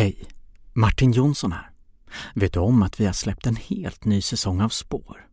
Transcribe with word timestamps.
Hej! 0.00 0.24
Martin 0.72 1.12
Jonsson 1.12 1.52
här. 1.52 1.70
Vet 2.34 2.52
du 2.52 2.60
om 2.60 2.82
att 2.82 3.00
vi 3.00 3.06
har 3.06 3.12
släppt 3.12 3.46
en 3.46 3.56
helt 3.56 4.04
ny 4.04 4.22
säsong 4.22 4.60
av 4.60 4.68
Spår? 4.68 5.26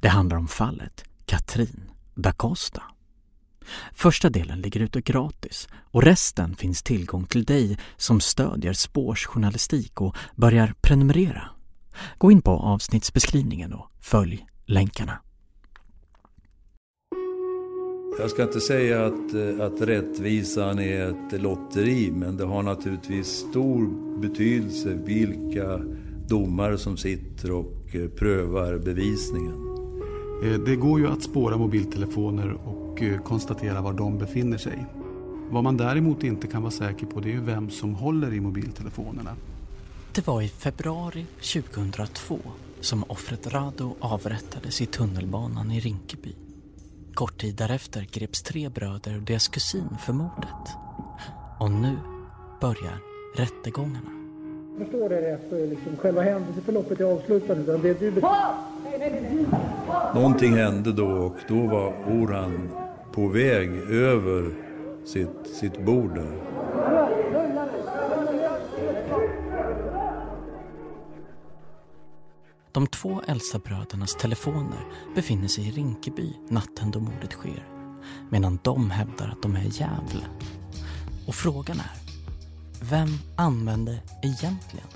Det 0.00 0.08
handlar 0.08 0.36
om 0.36 0.48
fallet 0.48 1.04
Katrin 1.26 1.90
da 2.14 2.32
Costa. 2.32 2.82
Första 3.92 4.30
delen 4.30 4.60
ligger 4.60 4.80
ute 4.80 5.00
gratis 5.00 5.68
och 5.74 6.02
resten 6.02 6.56
finns 6.56 6.82
tillgång 6.82 7.26
till 7.26 7.44
dig 7.44 7.78
som 7.96 8.20
stödjer 8.20 8.72
Spårs 8.72 9.26
journalistik 9.26 10.00
och 10.00 10.16
börjar 10.36 10.74
prenumerera. 10.80 11.50
Gå 12.18 12.32
in 12.32 12.42
på 12.42 12.50
avsnittsbeskrivningen 12.50 13.72
och 13.72 13.90
följ 14.00 14.46
länkarna. 14.66 15.18
Jag 18.18 18.30
ska 18.30 18.42
inte 18.42 18.60
säga 18.60 19.06
att, 19.06 19.34
eh, 19.34 19.66
att 19.66 19.80
rättvisan 19.80 20.78
är 20.78 21.08
ett 21.10 21.40
lotteri, 21.40 22.10
men 22.10 22.36
det 22.36 22.44
har 22.44 22.62
naturligtvis 22.62 23.26
stor 23.26 23.88
betydelse 24.20 24.98
vilka 25.04 25.80
domare 26.28 26.78
som 26.78 26.96
sitter 26.96 27.52
och 27.52 27.94
eh, 27.94 28.08
prövar 28.08 28.78
bevisningen. 28.78 29.54
Eh, 30.44 30.60
det 30.60 30.76
går 30.76 31.00
ju 31.00 31.06
att 31.06 31.22
spåra 31.22 31.56
mobiltelefoner 31.56 32.52
och 32.52 33.24
konstatera 33.24 33.80
var 33.80 33.92
de 33.92 34.18
befinner 34.18 34.58
sig. 34.58 34.86
Vad 35.50 35.64
man 35.64 35.76
däremot 35.76 36.24
inte 36.24 36.46
kan 36.46 36.62
vara 36.62 36.70
säker 36.70 37.06
på 37.06 37.20
det 37.20 37.32
är 37.32 37.40
vem 37.40 37.70
som 37.70 37.94
håller 37.94 38.34
i 38.34 38.40
mobiltelefonerna. 38.40 39.36
Det 40.14 40.26
var 40.26 40.42
i 40.42 40.48
februari 40.48 41.26
2002 41.52 42.38
som 42.80 43.04
offret 43.08 43.46
Rado 43.46 43.96
avrättades 44.00 44.80
i 44.80 44.86
tunnelbanan 44.86 45.70
i 45.70 45.80
Rinkeby. 45.80 46.34
Kort 47.14 47.40
tid 47.40 47.54
därefter 47.54 48.06
greps 48.12 48.42
tre 48.42 48.68
bröder 48.68 49.16
och 49.16 49.22
deras 49.22 49.48
kusin 49.48 49.88
för 50.06 50.12
mordet. 50.12 50.76
Och 51.60 51.70
nu 51.70 51.96
börjar 52.60 52.98
rättegångarna. 53.36 54.10
Förstår 54.78 55.08
det 55.08 55.32
rätt 55.32 55.40
så 55.50 55.56
är 55.56 55.66
liksom 55.66 55.96
själva 55.96 56.22
händelseförloppet 56.22 57.00
är 57.00 57.04
avslutat. 57.04 57.58
Utan 57.58 57.82
det 57.82 57.94
du... 57.94 58.12
Någonting 60.14 60.56
hände 60.56 60.92
då 60.92 61.06
och 61.06 61.36
då 61.48 61.66
var 61.66 61.94
Oran 62.06 62.70
på 63.12 63.28
väg 63.28 63.70
över 63.90 64.54
sitt, 65.04 65.46
sitt 65.60 65.84
bord 65.84 66.14
där. 66.14 67.21
De 72.72 72.86
två 72.86 73.22
äldsta 73.26 73.58
brödernas 73.58 74.16
telefoner 74.16 74.84
befinner 75.14 75.48
sig 75.48 75.68
i 75.68 75.70
Rinkeby 75.70 76.32
natten 76.48 76.90
då 76.90 77.00
mordet 77.00 77.32
sker. 77.32 77.68
Medan 78.30 78.58
de 78.62 78.90
hävdar 78.90 79.28
att 79.28 79.42
de 79.42 79.56
är 79.56 79.60
i 79.60 79.68
Gävle. 79.68 80.26
Och 81.26 81.34
frågan 81.34 81.76
är, 81.76 81.90
vem 82.90 83.08
använde 83.36 83.98
egentligen 84.22 84.86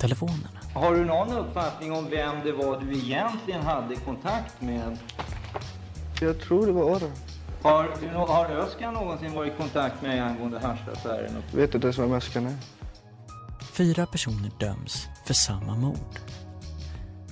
telefonerna? 0.00 0.60
Har 0.74 0.94
du 0.94 1.04
någon 1.04 1.32
uppfattning 1.32 1.92
om 1.92 2.10
vem 2.10 2.36
det 2.44 2.52
var 2.52 2.80
du 2.80 2.92
egentligen 2.98 3.62
hade 3.62 3.96
kontakt 3.96 4.60
med? 4.60 4.98
Jag 6.20 6.40
tror 6.40 6.66
det 6.66 6.72
var 6.72 6.96
Aron. 6.96 7.12
Har, 7.62 8.26
har 8.26 8.50
Özcan 8.50 8.94
någonsin 8.94 9.32
varit 9.32 9.52
i 9.52 9.56
kontakt 9.56 10.02
med 10.02 10.10
dig 10.10 10.20
angående 10.20 10.58
haschaffären? 10.58 11.42
Vet 11.54 11.72
du 11.72 11.78
inte 11.78 12.00
vem 12.00 12.12
Özcan 12.12 12.46
är? 12.46 12.56
Fyra 13.72 14.06
personer 14.06 14.50
döms 14.60 15.06
för 15.26 15.34
samma 15.34 15.76
mord. 15.76 16.20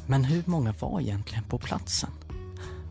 Men 0.07 0.25
hur 0.25 0.43
många 0.47 0.75
var 0.81 1.01
egentligen 1.01 1.45
på 1.45 1.59
platsen? 1.59 2.11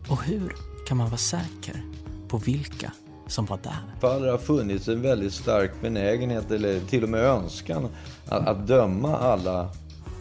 Och 0.08 0.22
hur 0.22 0.52
kan 0.88 0.96
man 0.96 1.06
vara 1.06 1.16
säker 1.16 1.82
på 2.28 2.38
vilka 2.38 2.92
som 3.26 3.46
var 3.46 3.58
där? 3.62 4.00
För 4.00 4.20
det 4.20 4.30
har 4.30 4.38
funnits 4.38 4.88
en 4.88 5.02
väldigt 5.02 5.32
stark 5.32 5.70
benägenhet, 5.80 6.50
eller 6.50 6.80
till 6.80 7.02
och 7.02 7.08
med 7.08 7.20
önskan, 7.20 7.88
att, 8.28 8.48
att 8.48 8.66
döma 8.66 9.16
alla 9.16 9.60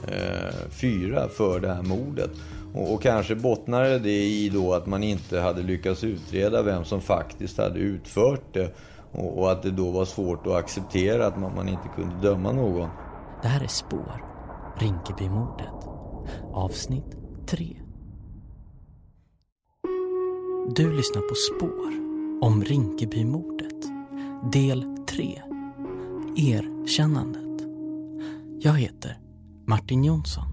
eh, 0.07 0.69
fyra 0.69 1.27
för 1.27 1.59
det 1.59 1.73
här 1.73 1.81
mordet. 1.81 2.31
Och, 2.73 2.93
och 2.93 3.01
kanske 3.01 3.35
bottnade 3.35 3.99
det 3.99 4.23
i 4.23 4.49
då 4.49 4.73
att 4.73 4.85
man 4.85 5.03
inte 5.03 5.39
hade 5.39 5.61
lyckats 5.61 6.03
utreda 6.03 6.61
vem 6.61 6.85
som 6.85 7.01
faktiskt 7.01 7.57
hade 7.57 7.79
utfört 7.79 8.53
det. 8.53 8.75
Och, 9.11 9.39
och 9.39 9.51
att 9.51 9.63
det 9.63 9.71
då 9.71 9.91
var 9.91 10.05
svårt 10.05 10.47
att 10.47 10.53
acceptera 10.53 11.27
att 11.27 11.39
man, 11.39 11.55
man 11.55 11.69
inte 11.69 11.87
kunde 11.95 12.15
döma 12.27 12.51
någon. 12.51 12.89
Det 13.41 13.47
här 13.47 13.63
är 13.63 13.67
Spår, 13.67 14.23
Rinkebymordet. 14.77 15.82
Avsnitt 16.53 17.17
3. 17.45 17.75
Du 20.75 20.93
lyssnar 20.93 21.21
på 21.21 21.35
Spår 21.35 21.93
om 22.41 22.63
Rinkebymordet. 22.63 23.85
Del 24.51 24.85
3. 25.07 25.41
Erkännandet. 26.35 27.67
Jag 28.59 28.73
heter 28.73 29.19
Martin 29.65 30.03
Jonsson. 30.03 30.43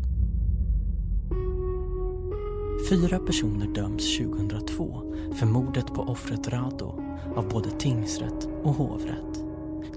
Fyra 2.89 3.19
personer 3.19 3.67
döms 3.67 4.19
2002 4.19 5.15
för 5.35 5.47
mordet 5.47 5.87
på 5.87 6.03
offret 6.03 6.49
Rado 6.49 7.03
av 7.37 7.49
både 7.49 7.71
tingsrätt 7.71 8.49
och 8.63 8.75
hovrätt. 8.75 9.45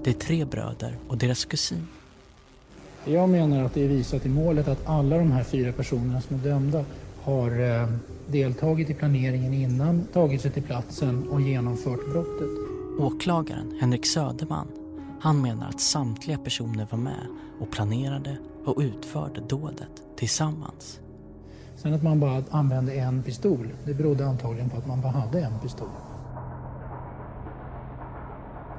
Det 0.04 0.10
är 0.10 0.14
tre 0.14 0.44
bröder 0.44 0.98
och 1.08 1.18
deras 1.18 1.44
kusin 1.44 1.86
jag 3.04 3.28
menar 3.28 3.64
att 3.64 3.74
det 3.74 3.84
är 3.84 3.88
visat 3.88 4.26
i 4.26 4.28
målet 4.28 4.68
att 4.68 4.86
alla 4.86 5.18
de 5.18 5.32
här 5.32 5.44
fyra 5.44 5.72
personerna 5.72 6.20
som 6.20 6.36
är 6.36 6.40
dömda 6.40 6.84
har 7.22 7.60
eh, 7.60 7.88
deltagit 8.26 8.90
i 8.90 8.94
planeringen 8.94 9.54
innan, 9.54 10.06
tagit 10.12 10.40
sig 10.40 10.50
till 10.50 10.62
platsen 10.62 11.28
och 11.28 11.40
genomfört 11.40 12.12
brottet. 12.12 12.50
Åklagaren 12.98 13.78
Henrik 13.80 14.06
Söderman, 14.06 14.68
han 15.20 15.42
menar 15.42 15.68
att 15.68 15.80
samtliga 15.80 16.38
personer 16.38 16.86
var 16.90 16.98
med 16.98 17.26
och 17.60 17.70
planerade 17.70 18.36
och 18.64 18.78
utförde 18.78 19.40
dådet 19.40 20.02
tillsammans. 20.16 21.00
Sen 21.76 21.94
att 21.94 22.02
man 22.02 22.20
bara 22.20 22.44
använde 22.50 22.94
en 22.94 23.22
pistol, 23.22 23.68
det 23.84 23.94
berodde 23.94 24.26
antagligen 24.26 24.70
på 24.70 24.76
att 24.76 24.86
man 24.86 25.00
bara 25.00 25.12
hade 25.12 25.40
en 25.40 25.58
pistol. 25.62 25.88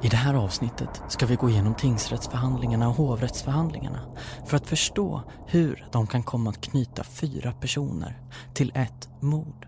I 0.01 0.09
det 0.09 0.17
här 0.17 0.33
avsnittet 0.33 1.01
ska 1.07 1.25
vi 1.25 1.35
gå 1.35 1.50
igenom 1.50 1.75
tingsrättsförhandlingarna 1.75 2.89
och 2.89 2.95
hovrättsförhandlingarna 2.95 4.00
för 4.45 4.57
att 4.57 4.67
förstå 4.67 5.22
hur 5.47 5.88
de 5.91 6.07
kan 6.07 6.23
komma 6.23 6.50
att 6.50 6.61
knyta 6.61 7.03
fyra 7.03 7.51
personer 7.51 8.22
till 8.53 8.72
ett 8.75 9.09
mord. 9.19 9.66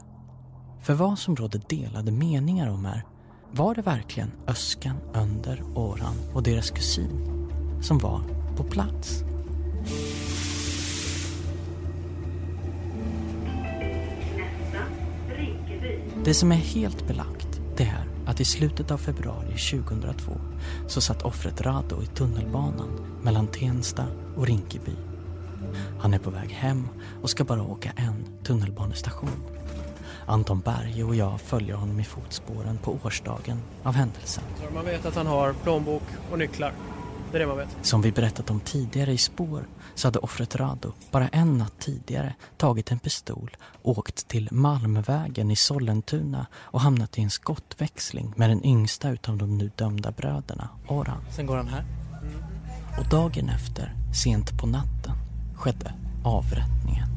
För 0.82 0.94
vad 0.94 1.20
som 1.20 1.36
råder 1.36 1.62
delade 1.70 2.12
meningar 2.12 2.70
om 2.70 2.86
är, 2.86 3.06
var 3.52 3.76
det 3.76 3.82
verkligen 3.82 4.32
Öskan, 4.48 4.98
Önder, 5.14 5.64
Oran 5.76 6.16
och 6.34 6.44
deras 6.44 6.72
kusin 6.72 7.42
som 7.82 7.98
var 7.98 8.22
på 8.58 8.64
plats? 8.64 9.24
Det 16.24 16.34
som 16.34 16.52
är 16.52 16.56
helt 16.56 17.08
belagt, 17.08 17.47
det 17.78 17.84
är 17.84 18.08
att 18.26 18.40
i 18.40 18.46
slutet 18.46 18.92
av 18.92 18.98
februari 18.98 19.58
2002 19.82 20.32
så 20.88 21.02
satt 21.02 21.22
offret 21.22 21.62
Rado 21.62 22.04
i 22.04 22.06
tunnelbanan 22.06 23.20
mellan 23.24 23.48
Tensta 23.48 24.06
och 24.36 24.48
Rinkeby. 24.48 24.96
Han 26.00 26.14
är 26.14 26.20
på 26.20 26.30
väg 26.30 26.50
hem 26.50 26.88
och 27.22 27.30
ska 27.30 27.44
bara 27.44 27.64
åka 27.64 27.92
en 27.96 28.26
tunnelbanestation. 28.44 29.44
Anton 30.26 30.60
Berge 30.60 31.04
och 31.04 31.16
jag 31.16 31.42
följer 31.42 31.76
honom 31.76 32.00
i 32.00 32.04
fotspåren 32.04 32.78
på 32.78 32.98
årsdagen 33.04 33.62
av 33.84 33.94
händelsen. 33.94 34.44
Man 34.74 34.86
vet 34.86 35.06
att 35.06 35.16
han 35.16 35.28
har 35.28 35.54
plånbok 35.54 36.04
och 36.32 36.40
nycklar. 36.40 36.74
Det 37.32 37.38
är 37.38 37.40
det 37.40 37.48
man 37.48 37.58
vet. 37.58 37.68
Som 37.82 38.02
vi 38.02 38.12
berättat 38.12 38.50
om 38.50 38.60
tidigare 38.60 39.14
i 39.14 39.18
spår 39.18 39.68
så 39.96 40.08
hade 40.08 40.20
offret 40.20 40.56
Rado 40.56 40.94
bara 41.12 41.28
en 41.28 41.58
natt 41.58 41.74
tidigare 41.80 42.34
tagit 42.58 42.92
en 42.92 43.00
pistol, 43.00 43.58
åkt 43.82 44.28
till 44.28 44.50
Malmvägen 44.52 45.52
i 45.52 45.56
Sollentuna 45.56 46.48
och 46.56 46.82
hamnat 46.82 47.18
i 47.18 47.22
en 47.22 47.30
skottväxling 47.30 48.34
med 48.36 48.50
den 48.50 48.66
yngsta 48.66 49.10
utav 49.10 49.38
de 49.38 49.58
nu 49.58 49.72
dömda 49.76 50.12
bröderna, 50.12 50.70
Oran. 50.88 51.18
Sen 51.36 51.46
går 51.46 51.58
han 51.58 51.68
här. 51.68 51.84
Och 53.00 53.10
dagen 53.10 53.50
efter, 53.50 53.94
sent 54.24 54.58
på 54.60 54.68
natten, 54.68 55.14
skedde 55.56 55.94
avrättningen. 56.24 57.08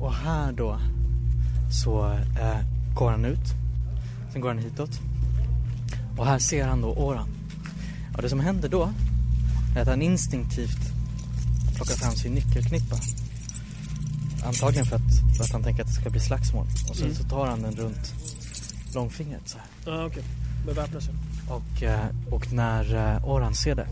Och 0.00 0.12
här 0.12 0.52
då 0.52 0.78
så 1.82 2.12
eh, 2.12 2.60
går 2.94 3.10
han 3.10 3.24
ut. 3.24 3.54
Sen 4.32 4.40
går 4.40 4.48
han 4.48 4.58
hitåt. 4.58 5.00
Och 6.18 6.26
här 6.26 6.38
ser 6.38 6.66
han 6.66 6.80
då 6.80 6.88
Oran. 6.88 7.28
Och 8.16 8.22
det 8.22 8.28
som 8.28 8.40
händer 8.40 8.68
då 8.68 8.92
är 9.76 9.80
att 9.80 9.88
han 9.88 10.02
instinktivt 10.02 10.92
plockar 11.74 11.94
fram 11.94 12.12
sin 12.12 12.34
nyckelknippa. 12.34 12.96
Antagligen 14.46 14.86
för 14.86 14.96
att, 14.96 15.36
för 15.36 15.44
att 15.44 15.52
han 15.52 15.62
tänker 15.62 15.82
att 15.82 15.88
det 15.88 15.94
ska 15.94 16.10
bli 16.10 16.20
slagsmål. 16.20 16.66
Och 16.90 16.96
sen 16.96 17.04
mm. 17.04 17.16
så 17.16 17.24
tar 17.24 17.46
han 17.46 17.62
den 17.62 17.76
runt 17.76 18.14
långfingret 18.94 19.48
så 19.48 19.58
här. 19.58 19.66
Ja 19.84 20.06
okej, 20.06 20.06
okay. 20.06 20.22
beväpnar 20.66 21.00
sig. 21.00 21.14
Och, 21.48 21.82
eh, 21.82 22.06
och 22.30 22.52
när 22.52 23.14
eh, 23.14 23.28
Oran 23.28 23.54
ser 23.54 23.74
det 23.74 23.86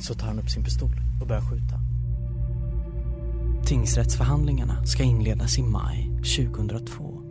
så 0.00 0.14
tar 0.14 0.26
han 0.26 0.38
upp 0.38 0.50
sin 0.50 0.64
pistol 0.64 0.90
och 1.20 1.26
börjar 1.26 1.42
skjuta. 1.42 1.80
Tingsrättsförhandlingarna 3.66 4.86
ska 4.86 5.02
inledas 5.02 5.58
i 5.58 5.62
maj 5.62 6.10
2002. 6.16 7.22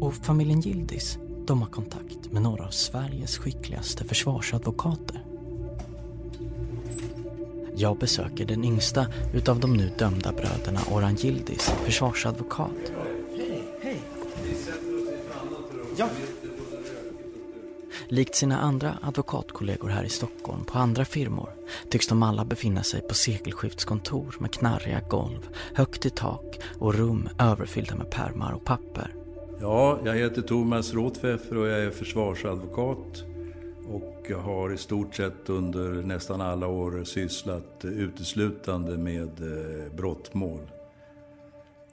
Och 0.00 0.14
familjen 0.14 0.60
Gildis 0.60 1.18
de 1.46 1.62
har 1.62 1.68
kontakt 1.68 2.32
med 2.32 2.42
några 2.42 2.66
av 2.66 2.70
Sveriges 2.70 3.38
skickligaste 3.38 4.04
försvarsadvokater. 4.04 5.24
Jag 7.76 7.98
besöker 7.98 8.44
den 8.44 8.64
yngsta 8.64 9.06
utav 9.34 9.60
de 9.60 9.76
nu 9.76 9.90
dömda 9.98 10.32
bröderna 10.32 10.80
Orhan 10.90 11.16
Yildiz, 11.24 11.72
försvarsadvokat. 11.84 12.92
Hej, 13.36 13.62
hej. 13.82 14.00
Ja. 15.96 16.08
Likt 18.08 18.34
sina 18.34 18.60
andra 18.60 18.98
advokatkollegor 19.02 19.88
här 19.88 20.04
i 20.04 20.08
Stockholm 20.08 20.64
på 20.64 20.78
andra 20.78 21.04
firmor 21.04 21.50
tycks 21.90 22.06
de 22.06 22.22
alla 22.22 22.44
befinna 22.44 22.82
sig 22.82 23.00
på 23.00 23.14
sekelskiftskontor 23.14 24.36
med 24.40 24.52
knarriga 24.52 25.00
golv, 25.00 25.48
högt 25.74 26.06
i 26.06 26.10
tak 26.10 26.58
och 26.78 26.94
rum 26.94 27.28
överfyllda 27.38 27.94
med 27.94 28.10
pärmar 28.10 28.52
och 28.52 28.64
papper. 28.64 29.25
Ja, 29.60 29.98
jag 30.04 30.14
heter 30.14 30.42
Thomas 30.42 30.94
Rothpfeffer 30.94 31.58
och 31.58 31.66
jag 31.66 31.80
är 31.80 31.90
försvarsadvokat. 31.90 33.24
Och 33.88 34.26
jag 34.28 34.38
har 34.38 34.72
i 34.72 34.78
stort 34.78 35.14
sett 35.14 35.48
under 35.48 35.90
nästan 35.90 36.40
alla 36.40 36.66
år 36.66 37.04
sysslat 37.04 37.84
uteslutande 37.84 38.96
med 38.98 39.40
eh, 39.40 39.92
brottmål. 39.92 40.60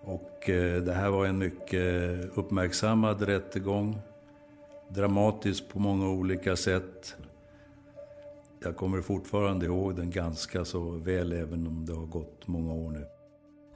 Och 0.01 0.49
eh, 0.49 0.83
det 0.83 0.93
här 0.93 1.09
var 1.09 1.25
en 1.25 1.37
mycket 1.37 2.37
uppmärksammad 2.37 3.21
rättegång. 3.21 4.01
Dramatisk 4.89 5.69
på 5.69 5.79
många 5.79 6.09
olika 6.09 6.55
sätt. 6.55 7.15
Jag 8.63 8.77
kommer 8.77 9.01
fortfarande 9.01 9.65
ihåg 9.65 9.95
den 9.95 10.11
ganska 10.11 10.65
så 10.65 10.89
väl 10.89 11.31
även 11.31 11.67
om 11.67 11.85
det 11.85 11.93
har 11.93 12.05
gått 12.05 12.47
många 12.47 12.73
år 12.73 12.91
nu. 12.91 13.05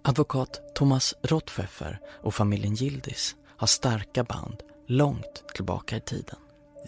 Advokat 0.02 0.76
Thomas 0.76 1.16
Rothpfeffer 1.22 2.00
och 2.24 2.34
familjen 2.34 2.74
Gildis 2.74 3.36
har 3.58 3.68
starka 3.68 4.24
band 4.24 4.64
långt 4.88 5.44
tillbaka 5.56 5.98
i 5.98 6.02
tiden. 6.02 6.36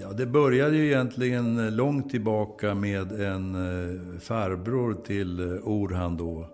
Ja, 0.01 0.11
det 0.13 0.25
började 0.25 0.77
ju 0.77 0.85
egentligen 0.85 1.65
eh, 1.65 1.71
långt 1.71 2.09
tillbaka 2.09 2.75
med 2.75 3.11
en 3.11 3.55
eh, 3.55 4.19
farbror 4.19 4.93
till 4.93 5.39
eh, 5.39 5.67
Orhan 5.67 6.17
då. 6.17 6.49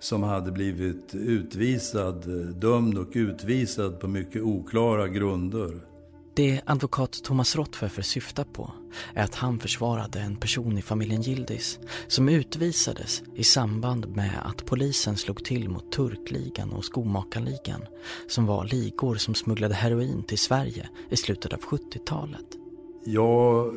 Som 0.00 0.22
hade 0.22 0.50
blivit 0.50 1.14
utvisad, 1.14 2.28
dömd 2.60 2.98
och 2.98 3.08
utvisad 3.12 4.00
på 4.00 4.08
mycket 4.08 4.42
oklara 4.42 5.08
grunder. 5.08 5.80
Det 6.34 6.60
advokat 6.66 7.12
Thomas 7.24 7.56
Rottpfeffer 7.56 8.02
syftar 8.02 8.44
på 8.44 8.72
är 9.14 9.24
att 9.24 9.34
han 9.34 9.58
försvarade 9.58 10.20
en 10.20 10.36
person 10.36 10.78
i 10.78 10.82
familjen 10.82 11.28
Yildiz 11.28 11.78
som 12.08 12.28
utvisades 12.28 13.22
i 13.34 13.44
samband 13.44 14.16
med 14.16 14.40
att 14.44 14.66
polisen 14.66 15.16
slog 15.16 15.44
till 15.44 15.68
mot 15.68 15.92
Turkligan 15.92 16.72
och 16.72 16.84
Skomakarligan 16.84 17.80
som 18.28 18.46
var 18.46 18.64
ligor 18.64 19.14
som 19.14 19.34
smugglade 19.34 19.74
heroin 19.74 20.22
till 20.22 20.38
Sverige 20.38 20.88
i 21.10 21.16
slutet 21.16 21.52
av 21.52 21.60
70-talet. 21.60 22.46
Jag 23.04 23.74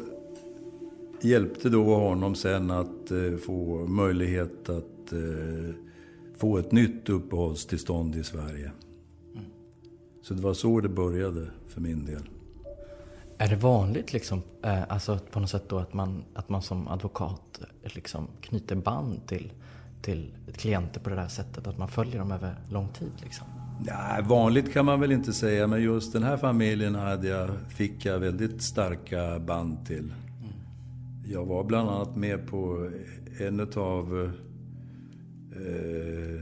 hjälpte 1.21 1.69
då 1.69 1.95
honom 1.95 2.35
sen 2.35 2.71
att 2.71 3.11
eh, 3.11 3.37
få 3.45 3.87
möjlighet 3.87 4.69
att 4.69 5.11
eh, 5.11 5.75
få 6.37 6.57
ett 6.57 6.71
nytt 6.71 7.09
uppehållstillstånd 7.09 8.15
i 8.15 8.23
Sverige. 8.23 8.71
Så 10.21 10.33
det 10.33 10.41
var 10.41 10.53
så 10.53 10.81
det 10.81 10.89
började 10.89 11.47
för 11.67 11.81
min 11.81 12.05
del. 12.05 12.29
Är 13.37 13.47
det 13.47 13.55
vanligt 13.55 14.13
liksom, 14.13 14.41
eh, 14.63 14.83
alltså 14.89 15.19
på 15.31 15.39
något 15.39 15.49
sätt 15.49 15.69
då 15.69 15.77
att 15.77 15.93
man, 15.93 16.23
att 16.33 16.49
man 16.49 16.61
som 16.61 16.87
advokat 16.87 17.61
liksom 17.83 18.27
knyter 18.41 18.75
band 18.75 19.27
till, 19.27 19.51
till 20.01 20.33
klienter 20.53 20.99
på 20.99 21.09
det 21.09 21.15
där 21.15 21.27
sättet? 21.27 21.67
Att 21.67 21.77
man 21.77 21.87
följer 21.87 22.19
dem 22.19 22.31
över 22.31 22.55
lång 22.69 22.87
tid 22.87 23.11
liksom? 23.23 23.47
Nej, 23.85 24.23
vanligt 24.23 24.73
kan 24.73 24.85
man 24.85 24.99
väl 24.99 25.11
inte 25.11 25.33
säga, 25.33 25.67
men 25.67 25.81
just 25.81 26.13
den 26.13 26.23
här 26.23 26.37
familjen 26.37 26.95
hade 26.95 27.27
jag, 27.27 27.49
fick 27.69 28.05
jag 28.05 28.19
väldigt 28.19 28.61
starka 28.61 29.39
band 29.39 29.85
till. 29.85 30.13
Jag 31.27 31.45
var 31.45 31.63
bland 31.63 31.89
annat 31.89 32.15
med 32.15 32.47
på 32.47 32.91
en 33.39 33.59
av 33.75 34.33
eh, 35.55 36.41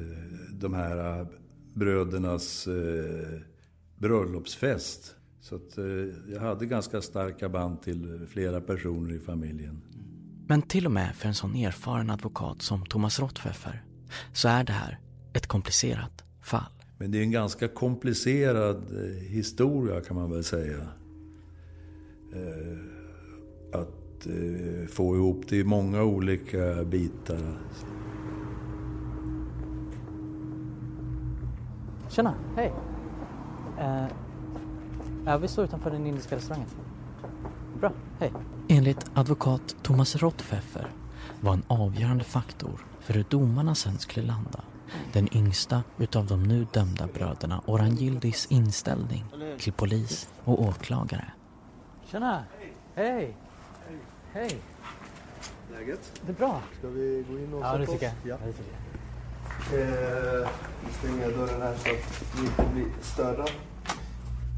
de 0.52 0.74
här 0.74 1.28
brödernas 1.74 2.68
eh, 2.68 3.40
bröllopsfest. 3.98 5.16
Så 5.44 5.56
att, 5.56 5.78
eh, 5.78 5.86
jag 6.34 6.40
hade 6.40 6.66
ganska 6.66 7.02
starka 7.02 7.50
band 7.50 7.82
till 7.82 8.28
flera 8.30 8.62
personer 8.62 9.14
i 9.14 9.20
familjen. 9.20 9.82
Men 10.48 10.62
till 10.62 10.86
och 10.86 10.92
med 10.92 11.16
för 11.16 11.28
en 11.28 11.34
sån 11.34 11.56
erfaren 11.56 12.10
advokat 12.10 12.62
som 12.62 12.86
Thomas 12.86 13.20
Rottpfeffer 13.20 13.84
så 14.34 14.48
är 14.48 14.64
det 14.64 14.74
här 14.74 15.00
ett 15.34 15.48
komplicerat 15.48 16.24
fall. 16.42 16.72
Men 16.98 17.12
det 17.12 17.18
är 17.18 17.24
en 17.24 17.32
ganska 17.32 17.68
komplicerad 17.68 18.78
eh, 18.78 19.24
historia 19.30 20.02
kan 20.02 20.16
man 20.16 20.32
väl 20.32 20.44
säga. 20.44 20.88
Eh, 22.34 22.80
att 23.80 24.28
eh, 24.28 24.88
få 24.88 25.16
ihop 25.16 25.46
det 25.50 25.58
i 25.58 25.64
många 25.64 26.04
olika 26.04 26.84
bitar. 26.84 27.58
Tjena, 32.10 32.36
hej! 32.56 32.74
Uh, 33.80 34.23
ja, 35.26 35.38
vi 35.38 35.48
står 35.48 35.66
utanför 35.66 35.92
den 35.92 36.06
indiska 36.08 36.36
restaurangen. 36.36 36.70
Bra, 37.80 37.92
hej. 38.20 38.32
Enligt 38.68 39.06
advokat 39.14 39.76
Thomas 39.82 40.16
Rottpfeffer 40.16 40.88
var 41.42 41.54
en 41.54 41.64
avgörande 41.68 42.24
faktor 42.24 42.80
för 43.00 43.14
hur 43.14 43.26
domarna 43.30 43.76
sen 43.76 44.00
skulle 44.00 44.28
landa 44.28 44.64
den 45.14 45.38
yngsta 45.38 45.84
utav 45.98 46.26
de 46.28 46.44
nu 46.44 46.68
dömda 46.74 47.08
bröderna 47.08 47.62
Orhan 47.66 47.98
Yildiz 47.98 48.46
inställning 48.50 49.26
till 49.60 49.74
polis 49.74 50.30
och 50.44 50.62
åklagare. 50.62 51.32
Tjena! 52.06 52.44
Hej! 52.96 53.38
Hej! 54.34 54.58
Läget? 55.72 56.22
Det 56.26 56.32
är 56.32 56.36
bra. 56.36 56.62
Ska 56.80 56.88
vi 56.88 57.26
gå 57.30 57.40
in 57.40 57.54
och 57.54 57.62
Ja, 57.62 57.72
sätta 57.78 57.92
oss? 57.92 58.02
Ja, 58.24 58.38
det 58.46 58.52
tycker 58.54 58.72
jag. 59.72 59.82
Eh, 59.82 60.50
vi 60.86 60.94
stänger 60.94 61.38
dörren 61.38 61.62
här 61.62 61.76
så 61.76 61.90
att 61.90 62.36
vi 62.36 62.46
inte 62.46 62.66
blir 62.74 62.86
störda. 63.02 63.46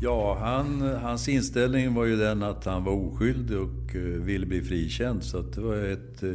Ja, 0.06 0.38
han, 0.40 0.82
hans 0.82 1.28
inställning 1.30 1.94
var 1.94 2.06
ju 2.06 2.16
den 2.16 2.44
att 2.44 2.66
han 2.66 2.84
var 2.84 2.94
oskyldig 2.94 3.58
och 3.58 3.96
eh, 3.96 4.02
ville 4.02 4.46
bli 4.46 4.62
frikänd. 4.62 5.24
Så 5.24 5.38
att 5.38 5.54
det 5.54 5.62
var 5.62 5.76
ett 5.76 6.24
eh, 6.24 6.30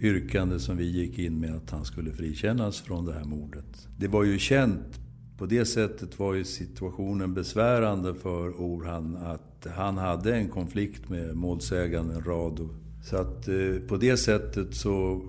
yrkande 0.00 0.58
som 0.58 0.76
vi 0.76 0.84
gick 0.84 1.18
in 1.18 1.40
med 1.40 1.56
att 1.56 1.70
han 1.70 1.84
skulle 1.84 2.12
frikännas 2.12 2.80
från 2.80 3.04
det 3.04 3.12
här 3.12 3.24
mordet. 3.24 3.88
Det 3.98 4.08
var 4.08 4.24
ju 4.24 4.38
känt, 4.38 5.00
på 5.38 5.46
det 5.46 5.64
sättet 5.64 6.18
var 6.18 6.34
ju 6.34 6.44
situationen 6.44 7.34
besvärande 7.34 8.14
för 8.14 8.60
Orhan 8.60 9.16
att 9.16 9.66
han 9.76 9.98
hade 9.98 10.36
en 10.36 10.48
konflikt 10.48 11.08
med 11.08 11.36
målsäganden 11.36 12.24
Rado. 12.24 12.68
Så 13.02 13.16
att 13.16 13.48
eh, 13.48 13.88
på 13.88 13.96
det 13.96 14.16
sättet 14.16 14.74
så 14.74 15.22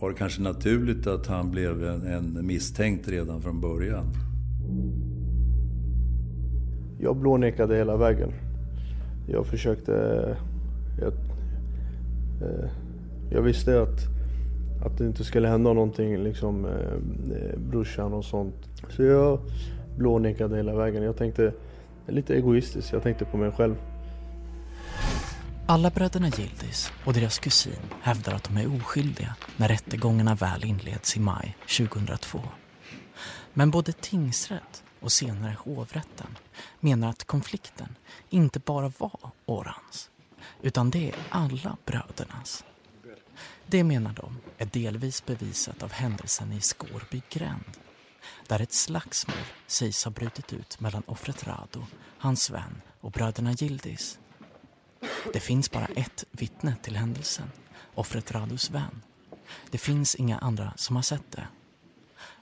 var 0.00 0.10
det 0.10 0.16
kanske 0.16 0.42
naturligt 0.42 1.06
att 1.06 1.26
han 1.26 1.50
blev 1.50 1.84
en, 1.84 2.06
en 2.06 2.46
misstänkt 2.46 3.08
redan 3.08 3.42
från 3.42 3.60
början. 3.60 4.06
Jag 7.04 7.16
blånekade 7.16 7.76
hela 7.76 7.96
vägen. 7.96 8.32
Jag 9.28 9.46
försökte... 9.46 9.92
Jag, 11.00 11.12
eh, 12.42 12.70
jag 13.30 13.42
visste 13.42 13.82
att, 13.82 14.00
att 14.86 14.98
det 14.98 15.06
inte 15.06 15.24
skulle 15.24 15.48
hända 15.48 15.72
någonting 15.72 16.24
liksom 16.24 16.64
eh, 16.64 16.72
eh, 16.72 17.58
brorsan 17.58 18.12
och 18.12 18.24
sånt. 18.24 18.54
Så 18.88 19.02
jag 19.02 19.38
blånekade 19.98 20.56
hela 20.56 20.74
vägen. 20.74 21.02
Jag 21.02 21.16
tänkte 21.16 21.52
lite 22.06 22.34
egoistiskt. 22.34 22.92
Jag 22.92 23.02
tänkte 23.02 23.24
på 23.24 23.36
mig 23.36 23.50
själv. 23.50 23.74
Alla 25.66 25.90
bröderna 25.90 26.28
Gildis 26.28 26.92
och 27.04 27.12
deras 27.12 27.38
kusin 27.38 27.72
hävdar 28.00 28.32
att 28.32 28.44
de 28.44 28.56
är 28.56 28.76
oskyldiga 28.76 29.34
när 29.56 29.68
rättegångarna 29.68 30.34
väl 30.34 30.64
inleds 30.64 31.16
i 31.16 31.20
maj 31.20 31.56
2002. 31.78 32.38
Men 33.52 33.70
både 33.70 33.92
tingsrätt 33.92 34.83
och 35.04 35.12
senare 35.12 35.56
hovrätten 35.58 36.38
menar 36.80 37.10
att 37.10 37.24
konflikten 37.24 37.96
inte 38.30 38.58
bara 38.58 38.92
var 38.98 39.30
Orans, 39.46 40.10
utan 40.62 40.90
det 40.90 41.08
är 41.08 41.14
alla 41.28 41.76
brödernas. 41.84 42.64
Det 43.66 43.84
menar 43.84 44.12
de 44.12 44.38
är 44.58 44.66
delvis 44.66 45.26
bevisat 45.26 45.82
av 45.82 45.92
händelsen 45.92 46.52
i 46.52 46.60
Skårby 46.60 47.22
gränd, 47.30 47.78
där 48.46 48.60
ett 48.60 48.72
slagsmål 48.72 49.36
sägs 49.66 50.04
ha 50.04 50.10
brutit 50.10 50.52
ut 50.52 50.80
mellan 50.80 51.02
offret 51.06 51.46
Rado, 51.46 51.86
hans 52.18 52.50
vän 52.50 52.82
och 53.00 53.10
bröderna 53.10 53.52
Gildis. 53.52 54.18
Det 55.32 55.40
finns 55.40 55.70
bara 55.70 55.86
ett 55.86 56.24
vittne 56.30 56.76
till 56.82 56.96
händelsen, 56.96 57.50
offret 57.94 58.32
Rados 58.32 58.70
vän. 58.70 59.02
Det 59.70 59.78
finns 59.78 60.14
inga 60.14 60.38
andra 60.38 60.72
som 60.76 60.96
har 60.96 61.02
sett 61.02 61.32
det. 61.32 61.46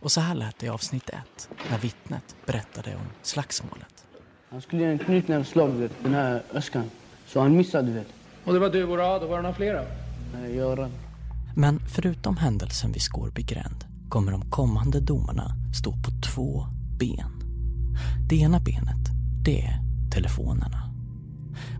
Och 0.02 0.12
så 0.12 0.20
här 0.20 0.34
lät 0.34 0.58
det 0.58 0.66
i 0.66 0.68
avsnitt 0.68 1.08
ett, 1.08 1.48
när 1.70 1.78
vittnet 1.78 2.36
berättade 2.46 2.94
om 2.94 3.02
slagsmålet. 3.22 4.04
Han 4.50 4.60
skulle 4.60 4.82
göra 4.82 4.92
en 4.92 4.98
knytnävsslag, 4.98 5.88
den 6.02 6.14
här 6.14 6.42
öskan. 6.52 6.90
Så 7.26 7.40
han 7.40 7.56
missade, 7.56 7.88
du 7.88 7.92
vet. 7.92 8.08
Och 8.44 8.52
det 8.52 8.58
var 8.58 8.70
du 8.70 8.84
och 8.84 8.98
Rado, 8.98 9.26
var 9.26 9.36
det 9.36 9.42
några 9.42 9.54
flera? 9.54 9.82
Nej, 10.34 10.56
Göran. 10.56 10.90
Men 11.56 11.80
förutom 11.88 12.36
händelsen 12.36 12.92
vid 12.92 13.02
Skårby 13.02 13.42
gränd 13.42 13.84
kommer 14.08 14.32
de 14.32 14.50
kommande 14.50 15.00
domarna 15.00 15.54
stå 15.80 15.92
på 15.92 16.10
två 16.34 16.66
ben. 16.98 17.32
Det 18.28 18.36
ena 18.36 18.60
benet, 18.60 19.08
det 19.44 19.62
är 19.62 19.80
telefonerna. 20.12 20.94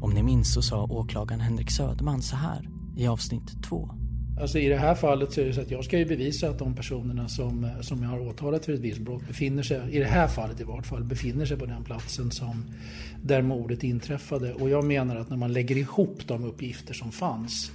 Om 0.01 0.11
ni 0.11 0.23
minns 0.23 0.55
så 0.55 0.63
sa 0.63 0.85
åklagaren 0.85 1.41
Henrik 1.41 1.71
Söderman 1.71 2.23
så 2.23 2.37
här 2.37 2.69
i 2.97 3.07
avsnitt 3.07 3.63
två. 3.63 4.02
Alltså 4.41 4.59
I 4.59 4.69
det 4.69 4.77
här 4.77 4.95
fallet 4.95 5.33
så 5.33 5.41
är 5.41 5.45
det 5.45 5.55
så 5.55 5.61
att 5.61 5.71
jag 5.71 5.85
ska 5.85 5.99
ju 5.99 6.05
bevisa 6.05 6.49
att 6.49 6.59
de 6.59 6.75
personerna 6.75 7.29
som, 7.29 7.69
som 7.81 8.03
jag 8.03 8.11
har 8.11 8.21
åtalat 8.21 8.65
för 8.65 8.73
ett 8.73 8.81
visst 8.81 9.01
brott 9.01 9.27
befinner 9.27 9.63
sig, 9.63 9.81
i 9.91 9.99
det 9.99 10.05
här 10.05 10.29
fallet 10.29 10.61
i 10.61 10.65
vart 10.65 10.87
fall, 10.87 11.05
befinner 11.05 11.47
sig 11.47 11.57
på 11.57 11.67
den 11.67 11.85
platsen 11.85 12.31
som, 12.31 12.65
där 13.23 13.43
mordet 13.43 13.83
inträffade. 13.83 14.55
Och 14.55 14.71
jag 14.71 14.85
menar 14.85 15.17
att 15.17 15.31
när 15.31 15.37
man 15.37 15.53
lägger 15.53 15.77
ihop 15.77 16.27
de 16.27 16.45
uppgifter 16.45 16.95
som 16.95 17.13
fanns 17.13 17.71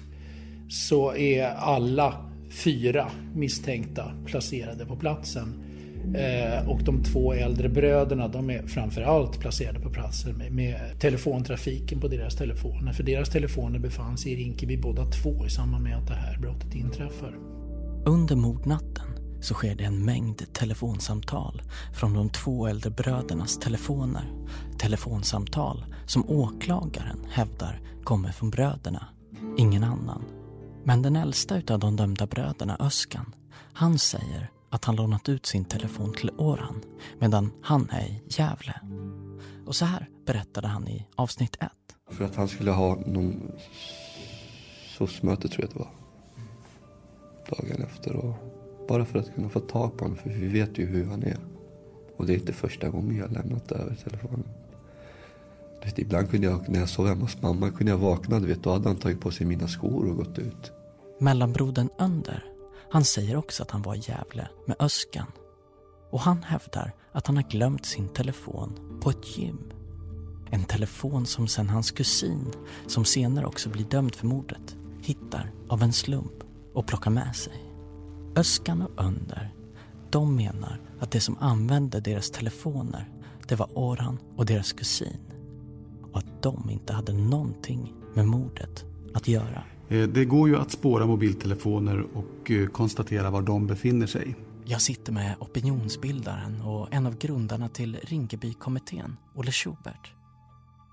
så 0.69 1.15
är 1.15 1.45
alla 1.45 2.31
fyra 2.49 3.11
misstänkta 3.35 4.11
placerade 4.25 4.85
på 4.85 4.95
platsen. 4.95 5.66
Eh, 6.15 6.69
och 6.69 6.83
de 6.83 7.03
två 7.03 7.33
äldre 7.33 7.69
bröderna 7.69 8.27
de 8.27 8.49
är 8.49 8.67
framförallt 8.67 9.39
placerade 9.39 9.79
på 9.79 9.89
platsen 9.89 10.37
med, 10.37 10.51
med, 10.51 10.99
telefontrafiken 10.99 11.99
på 11.99 12.07
deras 12.07 12.35
telefoner. 12.35 12.93
För 12.93 13.03
deras 13.03 13.29
telefoner 13.29 13.79
befann 13.79 14.17
sig 14.17 14.31
i 14.31 14.35
Rinkeby 14.35 14.77
båda 14.77 15.05
två 15.05 15.45
i 15.45 15.49
samband 15.49 15.83
med 15.83 15.97
att 15.97 16.07
det 16.07 16.13
här 16.13 16.37
brottet 16.37 16.75
inträffar. 16.75 17.35
Under 18.05 18.35
mordnatten 18.35 19.07
så 19.41 19.53
sker 19.53 19.75
det 19.75 19.83
en 19.83 20.05
mängd 20.05 20.53
telefonsamtal 20.53 21.61
från 21.93 22.13
de 22.13 22.29
två 22.29 22.67
äldre 22.67 22.89
brödernas 22.89 23.59
telefoner. 23.59 24.31
Telefonsamtal 24.79 25.85
som 26.05 26.29
åklagaren 26.29 27.19
hävdar 27.29 27.81
kommer 28.03 28.31
från 28.31 28.49
bröderna, 28.49 29.07
ingen 29.57 29.83
annan. 29.83 30.23
Men 30.83 31.01
den 31.01 31.15
äldsta 31.15 31.57
utav 31.57 31.79
de 31.79 31.95
dömda 31.95 32.27
bröderna, 32.27 32.77
Öskan, 32.79 33.35
han 33.73 33.97
säger 33.97 34.49
att 34.69 34.85
han 34.85 34.95
lånat 34.95 35.29
ut 35.29 35.45
sin 35.45 35.65
telefon 35.65 36.13
till 36.13 36.31
Orhan 36.37 36.81
medan 37.19 37.51
han 37.61 37.89
är 37.89 38.05
i 38.05 38.21
Gävle. 38.27 38.81
Och 39.65 39.75
så 39.75 39.85
här 39.85 40.09
berättade 40.25 40.67
han 40.67 40.87
i 40.87 41.05
avsnitt 41.15 41.55
ett. 41.59 42.15
För 42.15 42.25
att 42.25 42.35
han 42.35 42.47
skulle 42.47 42.71
ha 42.71 42.95
någon 42.95 43.51
SOS-möte 44.97 45.47
tror 45.47 45.65
jag 45.65 45.69
det 45.73 45.79
var. 45.79 45.91
Dagen 47.49 47.83
efter. 47.83 48.15
Och 48.15 48.33
bara 48.87 49.05
för 49.05 49.19
att 49.19 49.35
kunna 49.35 49.49
få 49.49 49.59
tag 49.59 49.97
på 49.97 50.05
honom, 50.05 50.17
för 50.17 50.29
vi 50.29 50.47
vet 50.47 50.77
ju 50.77 50.85
hur 50.85 51.05
han 51.05 51.23
är. 51.23 51.37
Och 52.17 52.25
det 52.25 52.33
är 52.33 52.37
inte 52.37 52.53
första 52.53 52.89
gången 52.89 53.17
jag 53.17 53.31
lämnat 53.31 53.71
över 53.71 53.95
telefonen. 53.95 54.47
Vet, 55.83 55.99
ibland 55.99 56.29
kunde 56.29 56.47
jag, 56.47 56.69
när 56.69 56.79
jag 56.79 56.89
sov 56.89 57.07
hemma 57.07 57.21
hos 57.21 57.41
mamma, 57.41 57.69
kunde 57.69 57.91
jag 57.91 57.97
vakna, 57.97 58.39
du 58.39 58.47
vet, 58.47 58.63
då 58.63 58.71
hade 58.71 58.87
han 58.87 58.97
tagit 58.97 59.21
på 59.21 59.31
sig 59.31 59.45
mina 59.47 59.67
skor 59.67 60.09
och 60.09 60.15
gått 60.15 60.39
ut. 60.39 60.71
Mellanbrodern 61.19 61.89
Önder, 61.99 62.45
han 62.89 63.03
säger 63.03 63.35
också 63.35 63.63
att 63.63 63.71
han 63.71 63.81
var 63.81 63.95
i 63.95 63.99
Gävle 63.99 64.47
med 64.65 64.75
Öskan. 64.79 65.27
Och 66.11 66.19
han 66.19 66.43
hävdar 66.43 66.93
att 67.11 67.27
han 67.27 67.35
har 67.35 67.43
glömt 67.43 67.85
sin 67.85 68.07
telefon 68.07 68.99
på 69.01 69.09
ett 69.09 69.37
gym. 69.37 69.71
En 70.51 70.63
telefon 70.63 71.25
som 71.25 71.47
sen 71.47 71.69
hans 71.69 71.91
kusin, 71.91 72.53
som 72.87 73.05
senare 73.05 73.45
också 73.45 73.69
blir 73.69 73.85
dömd 73.85 74.15
för 74.15 74.27
mordet, 74.27 74.75
hittar 75.01 75.51
av 75.69 75.83
en 75.83 75.93
slump 75.93 76.43
och 76.73 76.87
plockar 76.87 77.11
med 77.11 77.35
sig. 77.35 77.63
Öskan 78.35 78.81
och 78.81 79.03
Önder, 79.03 79.53
de 80.09 80.35
menar 80.35 80.81
att 80.99 81.11
det 81.11 81.21
som 81.21 81.37
använde 81.39 81.99
deras 81.99 82.31
telefoner, 82.31 83.09
det 83.47 83.55
var 83.55 83.69
Orhan 83.77 84.19
och 84.35 84.45
deras 84.45 84.73
kusin. 84.73 85.19
Och 86.11 86.19
att 86.19 86.41
de 86.41 86.69
inte 86.69 86.93
hade 86.93 87.13
någonting 87.13 87.93
med 88.13 88.27
mordet 88.27 88.85
att 89.13 89.27
göra. 89.27 89.63
Det 89.87 90.25
går 90.25 90.49
ju 90.49 90.57
att 90.57 90.71
spåra 90.71 91.05
mobiltelefoner 91.05 92.05
och 92.13 92.51
konstatera 92.71 93.29
var 93.29 93.41
de 93.41 93.67
befinner 93.67 94.07
sig. 94.07 94.35
Jag 94.65 94.81
sitter 94.81 95.13
med 95.13 95.35
opinionsbildaren 95.39 96.61
och 96.61 96.93
en 96.93 97.05
av 97.05 97.17
grundarna 97.17 97.69
till 97.69 97.97
Rinkebykommittén, 98.03 99.17
Olle 99.35 99.51
Schubert. 99.51 100.13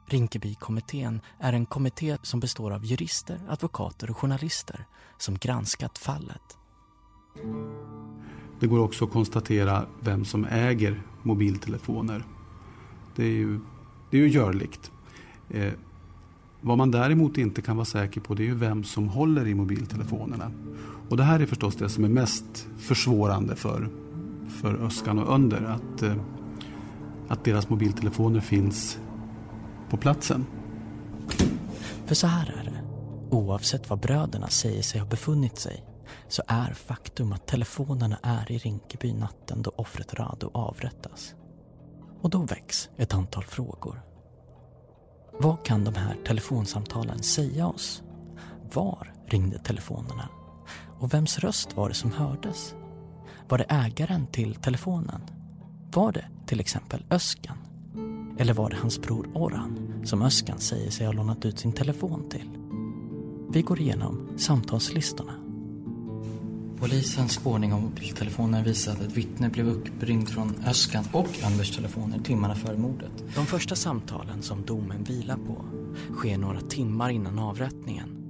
Rinkebykommittén 0.06 1.20
är 1.38 1.52
en 1.52 1.66
kommitté 1.66 2.16
som 2.22 2.40
består 2.40 2.70
av 2.70 2.84
jurister, 2.84 3.40
advokater 3.48 4.10
och 4.10 4.16
journalister 4.16 4.84
som 5.18 5.34
granskat 5.34 5.98
fallet. 5.98 6.58
Det 8.60 8.66
går 8.66 8.78
också 8.78 9.04
att 9.04 9.12
konstatera 9.12 9.86
vem 10.00 10.24
som 10.24 10.44
äger 10.44 11.02
mobiltelefoner. 11.22 12.24
Det 13.16 13.24
är 13.24 13.28
ju, 13.28 13.60
det 14.10 14.16
är 14.16 14.20
ju 14.20 14.28
görligt. 14.28 14.90
Vad 16.66 16.78
man 16.78 16.90
däremot 16.90 17.38
inte 17.38 17.62
kan 17.62 17.76
vara 17.76 17.84
säker 17.84 18.20
på 18.20 18.34
det 18.34 18.42
är 18.42 18.46
ju 18.46 18.54
vem 18.54 18.84
som 18.84 19.08
håller 19.08 19.46
i 19.46 19.54
mobiltelefonerna. 19.54 20.50
Och 21.08 21.16
det 21.16 21.22
här 21.22 21.40
är 21.40 21.46
förstås 21.46 21.76
det 21.76 21.88
som 21.88 22.04
är 22.04 22.08
mest 22.08 22.68
försvårande 22.78 23.56
för, 23.56 23.88
för 24.60 24.74
Öskan 24.74 25.18
och 25.18 25.34
Önder. 25.34 25.62
Att, 25.62 26.02
eh, 26.02 26.14
att 27.28 27.44
deras 27.44 27.68
mobiltelefoner 27.68 28.40
finns 28.40 28.98
på 29.90 29.96
platsen. 29.96 30.46
För 32.06 32.14
så 32.14 32.26
här 32.26 32.54
är 32.60 32.64
det. 32.64 32.84
Oavsett 33.36 33.90
vad 33.90 34.00
bröderna 34.00 34.48
säger 34.48 34.82
sig 34.82 35.00
ha 35.00 35.08
befunnit 35.08 35.58
sig 35.58 35.84
så 36.28 36.42
är 36.46 36.72
faktum 36.72 37.32
att 37.32 37.46
telefonerna 37.46 38.18
är 38.22 38.52
i 38.52 38.58
Rinkeby 38.58 39.12
natten 39.12 39.62
då 39.62 39.72
offret 39.76 40.14
Rado 40.14 40.50
avrättas. 40.54 41.34
Och 42.20 42.30
då 42.30 42.38
väcks 42.38 42.88
ett 42.96 43.14
antal 43.14 43.44
frågor. 43.44 44.13
Vad 45.38 45.64
kan 45.64 45.84
de 45.84 45.94
här 45.94 46.16
telefonsamtalen 46.26 47.22
säga 47.22 47.66
oss? 47.66 48.02
Var 48.74 49.12
ringde 49.26 49.58
telefonerna? 49.58 50.28
Och 51.00 51.14
vems 51.14 51.38
röst 51.38 51.76
var 51.76 51.88
det 51.88 51.94
som 51.94 52.12
hördes? 52.12 52.74
Var 53.48 53.58
det 53.58 53.64
ägaren 53.64 54.26
till 54.26 54.54
telefonen? 54.54 55.20
Var 55.94 56.12
det 56.12 56.24
till 56.46 56.60
exempel 56.60 57.04
Öskan? 57.10 57.56
Eller 58.38 58.54
var 58.54 58.70
det 58.70 58.76
hans 58.76 59.00
bror 59.00 59.28
Orhan 59.34 60.02
som 60.04 60.22
Öskan 60.22 60.58
säger 60.58 60.90
sig 60.90 61.06
ha 61.06 61.12
lånat 61.12 61.44
ut 61.44 61.58
sin 61.58 61.72
telefon 61.72 62.28
till? 62.28 62.50
Vi 63.50 63.62
går 63.62 63.80
igenom 63.80 64.28
samtalslistorna. 64.36 65.43
Polisens 66.78 67.32
spårning 67.32 67.72
av 67.72 67.82
mobiltelefoner 67.82 68.64
visar 68.64 68.92
att 68.92 69.00
ett 69.00 69.16
vittne 69.16 69.48
blev 69.48 69.68
uppringd 69.68 70.28
från 70.28 70.54
Öskan 70.66 71.04
och 71.12 71.28
Anders 71.44 71.76
telefoner 71.76 72.18
timmarna 72.18 72.54
före 72.54 72.78
mordet. 72.78 73.12
De 73.34 73.46
första 73.46 73.74
samtalen 73.74 74.42
som 74.42 74.64
domen 74.64 75.04
vilar 75.04 75.36
på 75.36 75.64
sker 76.14 76.38
några 76.38 76.60
timmar 76.60 77.10
innan 77.10 77.38
avrättningen. 77.38 78.20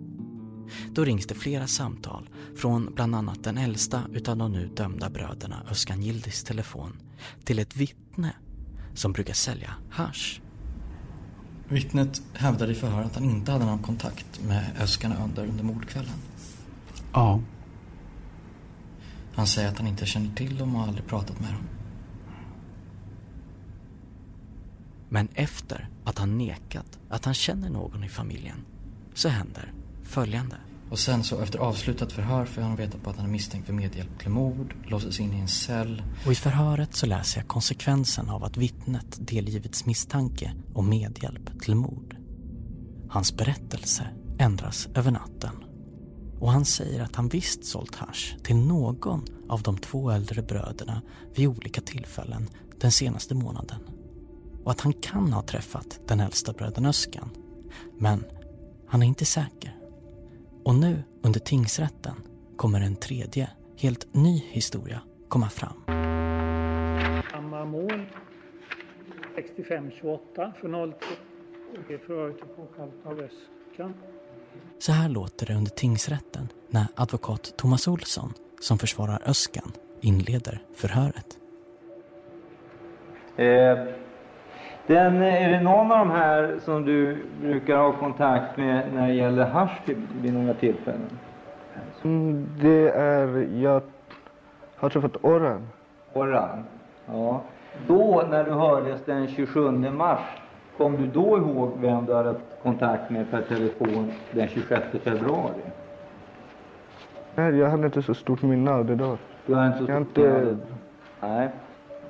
Då 0.92 1.04
rings 1.04 1.26
det 1.26 1.34
flera 1.34 1.66
samtal 1.66 2.28
från 2.56 2.94
bland 2.94 3.14
annat 3.14 3.44
den 3.44 3.58
äldsta 3.58 4.02
utav 4.12 4.36
de 4.36 4.52
nu 4.52 4.70
dömda 4.76 5.10
bröderna 5.10 5.62
Öskan 5.70 6.02
Yildiz 6.02 6.44
telefon 6.44 6.96
till 7.44 7.58
ett 7.58 7.76
vittne 7.76 8.32
som 8.94 9.12
brukar 9.12 9.34
sälja 9.34 9.70
hash. 9.90 10.40
Vittnet 11.68 12.22
hävdade 12.32 12.72
i 12.72 12.74
förhör 12.74 13.02
att 13.02 13.14
han 13.14 13.24
inte 13.24 13.52
hade 13.52 13.64
någon 13.64 13.82
kontakt 13.82 14.40
med 14.42 14.70
Öskan 14.80 15.12
och 15.12 15.20
Önder 15.20 15.46
under 15.46 15.64
mordkvällen. 15.64 16.14
Ja. 17.12 17.40
Han 19.34 19.46
säger 19.46 19.68
att 19.68 19.78
han 19.78 19.86
inte 19.86 20.06
känner 20.06 20.34
till 20.34 20.58
dem 20.58 20.76
och 20.76 20.82
aldrig 20.82 21.06
pratat 21.06 21.40
med 21.40 21.52
dem. 21.52 21.68
Men 25.08 25.28
efter 25.34 25.88
att 26.04 26.18
han 26.18 26.38
nekat 26.38 26.98
att 27.08 27.24
han 27.24 27.34
känner 27.34 27.70
någon 27.70 28.04
i 28.04 28.08
familjen 28.08 28.64
så 29.14 29.28
händer 29.28 29.72
följande. 30.02 30.56
Och 30.90 30.98
sen 30.98 31.24
så 31.24 31.40
efter 31.40 31.58
avslutat 31.58 32.12
förhör 32.12 32.44
får 32.44 32.62
han 32.62 32.76
veta 32.76 32.98
på 32.98 33.10
att 33.10 33.16
han 33.16 33.26
är 33.26 33.30
misstänkt 33.30 33.66
för 33.66 33.72
medhjälp 33.72 34.18
till 34.18 34.30
mord, 34.30 34.74
låses 34.86 35.20
in 35.20 35.32
i 35.32 35.40
en 35.40 35.48
cell. 35.48 36.02
Och 36.26 36.32
i 36.32 36.34
förhöret 36.34 36.94
så 36.94 37.06
läser 37.06 37.40
jag 37.40 37.48
konsekvensen 37.48 38.30
av 38.30 38.44
att 38.44 38.56
vittnet 38.56 39.18
delgivits 39.18 39.86
misstanke 39.86 40.52
om 40.74 40.88
medhjälp 40.88 41.60
till 41.62 41.74
mord. 41.74 42.16
Hans 43.08 43.36
berättelse 43.36 44.06
ändras 44.38 44.88
över 44.94 45.10
natten. 45.10 45.63
Och 46.44 46.52
han 46.52 46.64
säger 46.64 47.02
att 47.02 47.16
han 47.16 47.28
visst 47.28 47.64
sålt 47.64 47.94
hash 47.94 48.36
till 48.42 48.56
någon 48.56 49.24
av 49.48 49.62
de 49.62 49.78
två 49.78 50.10
äldre 50.10 50.42
bröderna 50.42 51.02
vid 51.34 51.48
olika 51.48 51.80
tillfällen 51.80 52.48
den 52.80 52.92
senaste 52.92 53.34
månaden. 53.34 53.80
Och 54.64 54.70
att 54.70 54.80
han 54.80 54.92
kan 54.92 55.32
ha 55.32 55.42
träffat 55.42 56.00
den 56.06 56.20
äldsta 56.20 56.52
brödern 56.52 56.86
Öskan. 56.86 57.30
Men 57.98 58.24
han 58.86 59.02
är 59.02 59.06
inte 59.06 59.24
säker. 59.24 59.76
Och 60.64 60.74
nu 60.74 61.02
under 61.22 61.40
tingsrätten 61.40 62.14
kommer 62.56 62.80
en 62.80 62.96
tredje, 62.96 63.50
helt 63.78 64.14
ny 64.14 64.38
historia 64.38 65.00
komma 65.28 65.48
fram. 65.48 65.82
Samma 67.30 67.64
mål. 67.64 68.06
65-28 69.36 70.52
för 70.60 70.92
03. 70.92 70.98
Det 71.88 71.94
är 71.94 71.98
förhöret 71.98 72.40
är 72.42 72.46
påkallat 72.46 73.06
av 73.06 73.20
Öskan. 73.20 73.94
Så 74.78 74.92
här 74.92 75.08
låter 75.08 75.46
det 75.46 75.54
under 75.54 75.70
tingsrätten 75.70 76.48
när 76.70 76.86
advokat 76.94 77.54
Thomas 77.56 77.88
Olsson, 77.88 78.32
som 78.60 78.78
försvarar 78.78 79.18
Öskan, 79.26 79.72
inleder 80.00 80.62
förhöret. 80.76 81.38
Eh, 83.36 83.78
den, 84.86 85.22
är 85.22 85.50
det 85.50 85.60
någon 85.60 85.92
av 85.92 85.98
de 85.98 86.10
här 86.10 86.58
som 86.64 86.84
du 86.84 87.24
brukar 87.40 87.76
ha 87.76 87.92
kontakt 87.92 88.56
med 88.56 88.94
när 88.94 89.08
det 89.08 89.14
gäller 89.14 89.44
hasch 89.46 89.80
vid 90.22 90.34
några 90.34 90.54
tillfällen? 90.54 91.18
Mm, 92.02 92.46
det 92.60 92.90
är, 92.90 93.48
jag 93.62 93.82
har 94.76 94.88
träffat 94.88 95.16
Orhan. 95.22 95.68
Orhan? 96.12 96.64
Ja. 97.06 97.42
Då, 97.86 98.24
när 98.30 98.44
du 98.44 98.50
hördes 98.50 99.04
den 99.04 99.28
27 99.28 99.70
mars, 99.70 100.20
kom 100.76 100.96
du 100.96 101.06
då 101.06 101.38
ihåg 101.38 101.72
vem 101.80 102.06
du 102.06 102.14
hade 102.14 102.34
kontakt 102.62 103.10
med 103.10 103.30
per 103.30 103.42
telefon 103.42 104.12
den 104.32 104.48
26 104.48 104.82
februari? 105.04 105.52
Nej, 107.34 107.56
jag 107.58 107.70
hade 107.70 107.86
inte 107.86 108.02
så 108.02 108.14
stort 108.14 108.42
minne 108.42 108.70
av 108.70 108.84
det 108.86 108.94
då. 108.94 109.16
Du 109.46 109.54
har 109.54 109.66
inte 109.66 109.78
så 109.78 109.84
Jag 109.92 110.02
stort 110.06 110.18
inte- 110.18 110.40
minne. 110.40 110.56
Nej. 111.20 111.48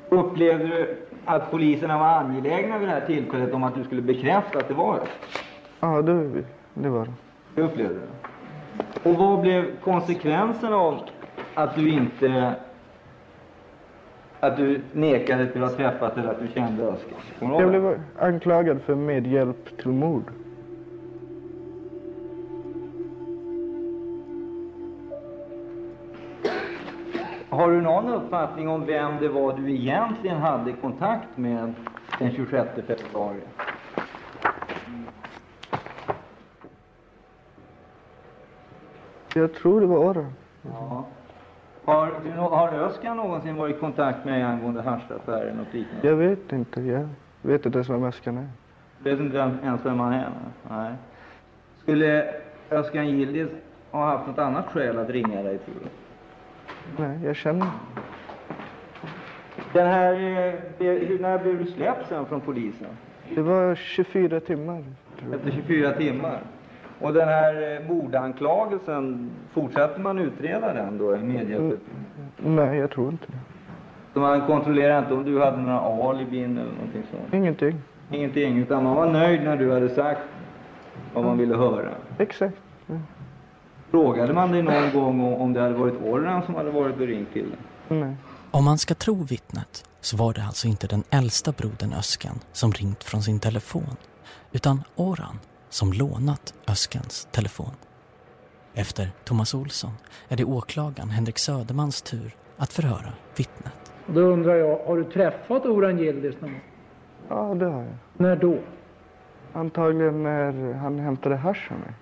Upplevde 0.09 0.66
du 0.66 0.97
att 1.25 1.50
poliserna 1.50 1.99
var 1.99 2.06
angelägna 2.06 2.78
vid 2.78 2.88
det 2.88 2.92
här 2.92 3.06
tillfället 3.06 3.54
om 3.54 3.62
att 3.64 3.75
du 3.75 3.85
skulle 3.85 4.02
bekräfta 4.02 4.59
att 4.59 4.68
det 4.68 4.75
var 4.75 4.94
det? 4.94 5.06
Ja, 5.80 6.02
det, 6.02 6.42
det 6.75 6.88
var 6.88 7.04
det. 7.04 7.12
Det 7.54 7.62
upplevde 7.62 7.94
du? 7.94 9.11
Och 9.11 9.16
vad 9.16 9.40
blev 9.40 9.80
konsekvensen 9.85 10.73
av 10.73 10.99
att 11.54 11.75
du 11.75 11.88
inte... 11.88 12.54
Att 14.44 14.56
du 14.56 14.80
nekade 14.92 15.46
till 15.46 15.64
att 15.64 15.70
ha 15.70 15.76
träffat 15.76 16.18
eller 16.18 16.28
att 16.28 16.40
du 16.40 16.48
kände 16.48 16.82
Özcan? 16.82 17.18
Jag 17.40 17.68
blev 17.68 18.00
anklagad 18.18 18.82
för 18.82 18.94
medhjälp 18.94 19.76
till 19.76 19.90
mord. 19.90 20.22
Har 27.48 27.70
du 27.70 27.80
någon 27.80 28.08
uppfattning 28.08 28.68
om 28.68 28.86
vem 28.86 29.18
det 29.20 29.28
var 29.28 29.56
du 29.56 29.70
egentligen 29.70 30.36
hade 30.36 30.72
kontakt 30.72 31.36
med 31.36 31.74
den 32.18 32.32
26 32.34 32.68
februari? 32.86 33.40
Jag 39.34 39.54
tror 39.54 39.80
det 39.80 39.86
var 39.86 40.10
Aron. 40.10 40.32
Ja. 40.62 41.04
Har, 41.85 42.12
du, 42.25 42.31
har 42.31 42.69
Özcan 42.73 43.17
någonsin 43.17 43.57
varit 43.57 43.76
i 43.76 43.79
kontakt 43.79 44.25
med 44.25 44.47
angående 44.49 44.83
haschaffären 44.83 45.61
och 45.61 45.75
liknande? 45.75 46.09
Jag 46.09 46.17
vet 46.17 46.53
inte. 46.53 46.81
Jag 46.83 47.09
vet 47.43 47.67
inte 47.67 47.79
ens 47.79 47.91
vem 47.91 48.05
Özcan 48.05 48.38
är. 48.38 48.49
Vet 48.99 49.21
inte 49.21 49.37
vem- 49.37 49.59
ens 49.64 49.87
vem 49.87 50.00
han 50.00 50.12
är? 50.12 50.29
Nej. 50.71 50.93
Skulle 51.83 52.35
Özcan 52.71 53.05
Yildiz 53.05 53.49
ha 53.91 54.07
haft 54.07 54.26
något 54.26 54.38
annat 54.38 54.67
skäl 54.67 54.99
att 54.99 55.11
ringa 55.11 55.43
dig, 55.43 55.59
tror 55.59 55.75
du? 55.83 55.88
Nej, 57.03 57.19
jag 57.25 57.37
känner 57.37 57.67
Den 59.73 59.87
här, 59.87 60.12
eh, 60.12 60.55
hur- 60.79 61.19
när 61.19 61.38
blev 61.38 61.59
du 61.64 61.71
släppt 61.71 62.09
sen 62.09 62.26
från 62.26 62.41
polisen? 62.41 62.88
Det 63.35 63.43
var 63.43 63.75
24 63.75 64.41
timmar. 64.41 64.85
Efter 65.35 65.50
24 65.50 65.93
timmar. 65.93 66.38
Och 67.00 67.12
den 67.12 67.28
här 67.28 67.76
eh, 67.80 67.88
mordanklagelsen, 67.94 69.30
fortsätter 69.52 70.00
man 70.00 70.18
utreda 70.18 70.72
den 70.72 70.98
då, 70.98 71.16
i 71.16 71.18
medhjälp? 71.18 71.80
Nej, 72.36 72.78
jag 72.78 72.90
tror 72.90 73.10
inte. 73.10 73.26
Så 74.14 74.20
man 74.20 74.46
kontrollerar 74.46 74.98
inte 74.98 75.14
om 75.14 75.24
du 75.24 75.40
hade 75.40 75.56
några 75.56 75.80
alibin 75.80 76.58
eller 76.58 76.72
någonting 76.72 77.02
sånt? 77.10 77.34
Ingenting. 77.34 77.76
Ingenting, 78.10 78.58
utan 78.58 78.84
man 78.84 78.96
var 78.96 79.06
nöjd 79.10 79.44
när 79.44 79.56
du 79.56 79.72
hade 79.72 79.88
sagt 79.94 80.20
vad 81.14 81.24
man 81.24 81.38
ville 81.38 81.56
höra? 81.56 81.88
Exakt. 82.18 82.56
Frågade 83.90 84.32
man 84.32 84.52
dig 84.52 84.62
någon 84.62 84.92
gång 84.92 85.20
om- 85.20 85.34
om 85.34 85.52
det 85.52 85.60
hade 85.60 85.74
varit 85.74 85.94
Orran 86.04 86.42
som 86.42 86.54
hade 86.54 86.70
varit 86.70 86.94
och 87.00 87.06
ringt 87.06 87.32
till 87.32 87.46
dig? 87.50 87.58
Nej. 88.00 88.14
Om 88.50 88.64
man 88.64 88.78
ska 88.78 88.94
tro 88.94 89.14
vittnet 89.14 89.84
så 90.00 90.16
var 90.16 90.32
det 90.32 90.42
alltså 90.42 90.68
inte 90.68 90.86
den 90.86 91.02
äldsta 91.10 91.52
brodern 91.52 91.92
Öskan 91.92 92.34
som 92.52 92.72
ringt 92.72 93.04
från 93.04 93.22
sin 93.22 93.40
telefon 93.40 93.96
utan 94.52 94.82
Oran 94.96 95.38
som 95.75 95.93
lånat 95.93 96.54
Öskans 96.69 97.28
telefon. 97.33 97.75
Efter 98.75 99.09
Thomas 99.25 99.54
Olsson 99.54 99.90
är 100.28 100.37
det 100.37 100.45
åklagaren 100.45 101.09
Henrik 101.09 101.38
Södermans 101.38 102.02
tur 102.02 102.37
att 102.57 102.73
förhöra 102.73 103.12
vittnet. 103.37 103.93
Då 104.07 104.21
undrar 104.21 104.54
jag, 104.54 104.78
har 104.87 104.97
du 104.97 105.04
träffat 105.04 105.66
Oran 105.66 105.99
Yildiz 105.99 106.40
någon 106.40 106.50
gång? 106.50 106.61
Ja, 107.28 107.54
det 107.54 107.64
har 107.66 107.83
jag. 107.83 107.93
När 108.16 108.37
då? 108.37 108.59
Antagligen 109.52 110.23
när 110.23 110.73
han 110.73 110.99
hämtade 110.99 111.37
hasch 111.37 111.73
av 111.73 111.78
mig. 111.78 111.93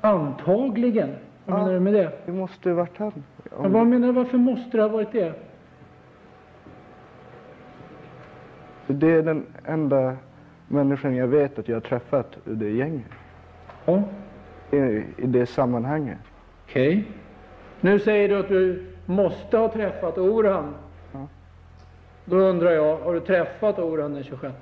Antagligen? 0.00 1.14
Vad 1.44 1.58
menar 1.58 1.72
du 1.72 1.80
med 1.80 1.94
det? 1.94 2.12
Det 2.26 2.32
måste 2.32 2.68
ha 2.68 2.76
varit 2.76 2.98
han. 2.98 3.24
Men 3.60 3.72
vad 3.72 3.86
menar 3.86 4.06
du, 4.06 4.12
varför 4.12 4.38
måste 4.38 4.76
det 4.76 4.82
ha 4.82 4.88
varit 4.88 5.12
det? 5.12 5.34
Det 8.86 9.10
är 9.10 9.22
den 9.22 9.46
enda 9.64 10.16
människan 10.68 11.16
jag 11.16 11.26
vet 11.26 11.58
att 11.58 11.68
jag 11.68 11.76
har 11.76 11.80
träffat 11.80 12.36
ur 12.44 12.54
det 12.54 12.70
gänget. 12.70 13.06
Ja. 13.84 14.02
I, 14.70 15.04
i 15.16 15.26
det 15.26 15.46
sammanhanget. 15.46 16.18
Okej. 16.64 17.04
Nu 17.80 17.98
säger 17.98 18.28
du 18.28 18.38
att 18.38 18.48
du 18.48 18.86
måste 19.06 19.58
ha 19.58 19.68
träffat 19.68 20.18
Oran. 20.18 20.74
Ja. 21.12 21.26
Då 22.24 22.36
undrar 22.36 22.70
jag, 22.70 22.96
har 22.96 23.14
du 23.14 23.20
träffat 23.20 23.78
Oran 23.78 24.14
den 24.14 24.24
26? 24.24 24.54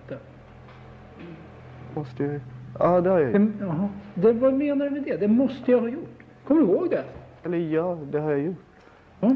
Måste 1.94 2.24
jag... 2.24 2.40
Ja, 2.78 3.00
det 3.00 3.10
har 3.10 3.20
jag 3.20 3.32
gjort. 3.32 3.52
jaha. 3.60 3.88
Det, 4.14 4.32
vad 4.32 4.54
menar 4.54 4.84
du 4.84 4.90
med 4.90 5.02
det? 5.02 5.16
Det 5.16 5.28
måste 5.28 5.70
jag 5.70 5.80
ha 5.80 5.88
gjort. 5.88 6.22
Kommer 6.44 6.60
du 6.60 6.66
ihåg 6.66 6.90
det? 6.90 7.04
Eller 7.42 7.58
ja, 7.58 7.98
det 8.10 8.20
har 8.20 8.30
jag 8.30 8.40
gjort. 8.40 8.56
Ja. 9.20 9.34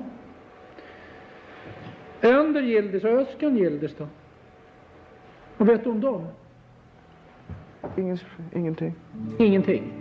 Önder 2.22 2.62
Yildiz 2.62 3.04
och 3.04 3.10
Özcan 3.10 3.58
Yildiz 3.58 3.94
då? 3.98 4.06
Vad 5.56 5.68
vet 5.68 5.84
du 5.84 5.90
om 5.90 6.00
dem? 6.00 6.26
Ingen, 7.98 8.18
ingenting. 8.54 8.94
Ingenting. 9.38 9.92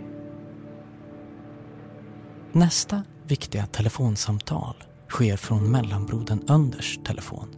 Nästa 2.52 3.02
viktiga 3.26 3.66
telefonsamtal 3.66 4.74
sker 5.08 5.36
från 5.36 5.70
mellanbrodern 5.70 6.40
Önders 6.48 6.98
telefon. 7.04 7.48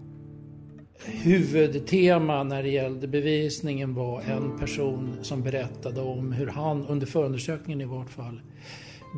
huvudtema 1.04 2.42
när 2.42 2.62
det 2.62 2.68
gällde 2.68 3.08
bevisningen 3.08 3.94
var 3.94 4.20
en 4.20 4.58
person 4.58 5.16
som 5.22 5.42
berättade 5.42 6.00
om 6.00 6.32
hur 6.32 6.46
han, 6.46 6.86
under 6.86 7.06
förundersökningen 7.06 7.80
i 7.80 7.84
vart 7.84 8.10
fall, 8.10 8.40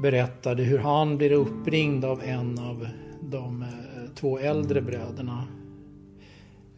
berättade 0.02 0.62
hur 0.62 0.78
han 0.78 1.16
blir 1.16 1.32
uppringd 1.32 2.04
av 2.04 2.22
en 2.22 2.58
av 2.58 2.88
de 3.20 3.62
eh, 3.62 3.68
två 4.14 4.38
äldre 4.38 4.82
bröderna. 4.82 5.44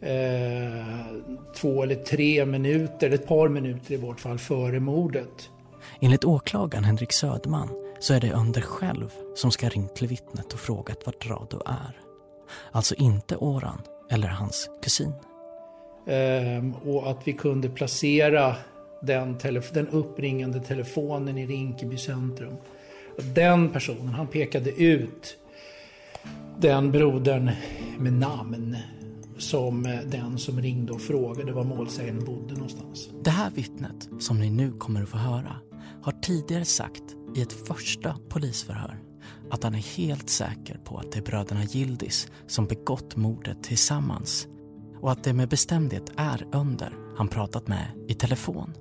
Eh, 0.01 0.85
två 1.55 1.83
eller 1.83 1.95
tre 1.95 2.45
minuter, 2.45 3.11
ett 3.11 3.27
par 3.27 3.49
minuter 3.49 3.93
i 3.93 3.97
vart 3.97 4.19
fall, 4.19 4.39
före 4.39 4.79
mordet. 4.79 5.49
Enligt 5.99 6.25
åklagaren 6.25 6.83
Henrik 6.83 7.11
Söderman 7.11 7.69
så 7.99 8.13
är 8.13 8.19
det 8.19 8.31
Önder 8.31 8.61
själv 8.61 9.09
som 9.35 9.51
ska 9.51 9.69
ringt 9.69 9.95
till 9.95 10.07
vittnet 10.07 10.53
och 10.53 10.59
frågat 10.59 11.05
vart 11.05 11.29
Rado 11.29 11.61
är. 11.65 11.99
Alltså 12.71 12.95
inte 12.95 13.35
Oran 13.35 13.81
eller 14.09 14.27
hans 14.27 14.69
kusin. 14.83 15.13
Ehm, 16.07 16.73
och 16.75 17.11
att 17.11 17.27
vi 17.27 17.33
kunde 17.33 17.69
placera 17.69 18.55
den, 19.01 19.37
den 19.73 19.87
uppringande 19.87 20.59
telefonen 20.59 21.37
i 21.37 21.45
Rinkeby 21.45 21.97
centrum. 21.97 22.57
Den 23.17 23.69
personen, 23.69 24.07
han 24.07 24.27
pekade 24.27 24.71
ut 24.71 25.37
den 26.57 26.91
brodern 26.91 27.51
med 27.99 28.13
namn 28.13 28.77
som 29.41 29.85
eh, 29.85 29.99
den 30.01 30.37
som 30.37 30.61
ringde 30.61 30.93
och 30.93 31.01
frågade 31.01 31.51
var 31.51 31.63
målsäganden 31.63 32.25
bodde 32.25 32.53
någonstans. 32.53 33.09
Det 33.23 33.29
här 33.29 33.51
vittnet, 33.51 34.09
som 34.19 34.39
ni 34.39 34.49
nu 34.49 34.71
kommer 34.71 35.03
att 35.03 35.09
få 35.09 35.17
höra, 35.17 35.55
har 36.01 36.11
tidigare 36.11 36.65
sagt 36.65 37.03
i 37.35 37.41
ett 37.41 37.53
första 37.53 38.15
polisförhör 38.29 38.99
att 39.51 39.63
han 39.63 39.75
är 39.75 39.97
helt 39.97 40.29
säker 40.29 40.77
på 40.83 40.97
att 40.97 41.11
det 41.11 41.19
är 41.19 41.23
bröderna 41.23 41.63
Gildis 41.63 42.31
som 42.47 42.65
begått 42.65 43.15
mordet 43.15 43.63
tillsammans 43.63 44.47
och 45.01 45.11
att 45.11 45.23
det 45.23 45.33
med 45.33 45.49
bestämdhet 45.49 46.11
är 46.17 46.47
Önder 46.53 46.93
han 47.17 47.27
pratat 47.27 47.67
med 47.67 47.87
i 48.07 48.13
telefon. 48.13 48.73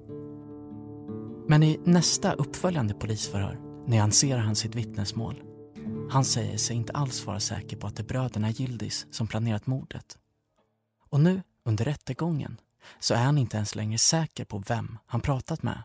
Men 1.49 1.63
i 1.63 1.81
nästa 1.85 2.33
uppföljande 2.33 2.95
polisförhör 2.95 3.61
nyanserar 3.87 4.41
han 4.41 4.57
sitt 4.57 4.75
vittnesmål. 4.75 5.43
Han 6.11 6.25
säger 6.25 6.57
sig 6.57 6.77
inte 6.77 6.93
alls 6.93 7.27
vara 7.27 7.41
säker 7.41 7.77
på 7.77 7.87
att 7.87 7.97
det 7.97 8.03
är 8.03 8.07
bröderna 8.07 8.51
Gildis 8.51 9.07
som 9.11 9.27
planerat 9.27 9.67
mordet. 9.67 10.17
Och 11.13 11.21
nu, 11.21 11.43
under 11.65 11.85
rättegången, 11.85 12.57
så 12.99 13.15
är 13.15 13.19
han 13.25 13.39
inte 13.39 13.57
ens 13.57 13.75
längre 13.77 13.99
säker 13.99 14.45
på 14.45 14.63
vem 14.69 14.99
han 15.07 15.21
pratat 15.21 15.63
med. 15.63 15.83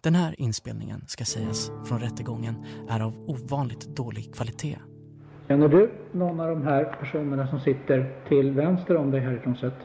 Den 0.00 0.14
här 0.14 0.40
inspelningen, 0.40 1.04
ska 1.06 1.24
sägas, 1.24 1.70
från 1.84 2.00
rättegången 2.00 2.64
är 2.88 3.00
av 3.00 3.30
ovanligt 3.30 3.96
dålig 3.96 4.34
kvalitet. 4.34 4.78
Känner 5.48 5.68
du 5.68 5.90
någon 6.12 6.40
av 6.40 6.48
de 6.48 6.62
här 6.62 6.84
personerna 6.84 7.48
som 7.48 7.60
sitter 7.60 8.24
till 8.28 8.50
vänster 8.50 8.96
om 8.96 9.10
dig 9.10 9.20
härifrån 9.20 9.56
sett? 9.56 9.76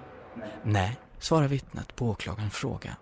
Nej, 0.63 0.97
svarar 1.19 1.47
vittnet 1.47 1.95
på 1.95 2.09
åklagarens 2.09 2.53
fråga. 2.53 2.97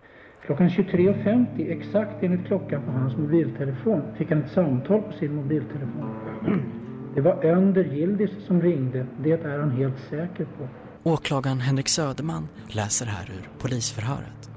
Klockan 0.45 0.69
23.50, 0.69 1.71
exakt 1.79 2.23
enligt 2.23 2.47
klockan 2.47 2.85
på 2.85 2.91
hans 2.91 3.17
mobiltelefon, 3.17 4.01
fick 4.17 4.29
han 4.29 4.43
ett 4.43 4.51
samtal 4.51 5.01
på 5.01 5.11
sin 5.11 5.35
mobiltelefon. 5.35 6.15
Det 7.15 7.21
var 7.21 7.45
Önder 7.45 7.83
Gildis 7.83 8.45
som 8.47 8.61
ringde, 8.61 9.07
det 9.19 9.31
är 9.31 9.59
han 9.59 9.71
helt 9.71 9.99
säker 10.09 10.45
på. 10.45 10.67
Åklagaren 11.05 11.59
Henrik 11.59 11.87
Söderman 11.87 12.47
läser 12.75 13.05
här 13.05 13.29
ur 13.29 13.49
polisförhöret. 13.61 14.49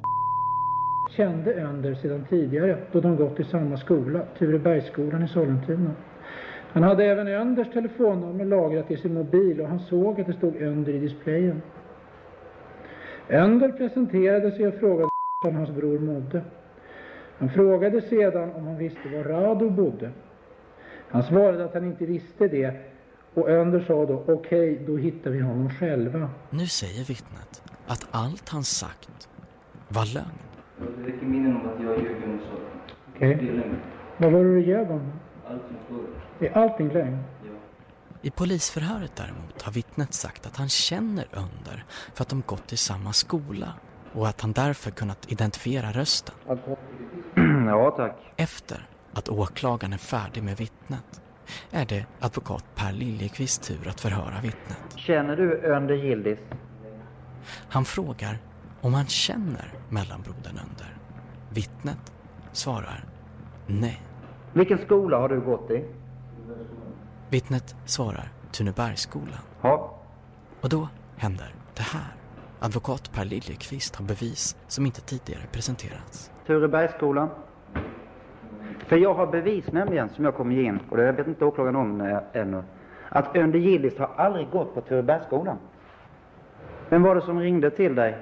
Kände 1.17 1.55
Önder 1.55 1.95
sedan 1.95 2.27
tidigare 2.29 2.79
då 2.93 3.01
de 3.01 3.17
gått 3.17 3.41
i 3.41 3.45
samma 3.45 3.77
skola, 3.77 4.21
Turebergsskolan 4.39 5.23
i 5.23 5.29
Sollentuna. 5.29 5.91
Han 6.73 6.83
hade 6.83 7.05
även 7.05 7.29
Önders 7.29 7.73
telefonnummer 7.73 8.45
lagrat 8.45 8.91
i 8.91 8.97
sin 8.97 9.15
mobil 9.15 9.61
och 9.61 9.69
han 9.69 9.81
såg 9.81 10.21
att 10.21 10.27
det 10.27 10.33
stod 10.33 10.63
Önder 10.63 10.93
i 10.93 10.99
displayen. 10.99 11.63
Önder 13.29 13.69
presenterade 13.69 14.51
sig 14.51 14.67
och 14.67 14.75
frågade 14.75 15.09
om 15.47 15.57
hans 15.57 15.71
bror 15.71 15.99
mådde. 15.99 16.43
Han 17.39 17.51
frågade 17.51 18.01
sedan 18.01 18.53
om 18.55 18.67
han 18.67 18.79
visste 18.79 19.09
var 19.09 19.25
Rado 19.25 19.71
bodde. 19.71 20.11
Han 21.09 21.23
svarade 21.23 21.65
att 21.65 21.75
han 21.75 21.85
inte 21.85 22.07
visste 22.07 22.49
det 22.49 22.96
och 23.37 23.51
Önder 23.51 23.85
sa 23.87 24.07
då 24.07 24.25
okej, 24.29 24.72
okay, 24.72 24.87
då 24.87 24.96
hittar 24.96 25.31
vi 25.31 25.40
honom 25.40 25.70
själva. 25.70 26.31
Nu 26.51 26.66
säger 26.66 27.05
vittnet 27.05 27.62
att 27.87 28.07
allt 28.11 28.49
han 28.49 28.64
sagt 28.64 29.29
var 29.88 30.14
lögn. 30.14 30.38
Det 30.79 31.12
väcker 31.12 31.27
minnen 31.27 31.57
om 31.57 31.68
att 31.68 31.83
jag 31.83 31.99
ljuger 31.99 32.25
om. 32.25 32.40
Okej. 33.14 33.70
Vad 34.16 34.33
var 34.33 34.44
det 34.44 34.55
du 34.55 34.66
ljög 34.66 34.90
om? 34.90 35.12
Allting. 35.46 35.77
Är 36.40 36.59
allting 36.59 36.88
lögn? 36.88 37.22
I 38.22 38.31
polisförhöret 38.31 39.16
däremot 39.16 39.62
har 39.62 39.72
vittnet 39.72 40.14
sagt 40.14 40.46
att 40.46 40.57
han 40.57 40.68
känner 40.68 41.25
Önder 41.33 41.85
för 42.14 42.22
att 42.22 42.29
de 42.29 42.42
gått 42.46 42.72
i 42.72 42.77
samma 42.77 43.12
skola 43.12 43.75
och 44.12 44.29
att 44.29 44.40
han 44.40 44.53
därför 44.53 44.90
kunnat 44.90 45.33
identifiera 45.33 45.90
rösten. 45.90 46.35
Ja, 47.66 47.90
tack. 47.96 48.16
Efter 48.37 48.88
att 49.12 49.29
åklagaren 49.29 49.92
är 49.92 49.99
färdig 49.99 50.42
med 50.42 50.57
vittnet 50.57 51.20
är 51.71 51.85
det 51.85 52.07
advokat 52.21 52.65
Per 52.75 52.93
Liljeqvists 52.93 53.69
tur 53.69 53.89
att 53.89 54.01
förhöra 54.01 54.41
vittnet. 54.43 54.79
Känner 54.97 55.37
du 55.37 55.73
Önder 55.73 55.95
Gildis? 55.95 56.39
Han 57.69 57.85
frågar 57.85 58.39
om 58.81 58.95
han 58.95 59.07
känner 59.07 59.73
mellanbrodern 59.89 60.59
Önder. 60.59 60.97
Vittnet 61.51 62.13
svarar 62.53 63.05
nej. 63.67 64.03
Vilken 64.53 64.79
skola 64.79 65.19
har 65.19 65.29
du 65.29 65.41
gått 65.41 65.71
i? 65.71 65.85
Vittnet 67.31 67.77
svarar 67.85 68.33
Tunebergsskolan. 68.53 69.39
Ja. 69.63 70.01
Och 70.61 70.69
då 70.69 70.89
händer 71.17 71.55
det 71.75 71.83
här. 71.83 72.15
Advokat 72.59 73.13
Per 73.13 73.25
Liljeqvist 73.25 73.97
har 73.97 74.05
bevis 74.05 74.57
som 74.67 74.87
inte 74.87 75.01
tidigare 75.01 75.43
presenterats. 75.53 76.31
Turebergsskolan? 76.47 77.29
För 78.79 78.97
jag 78.97 79.15
har 79.15 79.27
bevis 79.27 79.73
nämligen 79.73 80.09
som 80.09 80.25
jag 80.25 80.35
kommer 80.35 80.55
ge 80.55 80.62
in, 80.62 80.81
och 80.91 80.97
det 80.97 81.12
vet 81.12 81.27
inte 81.27 81.45
åklagaren 81.45 81.77
om 81.77 82.01
eh, 82.01 82.19
ännu, 82.33 82.62
att 83.09 83.37
Önde 83.37 83.59
Gillis 83.59 83.99
har 83.99 84.11
aldrig 84.17 84.51
gått 84.51 84.75
på 84.75 84.81
Turebergsskolan. 84.81 85.57
Vem 86.89 87.03
var 87.03 87.15
det 87.15 87.21
som 87.21 87.41
ringde 87.41 87.71
till 87.71 87.95
dig? 87.95 88.17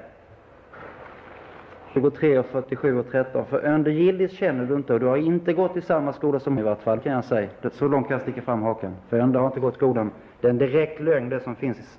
23 1.95 2.39
och 2.39 2.47
47 2.47 2.99
och 2.99 3.11
13. 3.11 3.47
För 3.47 3.65
Önde 3.65 3.93
Gillis 3.93 4.33
känner 4.33 4.67
du 4.67 4.75
inte 4.75 4.95
och 4.95 5.01
du 5.01 5.07
har 5.07 5.17
inte 5.17 5.53
gått 5.53 5.77
i 5.77 5.81
samma 5.81 6.13
skola 6.13 6.41
som 6.41 6.59
i 6.59 6.63
vart 6.63 6.83
fall 6.83 7.01
kan 7.01 7.13
jag 7.13 7.25
säga. 7.25 7.49
Så 7.73 7.89
långt 7.89 8.09
kan 8.09 8.15
jag 8.15 8.23
sticka 8.23 8.43
fram 8.43 8.63
haken. 8.63 8.97
För 9.09 9.19
Önder 9.19 9.41
har 9.41 9.47
inte 9.47 9.61
gått 9.61 9.75
skolan. 9.75 10.11
Det 10.41 10.47
är 10.47 10.51
en 10.51 10.59
direkt 10.59 11.01
lögn 11.01 11.29
det 11.29 11.41
som 11.41 11.57
finns 11.57 11.99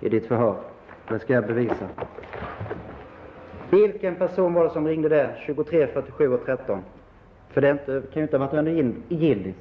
i 0.00 0.08
ditt 0.08 0.26
förhör. 0.26 0.56
Det 1.08 1.18
ska 1.18 1.32
jag 1.32 1.46
bevisa. 1.46 1.88
Vilken 3.70 4.14
person 4.14 4.54
var 4.54 4.64
det 4.64 4.70
som 4.70 4.86
ringde 4.86 5.08
där 5.08 5.42
23, 5.46 5.86
47 5.86 6.34
och 6.34 6.44
13? 6.44 6.82
För 7.52 7.60
det 7.60 7.70
inte, 7.70 8.02
kan 8.12 8.20
ju 8.20 8.22
inte 8.22 8.36
ha 8.36 8.46
varit 8.46 8.58
under 8.58 8.94
Gillis. 9.08 9.56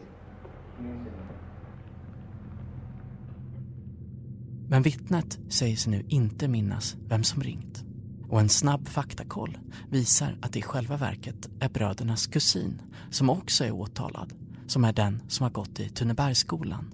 Men 4.70 4.82
vittnet 4.82 5.40
säger 5.50 5.76
sig 5.76 5.92
nu 5.92 6.04
inte 6.08 6.48
minnas 6.48 6.96
vem 7.08 7.24
som 7.24 7.44
ringt. 7.44 7.84
Och 8.30 8.40
en 8.40 8.50
snabb 8.50 8.88
faktakoll 8.88 9.58
visar 9.90 10.36
att 10.42 10.54
det 10.54 10.60
i 10.60 10.62
själva 10.62 10.98
verket 10.98 11.50
är 11.60 11.70
brödernas 11.70 12.28
kusin 12.28 12.82
som 13.10 13.30
också 13.30 13.64
är 13.64 13.72
åtalad, 13.72 14.34
som 14.68 14.86
är 14.86 14.94
den 14.94 15.22
som 15.28 15.44
har 15.44 15.52
gått 15.52 15.80
i 15.80 15.90
Tunebergsskolan. 15.90 16.94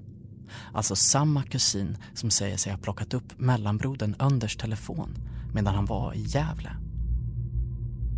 Alltså 0.74 0.96
samma 0.96 1.44
kusin 1.44 1.98
som 2.14 2.30
säger 2.30 2.58
sig 2.58 2.72
ha 2.72 2.80
plockat 2.80 3.14
upp 3.14 3.40
mellanbrodern 3.40 4.16
Önders 4.20 4.56
telefon 4.56 5.10
medan 5.54 5.76
han 5.76 5.86
var 5.86 6.14
i 6.14 6.22
Gävle. 6.22 6.72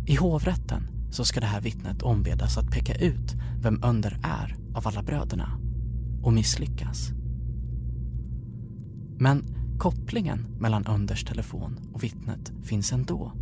I 0.06 0.14
hovrätten 0.14 0.99
så 1.10 1.24
ska 1.24 1.40
det 1.40 1.46
här 1.46 1.60
vittnet 1.60 2.02
ombedas 2.02 2.58
att 2.58 2.70
peka 2.70 2.94
ut 2.94 3.34
vem 3.62 3.82
Önder 3.84 4.18
är 4.22 4.56
av 4.74 4.88
alla 4.88 5.02
bröderna 5.02 5.58
och 6.22 6.32
misslyckas. 6.32 7.10
Men 9.18 9.44
kopplingen 9.78 10.46
mellan 10.58 10.86
Önders 10.86 11.24
telefon 11.24 11.78
och 11.92 12.04
vittnet 12.04 12.52
finns 12.62 12.92
ändå. 12.92 13.32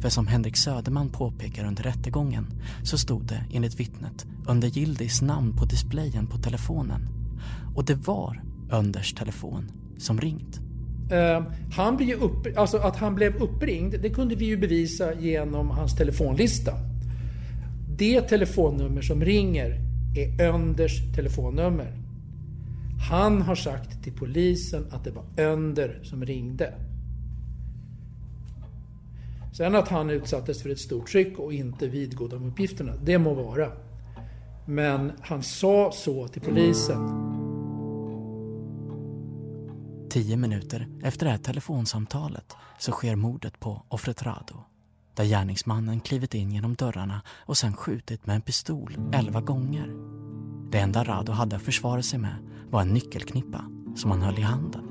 För 0.00 0.08
som 0.08 0.26
Henrik 0.26 0.56
Söderman 0.56 1.10
påpekar 1.10 1.66
under 1.66 1.82
rättegången 1.82 2.46
så 2.82 2.98
stod 2.98 3.26
det 3.26 3.44
enligt 3.52 3.80
vittnet 3.80 4.26
under 4.48 4.68
Gildis 4.68 5.22
namn 5.22 5.56
på 5.56 5.64
displayen 5.64 6.26
på 6.26 6.38
telefonen. 6.38 7.08
Och 7.74 7.84
det 7.84 7.94
var 7.94 8.42
Önders 8.70 9.14
telefon 9.14 9.72
som 9.98 10.20
ringt. 10.20 10.60
Uh, 11.12 11.52
han 11.72 11.96
blev 11.96 12.22
upp, 12.22 12.58
alltså 12.58 12.78
att 12.78 12.96
han 12.96 13.14
blev 13.14 13.36
uppringd, 13.36 13.94
det 14.02 14.10
kunde 14.10 14.34
vi 14.34 14.44
ju 14.44 14.56
bevisa 14.56 15.14
genom 15.14 15.70
hans 15.70 15.96
telefonlista. 15.96 16.72
Det 18.00 18.20
telefonnummer 18.20 19.02
som 19.02 19.24
ringer 19.24 19.80
är 20.16 20.48
Önders 20.48 21.12
telefonnummer. 21.14 21.98
Han 23.10 23.42
har 23.42 23.54
sagt 23.54 24.02
till 24.02 24.12
polisen 24.12 24.86
att 24.90 25.04
det 25.04 25.10
var 25.10 25.24
Önder 25.36 26.00
som 26.02 26.24
ringde. 26.24 26.74
Sen 29.52 29.74
att 29.74 29.88
han 29.88 30.10
utsattes 30.10 30.62
för 30.62 30.70
ett 30.70 30.78
stort 30.78 31.10
tryck 31.10 31.38
och 31.38 31.52
inte 31.52 31.88
vidgod 31.88 32.30
de 32.30 32.44
uppgifterna, 32.44 32.92
det 33.04 33.18
må 33.18 33.34
vara. 33.34 33.72
Men 34.66 35.12
han 35.20 35.42
sa 35.42 35.92
så 35.92 36.28
till 36.28 36.42
polisen. 36.42 37.08
Tio 40.10 40.36
minuter 40.36 40.88
efter 41.02 41.26
det 41.26 41.32
här 41.32 41.38
telefonsamtalet 41.38 42.56
så 42.78 42.92
sker 42.92 43.16
mordet 43.16 43.60
på 43.60 43.82
offret 43.88 44.22
Rado. 44.22 44.64
Där 45.20 45.26
gärningsmannen 45.26 46.00
klivit 46.00 46.34
in 46.34 46.50
genom 46.50 46.74
dörrarna 46.74 47.22
och 47.46 47.56
sen 47.56 47.72
skjutit 47.72 48.26
med 48.26 48.36
en 48.36 48.42
pistol 48.42 48.96
elva 49.12 49.40
gånger. 49.40 49.94
Det 50.70 50.78
enda 50.78 51.04
Rado 51.04 51.32
hade 51.32 51.56
att 51.56 51.62
försvara 51.62 52.02
sig 52.02 52.18
med 52.18 52.34
var 52.70 52.80
en 52.80 52.88
nyckelknippa 52.88 53.64
som 53.96 54.10
han 54.10 54.22
höll 54.22 54.38
i 54.38 54.42
handen. 54.42 54.82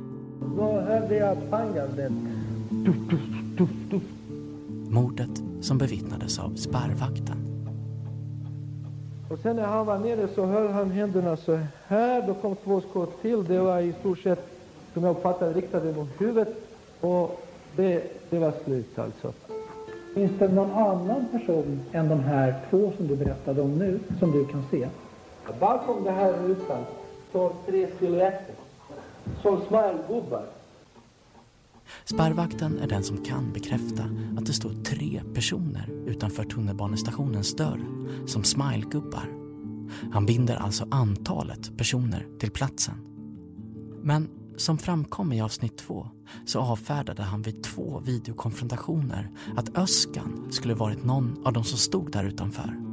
Då 0.58 0.82
hörde 0.82 1.16
jag 1.16 1.50
pangandet. 1.50 2.12
Tuff, 2.86 3.10
tuff, 3.10 3.58
tuff, 3.58 3.70
tuff. 3.92 4.04
Mordet 4.90 5.42
som 5.62 5.78
bevittnades 5.78 6.40
av 6.40 6.56
spärrvakten. 6.56 7.38
Och 9.30 9.40
sen 9.40 9.56
när 9.56 9.68
han 9.68 9.86
var 9.86 10.00
nere 10.00 10.28
så 10.36 10.46
höll 10.46 10.72
han 10.72 10.92
händerna 10.92 11.38
så 11.38 11.60
här. 11.88 12.28
Då 12.28 12.34
kom 12.34 12.56
två 12.56 12.82
skott 12.82 13.22
till. 13.22 13.46
Det 13.46 13.60
var 13.60 13.80
i 13.80 13.94
stort 14.00 14.20
sett, 14.20 14.48
som 14.94 15.04
jag 15.04 15.12
uppfattade 15.12 15.54
riktade 15.54 15.94
mot 15.94 16.10
huvudet. 16.18 16.56
Och 17.02 17.46
det, 17.76 18.04
det 18.30 18.40
var 18.40 18.54
slut 18.66 19.00
alltså. 19.00 19.34
Finns 20.14 20.32
det 20.40 20.48
någon 20.48 20.72
annan 20.72 21.26
person 21.32 21.80
än 21.92 22.10
de 22.10 22.20
här 22.20 22.56
två 22.70 22.92
som 22.98 23.08
du 23.08 23.16
berättade 23.16 23.62
om 23.62 23.80
nu 23.80 24.00
som 24.20 24.32
du 24.32 24.46
kan 24.46 24.64
se? 24.72 24.90
Bakom 25.60 26.04
det 26.04 26.12
här 26.12 26.34
rutan 26.34 26.84
står 27.30 27.52
tre 27.66 27.88
silhuetter. 28.00 28.56
Som 29.42 29.62
smilegubbar. 29.68 30.46
Spärrvakten 32.06 32.80
är 32.80 32.88
den 32.88 33.04
som 33.04 33.18
kan 33.18 33.54
bekräfta 33.54 34.04
att 34.38 34.46
det 34.46 34.54
står 34.54 34.84
tre 34.84 35.22
personer 35.34 35.90
utanför 36.06 36.44
tunnelbanestationens 36.44 37.56
dörr 37.56 37.86
som 38.28 38.44
smilegubbar. 38.44 39.30
Han 40.12 40.26
binder 40.26 40.56
alltså 40.56 40.88
antalet 40.92 41.78
personer 41.78 42.28
till 42.40 42.52
platsen. 42.52 42.96
Men 44.02 44.28
som 44.60 44.78
framkom 44.78 45.34
i 45.34 45.42
avsnitt 45.42 45.78
två 45.78 46.08
så 46.46 46.60
avfärdade 46.60 47.24
han 47.24 47.42
vid 47.42 47.64
två 47.64 48.00
videokonfrontationer 48.06 49.30
att 49.56 49.78
Öskan 49.78 50.48
skulle 50.52 50.74
varit 50.74 51.06
någon 51.06 51.46
av 51.46 51.54
de 51.54 51.64
som 51.64 51.78
stod 51.78 52.12
där 52.12 52.24
utanför. 52.24 52.90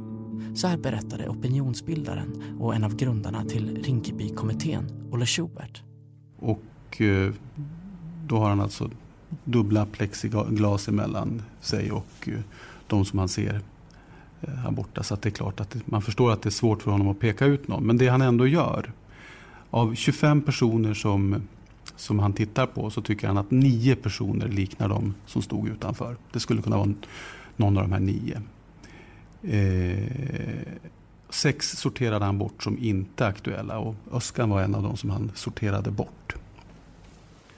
Så 0.55 0.67
här 0.67 0.77
berättade 0.77 1.29
opinionsbildaren 1.29 2.57
och 2.59 2.75
en 2.75 2.83
av 2.83 2.95
grundarna 2.95 3.45
till 3.45 3.83
Rinkebykommittén, 3.83 5.09
Olle 5.11 5.25
Schubert. 5.25 5.83
Och 6.39 7.01
eh, 7.01 7.33
då 8.25 8.37
har 8.37 8.49
han 8.49 8.61
alltså 8.61 8.89
dubbla 9.43 9.85
plexiglas 9.85 10.87
emellan 10.87 11.41
sig 11.61 11.91
och 11.91 12.27
eh, 12.27 12.39
de 12.87 13.05
som 13.05 13.19
han 13.19 13.29
ser 13.29 13.61
eh, 14.41 14.53
här 14.53 14.71
borta. 14.71 15.03
Så 15.03 15.13
att 15.13 15.21
det 15.21 15.29
är 15.29 15.31
klart 15.31 15.59
att 15.59 15.87
man 15.87 16.01
förstår 16.01 16.31
att 16.31 16.41
det 16.41 16.49
är 16.49 16.51
svårt 16.51 16.83
för 16.83 16.91
honom 16.91 17.07
att 17.07 17.19
peka 17.19 17.45
ut 17.45 17.67
någon. 17.67 17.83
Men 17.83 17.97
det 17.97 18.07
han 18.07 18.21
ändå 18.21 18.47
gör. 18.47 18.91
Av 19.69 19.95
25 19.95 20.41
personer 20.41 20.93
som, 20.93 21.41
som 21.95 22.19
han 22.19 22.33
tittar 22.33 22.65
på 22.65 22.89
så 22.89 23.01
tycker 23.01 23.27
han 23.27 23.37
att 23.37 23.51
nio 23.51 23.95
personer 23.95 24.47
liknar 24.47 24.89
de 24.89 25.15
som 25.25 25.41
stod 25.41 25.67
utanför. 25.67 26.17
Det 26.33 26.39
skulle 26.39 26.61
kunna 26.61 26.77
vara 26.77 26.93
någon 27.55 27.77
av 27.77 27.83
de 27.83 27.91
här 27.91 27.99
nio. 27.99 28.41
Eh, 29.43 30.77
sex 31.29 31.71
sorterade 31.71 32.25
han 32.25 32.37
bort 32.37 32.63
som 32.63 32.77
inte 32.77 33.25
är 33.25 33.29
aktuella 33.29 33.79
och 33.79 33.95
Öskan 34.11 34.49
var 34.49 34.61
en 34.61 34.75
av 34.75 34.83
de 34.83 34.97
som 34.97 35.09
han 35.09 35.31
sorterade 35.35 35.91
bort. 35.91 36.35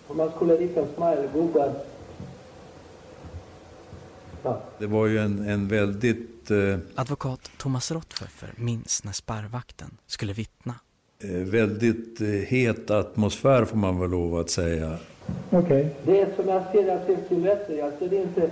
Om 0.07 0.17
man 0.17 0.31
skulle 0.31 0.53
rita 0.53 0.85
smilegubbar. 0.95 1.73
Ja. 4.43 4.61
Det 4.79 4.87
var 4.87 5.07
ju 5.07 5.17
en, 5.17 5.49
en 5.49 5.67
väldigt, 5.67 6.51
eh, 6.51 6.77
Advokat 6.95 7.51
Thomas 7.57 7.91
Rottpfeffer 7.91 8.53
minns 8.55 9.03
när 9.03 9.11
spärrvakten 9.11 9.97
skulle 10.07 10.33
vittna. 10.33 10.75
Eh, 11.23 11.29
väldigt 11.29 12.21
eh, 12.21 12.27
het 12.27 12.91
atmosfär 12.91 13.65
får 13.65 13.77
man 13.77 13.99
väl 13.99 14.09
lov 14.09 14.35
att 14.39 14.49
säga. 14.49 14.97
Okej. 15.49 15.95
Det 16.05 16.21
är 16.21 16.27
som 16.35 16.47
jag 16.49 16.63
ser 16.71 16.95
att 16.95 17.07
det 17.07 17.13
är 17.13 17.17
silhuetter. 17.29 17.83
Alltså 17.83 18.07
det 18.07 18.17
är 18.17 18.21
inte 18.21 18.49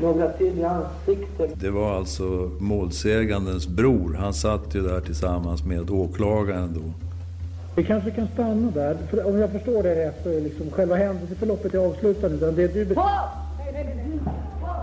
några 0.00 0.32
tydliga 0.32 0.70
ansikten. 0.70 1.48
Det 1.54 1.70
var 1.70 1.96
alltså 1.96 2.50
målsägandens 2.60 3.68
bror. 3.68 4.14
Han 4.14 4.34
satt 4.34 4.74
ju 4.74 4.82
där 4.82 5.00
tillsammans 5.00 5.64
med 5.64 5.90
åklagaren 5.90 6.74
då. 6.74 6.92
Vi 7.76 7.84
kanske 7.84 8.10
kan 8.10 8.28
stanna 8.34 8.70
där. 8.70 8.96
För 9.10 9.26
om 9.26 9.38
jag 9.38 9.52
förstår 9.52 9.82
det 9.82 10.06
rätt 10.06 10.20
så 10.22 10.28
är 10.28 10.40
liksom 10.40 10.70
själva 10.70 10.96
händelseförloppet 10.96 11.74
är 11.74 11.78
avslutat. 11.78 12.32
Utan 12.32 12.54
det 12.54 12.74
du 12.74 12.94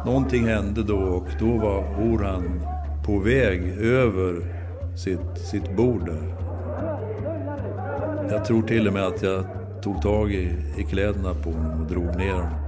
Någonting 0.05 0.47
hände 0.47 0.83
då 0.83 0.97
och 0.97 1.27
då 1.39 1.57
var 1.57 1.79
Orhan 1.79 2.61
på 3.05 3.19
väg 3.19 3.61
över 3.81 4.41
sitt, 4.97 5.47
sitt 5.51 5.75
bord 5.75 6.05
där. 6.05 6.36
Jag 8.31 8.45
tror 8.45 8.61
till 8.61 8.87
och 8.87 8.93
med 8.93 9.07
att 9.07 9.23
jag 9.23 9.43
tog 9.81 10.01
tag 10.01 10.31
i, 10.31 10.55
i 10.77 10.83
kläderna 10.83 11.33
på 11.33 11.51
honom 11.51 11.81
och 11.81 11.87
drog 11.87 12.15
ner 12.15 12.33
honom. 12.33 12.67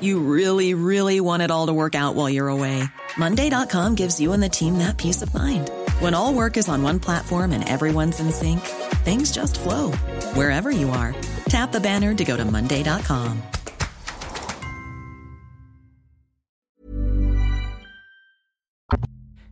You 0.00 0.20
really, 0.20 0.74
really 0.74 1.20
want 1.20 1.42
it 1.42 1.50
all 1.50 1.66
to 1.66 1.72
work 1.72 1.94
out 1.94 2.14
while 2.14 2.28
you're 2.28 2.48
away. 2.48 2.82
Monday.com 3.16 3.94
gives 3.94 4.20
you 4.20 4.32
and 4.32 4.42
the 4.42 4.48
team 4.48 4.78
that 4.78 4.98
peace 4.98 5.22
of 5.22 5.32
mind. 5.34 5.70
When 6.00 6.14
all 6.14 6.34
work 6.34 6.56
is 6.56 6.68
on 6.68 6.82
one 6.82 7.00
platform 7.00 7.52
and 7.52 7.68
everyone's 7.68 8.20
in 8.20 8.32
sync, 8.32 8.60
things 9.04 9.32
just 9.32 9.58
flow 9.58 9.92
wherever 10.34 10.70
you 10.70 10.90
are. 10.90 11.14
Tap 11.48 11.72
the 11.72 11.80
banner 11.80 12.14
to 12.14 12.24
go 12.24 12.36
to 12.36 12.44
Monday.com. 12.44 13.42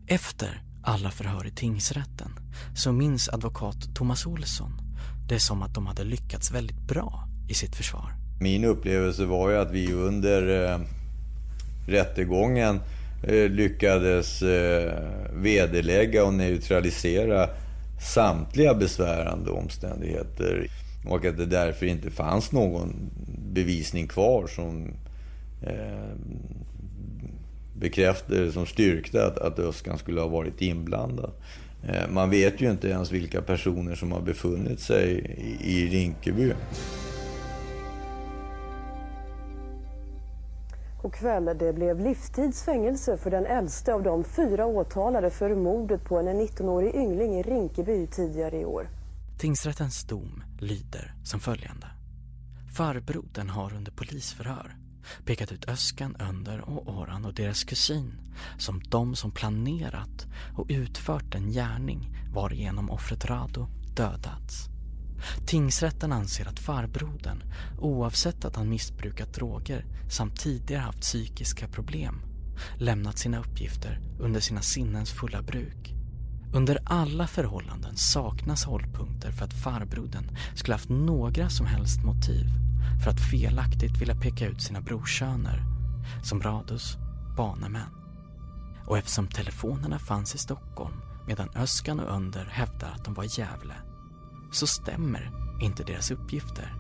Efter 0.07 0.63
alla 0.83 1.11
förhör 1.11 1.47
i 1.47 1.51
tingsrätten 1.51 2.31
så 2.75 2.93
minns 2.93 3.29
advokat 3.29 3.95
Thomas 3.95 4.27
Olsson 4.27 4.73
det 5.29 5.41
som 5.41 5.63
att 5.63 5.75
de 5.75 5.87
hade 5.87 6.05
lyckats 6.05 6.51
väldigt 6.51 6.81
bra 6.81 7.29
i 7.49 7.55
sitt 7.55 7.77
försvar. 7.77 8.24
Min 8.41 8.65
upplevelse 8.65 9.25
var 9.25 9.51
ju 9.51 9.57
att 9.57 9.71
vi 9.71 9.93
under 9.93 10.73
eh, 10.73 10.81
rättegången 11.87 12.81
eh, 13.23 13.49
lyckades 13.51 14.43
eh, 14.43 14.93
vederlägga 15.33 16.25
och 16.25 16.35
neutralisera 16.35 17.49
samtliga 18.01 18.75
besvärande 18.75 19.51
omständigheter. 19.51 20.67
Och 21.07 21.25
att 21.25 21.37
det 21.37 21.47
därför 21.47 21.87
inte 21.87 22.11
fanns 22.11 22.53
någon 22.53 23.11
bevisning 23.53 24.09
kvar 24.09 24.47
som 24.47 24.95
eh, 25.63 26.17
bekräftade, 27.79 28.53
som 28.53 28.67
styrkte 28.67 29.27
att, 29.27 29.39
att 29.39 29.59
Öskan 29.59 29.99
skulle 29.99 30.21
ha 30.21 30.29
varit 30.29 30.63
inblandad. 30.63 31.31
Eh, 31.89 32.11
man 32.11 32.31
vet 32.31 32.61
ju 32.61 32.71
inte 32.71 32.89
ens 32.89 33.13
vilka 33.13 33.43
personer 33.43 33.95
som 33.95 34.13
har 34.13 34.21
befunnit 34.21 34.81
sig 34.81 35.37
i, 35.61 35.77
i 35.77 35.89
Rinkeby. 35.89 36.53
Och 41.05 41.15
kväll. 41.15 41.45
Det 41.59 41.73
blev 41.73 42.01
livstidsfängelse 42.01 43.17
för 43.17 43.31
den 43.31 43.47
äldste 43.47 43.95
av 43.95 44.03
de 44.03 44.25
fyra 44.25 44.67
åtalade 44.67 45.31
för 45.31 45.55
mordet 45.55 46.05
på 46.05 46.19
en 46.19 46.29
19-årig 46.29 46.95
yngling 46.95 47.35
i 47.35 47.43
Rinkeby 47.43 48.07
tidigare 48.07 48.61
i 48.61 48.65
år. 48.65 48.89
Tingsrättens 49.39 50.05
dom 50.05 50.43
lyder 50.61 51.15
som 51.25 51.41
följande. 51.41 51.87
Farbrodern 52.77 53.49
har 53.49 53.75
under 53.75 53.93
polisförhör 53.93 54.77
pekat 55.25 55.53
ut 55.53 55.69
Öskan, 55.69 56.17
Önder 56.21 56.61
och 56.61 56.99
Oran 56.99 57.25
och 57.25 57.35
deras 57.35 57.65
kusin 57.65 58.13
som 58.59 58.81
de 58.81 59.17
som 59.17 59.31
planerat 59.31 60.27
och 60.57 60.67
utfört 60.69 61.35
en 61.35 61.51
gärning 61.51 62.17
varigenom 62.35 62.91
offret 62.91 63.25
Rado 63.25 63.67
dödats. 63.97 64.74
Tingsrätten 65.47 66.13
anser 66.13 66.49
att 66.49 66.59
farbrodern, 66.59 67.43
oavsett 67.79 68.45
att 68.45 68.57
han 68.57 68.69
missbrukat 68.69 69.35
droger 69.35 69.85
samt 70.11 70.41
tidigare 70.41 70.83
haft 70.83 71.01
psykiska 71.01 71.69
problem, 71.69 72.23
lämnat 72.79 73.19
sina 73.19 73.39
uppgifter 73.39 74.01
under 74.21 74.41
sina 74.41 74.63
sinnens 74.63 75.13
fulla 75.13 75.43
bruk. 75.43 75.95
Under 76.55 76.79
alla 76.85 77.27
förhållanden 77.27 77.97
saknas 77.97 78.65
hållpunkter 78.65 79.31
för 79.31 79.45
att 79.45 79.63
farbrodern 79.63 80.37
skulle 80.55 80.75
haft 80.75 80.89
några 80.89 81.51
som 81.51 81.67
helst 81.67 82.05
motiv 82.05 82.47
för 83.05 83.11
att 83.11 83.31
felaktigt 83.31 84.01
vilja 84.01 84.15
peka 84.15 84.47
ut 84.47 84.63
sina 84.63 84.81
brorsöner 84.81 85.63
som 86.23 86.43
Radus 86.43 86.97
banemän. 87.37 87.91
Och 88.87 88.99
eftersom 88.99 89.29
telefonerna 89.29 89.99
fanns 89.99 90.35
i 90.35 90.39
Stockholm 90.39 90.95
medan 91.27 91.49
Öskan 91.55 92.01
och 92.01 92.15
Önder 92.15 92.45
hävdar 92.45 92.93
att 92.93 93.05
de 93.05 93.15
var 93.15 93.25
i 93.25 93.29
Gävle 93.31 93.75
så 94.55 94.67
stämmer 94.67 95.31
inte 95.63 95.85
deras 95.85 96.11
uppgifter. 96.11 96.75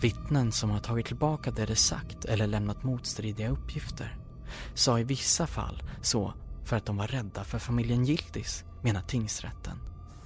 Vittnen 0.00 0.52
som 0.52 0.70
har 0.70 0.80
tagit 0.80 1.06
tillbaka 1.06 1.50
det 1.50 1.66
de 1.66 1.74
sagt 1.74 2.24
eller 2.24 2.46
lämnat 2.46 2.82
motstridiga 2.82 3.50
uppgifter 3.50 4.16
sa 4.74 4.98
i 4.98 5.04
vissa 5.04 5.46
fall 5.46 5.82
så 6.02 6.32
för 6.64 6.76
att 6.76 6.86
de 6.86 6.96
var 6.96 7.06
rädda 7.06 7.44
för 7.44 7.58
familjen 7.58 8.04
Gildis, 8.04 8.64
menar 8.82 9.02
tingsrätten. 9.02 9.78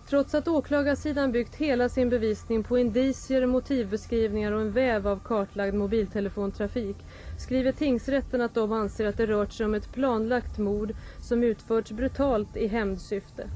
Trots 0.09 0.35
att 0.35 0.49
åklagarsidan 0.49 1.33
byggt 1.33 1.55
hela 1.55 1.89
sin 1.89 2.11
bevisning 2.11 2.65
på 2.65 2.79
indicier, 2.79 3.47
motivbeskrivningar 3.47 4.53
och 4.53 4.61
en 4.61 4.73
väv 4.73 5.09
av 5.09 5.21
kartlagd 5.25 5.75
mobiltelefontrafik 5.75 6.97
skriver 7.39 7.73
tingsrätten 7.73 8.41
att 8.41 8.55
de 8.55 8.73
anser 8.73 9.07
att 9.07 9.17
det 9.17 9.27
rört 9.27 9.53
sig 9.53 9.67
om 9.67 9.75
ett 9.75 9.93
planlagt 9.93 10.59
mord 10.59 10.95
som 11.21 11.45
utförts 11.45 11.93
brutalt 11.93 12.57
i 12.57 12.67
hämndsyfte. 12.67 13.51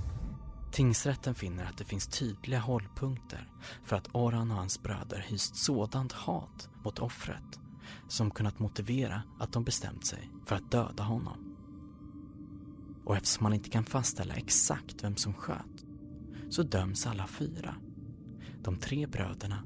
Tingsrätten 0.72 1.35
finner 1.35 1.64
att 1.64 1.78
det 1.78 1.85
finns 1.85 2.07
tydliga 2.07 2.61
hållpunkter 2.61 3.48
för 3.85 3.96
att 3.96 4.09
Oran 4.12 4.50
och 4.50 4.57
hans 4.57 4.83
bröder 4.83 5.24
hyst 5.28 5.57
sådant 5.57 6.12
hat 6.12 6.68
mot 6.85 6.98
offret 6.98 7.61
som 8.09 8.31
kunnat 8.31 8.59
motivera 8.59 9.22
att 9.38 9.52
de 9.52 9.64
bestämt 9.64 10.07
sig 10.07 10.31
för 10.46 10.57
att 10.57 10.70
döda 10.70 11.02
honom. 11.02 11.54
Och 13.04 13.16
eftersom 13.16 13.42
man 13.42 13.54
inte 13.54 13.70
kan 13.70 13.85
fastställa 13.85 14.35
exakt 14.35 15.04
vem 15.04 15.16
som 15.16 15.35
sköt 15.35 15.85
så 16.50 16.62
döms 16.62 17.07
alla 17.07 17.26
fyra. 17.26 17.74
De 18.62 18.76
tre 18.76 19.07
bröderna 19.07 19.64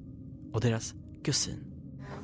och 0.53 0.61
deras 0.61 0.95
kusin. 1.25 1.72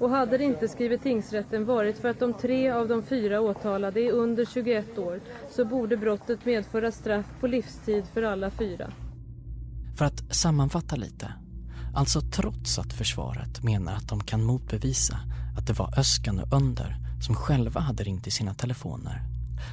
Och 0.00 0.10
hade 0.10 0.38
det 0.38 0.44
inte, 0.44 0.68
skriver 0.68 0.96
tingsrätten, 0.96 1.64
varit 1.64 1.98
för 1.98 2.08
att 2.08 2.20
de 2.20 2.34
tre 2.34 2.70
av 2.70 2.88
de 2.88 3.02
fyra 3.02 3.40
åtalade 3.40 4.00
är 4.00 4.12
under 4.12 4.44
21 4.44 4.98
år 4.98 5.20
så 5.50 5.64
borde 5.64 5.96
brottet 5.96 6.44
medföra 6.44 6.92
straff 6.92 7.26
på 7.40 7.46
livstid 7.46 8.04
för 8.14 8.22
alla 8.22 8.50
fyra. 8.50 8.92
För 9.96 10.04
att 10.04 10.34
sammanfatta 10.34 10.96
lite. 10.96 11.32
Alltså 11.94 12.20
trots 12.20 12.78
att 12.78 12.92
försvaret 12.92 13.62
menar 13.62 13.92
att 13.94 14.08
de 14.08 14.20
kan 14.20 14.44
motbevisa 14.44 15.20
att 15.58 15.66
det 15.66 15.72
var 15.72 15.98
Öskan 15.98 16.38
och 16.38 16.52
Önder 16.52 16.96
som 17.20 17.34
själva 17.34 17.80
hade 17.80 18.04
ringt 18.04 18.26
i 18.26 18.30
sina 18.30 18.54
telefoner 18.54 19.22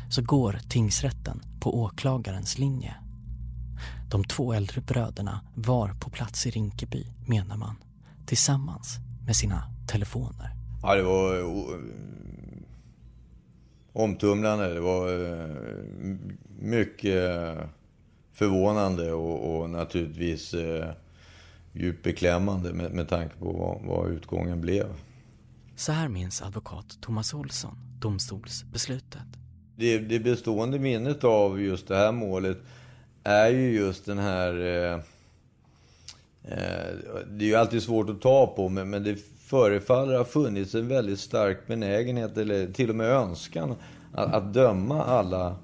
så 0.09 0.21
går 0.21 0.59
tingsrätten 0.69 1.41
på 1.59 1.79
åklagarens 1.81 2.57
linje. 2.57 2.95
De 4.09 4.23
två 4.23 4.53
äldre 4.53 4.81
bröderna 4.81 5.41
var 5.55 5.93
på 5.93 6.09
plats 6.09 6.47
i 6.47 6.49
Rinkeby, 6.49 7.05
menar 7.27 7.57
man, 7.57 7.75
tillsammans 8.25 8.97
med 9.25 9.35
sina 9.35 9.74
telefoner. 9.87 10.51
Ja, 10.83 10.95
det 10.95 11.03
var 11.03 11.39
uh, 11.39 11.79
omtumlande. 13.93 14.73
Det 14.73 14.79
var 14.79 15.13
uh, 15.13 15.55
mycket 16.59 17.57
förvånande 18.33 19.13
och, 19.13 19.55
och 19.55 19.69
naturligtvis 19.69 20.53
uh, 20.53 20.85
djupt 21.73 22.03
beklämmande 22.03 22.73
med, 22.73 22.91
med 22.91 23.09
tanke 23.09 23.35
på 23.35 23.51
vad, 23.51 23.95
vad 23.95 24.11
utgången 24.11 24.61
blev. 24.61 24.85
Så 25.75 25.91
här 25.91 26.07
minns 26.07 26.41
advokat 26.41 26.97
Thomas 27.01 27.33
Olsson 27.33 27.77
domstolsbeslutet. 27.99 29.27
Det, 29.75 29.97
det 29.99 30.19
bestående 30.19 30.79
minnet 30.79 31.23
av 31.23 31.61
just 31.61 31.87
det 31.87 31.95
här 31.95 32.11
målet 32.11 32.57
är 33.23 33.49
ju 33.49 33.75
just 33.75 34.05
den 34.05 34.17
här... 34.17 34.59
Eh, 34.59 34.93
eh, 36.43 36.95
det 37.27 37.45
är 37.45 37.49
ju 37.49 37.55
alltid 37.55 37.83
svårt 37.83 38.09
att 38.09 38.21
ta 38.21 38.47
på, 38.47 38.69
men, 38.69 38.89
men 38.89 39.03
det 39.03 39.17
förefaller 39.45 40.17
ha 40.17 40.23
funnits 40.23 40.75
en 40.75 40.87
väldigt 40.87 41.19
stark 41.19 41.67
benägenhet, 41.67 42.37
eller 42.37 42.67
till 42.67 42.89
och 42.89 42.95
med 42.95 43.09
önskan, 43.09 43.75
att, 44.13 44.33
att 44.33 44.53
döma 44.53 45.03
alla 45.03 45.55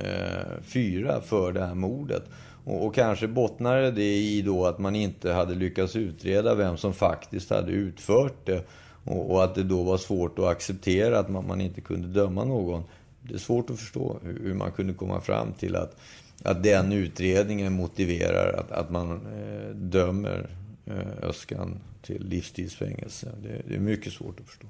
eh, 0.00 0.62
fyra 0.62 1.20
för 1.20 1.52
det 1.52 1.66
här 1.66 1.74
mordet. 1.74 2.22
Och, 2.64 2.86
och 2.86 2.94
kanske 2.94 3.28
bottnade 3.28 3.90
det 3.90 4.16
i 4.16 4.42
då 4.42 4.66
att 4.66 4.78
man 4.78 4.96
inte 4.96 5.32
hade 5.32 5.54
lyckats 5.54 5.96
utreda 5.96 6.54
vem 6.54 6.76
som 6.76 6.92
faktiskt 6.92 7.50
hade 7.50 7.72
utfört 7.72 8.46
det. 8.46 8.64
Och, 9.04 9.30
och, 9.30 9.44
att 9.44 9.54
det 9.54 9.62
då 9.62 9.82
var 9.82 9.96
svårt 9.98 10.38
att 10.38 10.44
acceptera 10.44 11.18
att 11.18 11.28
man, 11.28 11.46
man 11.46 11.60
inte 11.60 11.80
kunde 11.80 12.08
döma 12.08 12.44
någon. 12.44 12.82
Det 13.22 13.34
är 13.34 13.38
svårt 13.38 13.70
att 13.70 13.78
förstå 13.78 14.16
hur, 14.22 14.40
hur 14.42 14.54
man 14.54 14.72
kunde 14.72 14.92
komma 14.92 15.20
fram 15.20 15.52
till 15.52 15.76
att, 15.76 15.96
att 16.42 16.62
den 16.62 16.92
utredningen 16.92 17.72
motiverar 17.72 18.52
att, 18.52 18.72
att 18.72 18.90
man 18.90 19.10
eh, 19.12 19.74
dömer 19.74 20.46
eh, 20.86 21.28
Öskan 21.28 21.80
till 22.02 22.24
livstidsfängelse. 22.24 23.32
Det, 23.42 23.62
det, 23.68 23.74
är 23.74 23.80
mycket 23.80 24.12
svårt 24.12 24.40
att 24.40 24.46
förstå. 24.46 24.66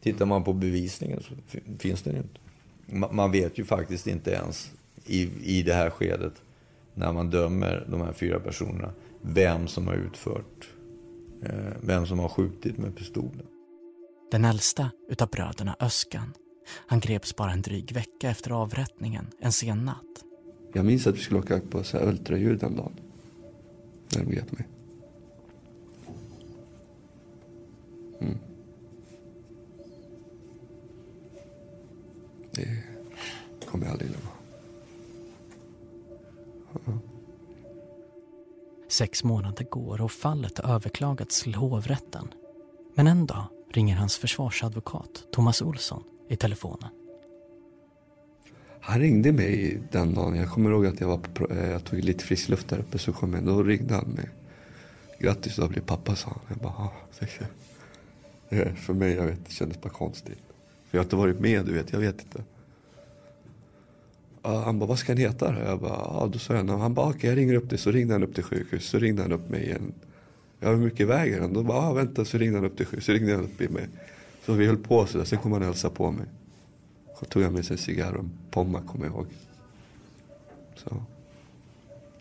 Tittar 0.00 0.26
man 0.26 0.44
på 0.44 0.52
bevisningen 0.52 1.20
så 1.22 1.58
finns 1.78 2.02
den 2.02 2.14
ju 2.14 2.20
inte. 2.20 2.40
Man, 2.86 3.16
man 3.16 3.32
vet 3.32 3.58
ju 3.58 3.64
faktiskt 3.64 4.06
inte 4.06 4.30
ens 4.30 4.72
i, 5.06 5.30
i 5.58 5.62
det 5.62 5.74
här 5.74 5.90
skedet 5.90 6.42
när 6.94 7.12
man 7.12 7.30
dömer 7.30 7.86
de 7.90 8.00
här 8.00 8.12
fyra 8.12 8.40
personerna 8.40 8.92
vem 9.22 9.66
som 9.68 9.86
har 9.86 9.94
utfört, 9.94 10.68
eh, 11.42 11.72
vem 11.80 12.06
som 12.06 12.18
har 12.18 12.28
skjutit 12.28 12.78
med 12.78 12.96
pistolen. 12.96 13.46
Den 14.30 14.44
äldsta 14.44 14.90
utav 15.08 15.28
bröderna 15.28 15.76
Öskan, 15.80 16.32
han 16.86 17.00
greps 17.00 17.36
bara 17.36 17.52
en 17.52 17.62
dryg 17.62 17.92
vecka 17.92 18.30
efter 18.30 18.50
avrättningen, 18.50 19.26
en 19.40 19.52
sen 19.52 19.84
natt. 19.84 20.24
Jag 20.72 20.84
minns 20.84 21.06
att 21.06 21.16
vi 21.16 21.20
skulle 21.20 21.40
åka 21.40 21.60
på 21.60 21.84
så 21.84 21.98
här 21.98 22.08
ultraljud 22.08 22.58
den 22.58 22.76
dagen. 22.76 22.92
När 24.14 24.24
de 24.24 24.30
grep 24.30 24.52
mig. 24.52 24.66
Sex 38.94 39.24
månader 39.24 39.64
går 39.64 40.00
och 40.00 40.12
fallet 40.12 40.58
har 40.58 40.74
överklagats 40.74 41.42
till 41.42 41.54
hovrätten. 41.54 42.28
Men 42.94 43.06
en 43.06 43.26
dag 43.26 43.44
ringer 43.72 43.96
hans 43.96 44.16
försvarsadvokat 44.16 45.26
Thomas 45.32 45.62
Olsson 45.62 46.02
i 46.28 46.36
telefonen. 46.36 46.88
Han 48.80 49.00
ringde 49.00 49.32
mig 49.32 49.82
den 49.92 50.14
dagen. 50.14 50.36
Jag 50.36 50.50
kommer 50.50 50.70
ihåg 50.70 50.86
att 50.86 51.00
jag, 51.00 51.08
var 51.08 51.18
på, 51.18 51.50
eh, 51.50 51.70
jag 51.70 51.84
tog 51.84 52.04
lite 52.04 52.24
frisk 52.24 52.48
luft 52.48 52.68
där 52.68 52.78
uppe. 52.78 52.98
Så 52.98 53.12
kom 53.12 53.34
jag, 53.34 53.44
då 53.44 53.62
ringde 53.62 53.94
han 53.94 54.08
mig. 54.08 54.28
Grattis, 55.18 55.56
du 55.56 55.62
har 55.62 55.68
blivit 55.68 55.88
pappa, 55.88 56.16
sa 56.16 56.28
han. 56.28 56.40
Jag 56.48 56.58
bara, 56.58 56.72
ah, 56.72 56.92
För 58.74 58.92
mig, 58.92 59.14
jag 59.14 59.26
vet, 59.26 59.46
det 59.46 59.52
kändes 59.52 59.80
bara 59.80 59.90
konstigt. 59.90 60.42
För 60.90 60.98
jag 60.98 61.00
har 61.00 61.04
inte 61.04 61.16
varit 61.16 61.40
med, 61.40 61.66
du 61.66 61.72
vet. 61.72 61.92
Jag 61.92 62.00
vet 62.00 62.20
inte 62.20 62.42
han 64.44 64.78
bara, 64.78 64.86
vad 64.86 64.98
ska 64.98 65.12
han 65.12 65.18
heta? 65.18 65.54
Jag 65.64 65.80
bara, 65.80 65.90
ja, 65.90 66.28
då 66.32 66.38
sa 66.38 66.54
jag 66.54 66.64
Han 66.64 66.94
bara, 66.94 67.06
okej, 67.06 67.16
okay, 67.16 67.30
jag 67.30 67.38
ringer 67.38 67.54
upp 67.54 67.70
dig. 67.70 67.78
Så 67.78 67.90
ringde 67.90 68.14
han 68.14 68.22
upp 68.22 68.34
till 68.34 68.44
sjukhus. 68.44 68.84
Så 68.84 68.98
ringde 68.98 69.22
han 69.22 69.32
upp 69.32 69.48
mig 69.48 69.64
igen. 69.64 69.92
Ja, 70.60 70.70
hur 70.70 70.76
mycket 70.76 71.06
väger 71.06 71.40
han? 71.40 71.52
Då 71.52 71.62
bara, 71.62 71.78
ah, 71.78 71.92
vänta. 71.92 72.24
Så 72.24 72.38
ringde 72.38 72.58
han 72.58 72.66
upp 72.66 72.76
till 72.76 72.86
sjukhus. 72.86 73.04
Så 73.04 73.12
ringde 73.12 73.34
han 73.34 73.44
upp 73.44 73.60
i 73.60 73.68
mig. 73.68 73.88
Så 74.46 74.52
vi 74.52 74.66
höll 74.66 74.76
på 74.76 75.06
sådär. 75.06 75.24
Sen 75.24 75.38
kom 75.38 75.52
han 75.52 75.60
och 75.60 75.66
hälsade 75.66 75.94
på 75.94 76.10
mig. 76.10 76.26
Så 77.20 77.24
tog 77.24 77.42
han 77.42 77.52
med 77.52 77.64
sig 77.64 77.74
en 77.74 77.78
cigarr 77.78 78.12
och 78.12 78.20
en 78.20 78.30
pomma, 78.50 78.82
kommer 78.82 79.06
jag 79.06 79.14
ihåg. 79.14 79.26
Så, 80.76 81.02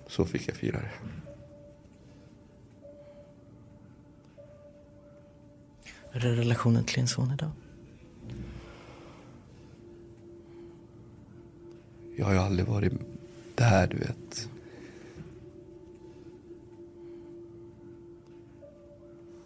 så 0.07 0.25
fick 0.25 0.47
jag 0.47 0.55
fira 0.55 0.79
det. 0.79 0.91
Hur 6.11 6.25
är 6.25 6.35
relationen 6.35 6.83
till 6.83 6.95
din 6.95 7.07
son 7.07 7.31
idag? 7.33 7.51
Jag 12.15 12.25
har 12.25 12.33
ju 12.33 12.39
aldrig 12.39 12.67
varit 12.67 12.93
där, 13.55 13.87
du 13.87 13.97
vet. 13.97 14.49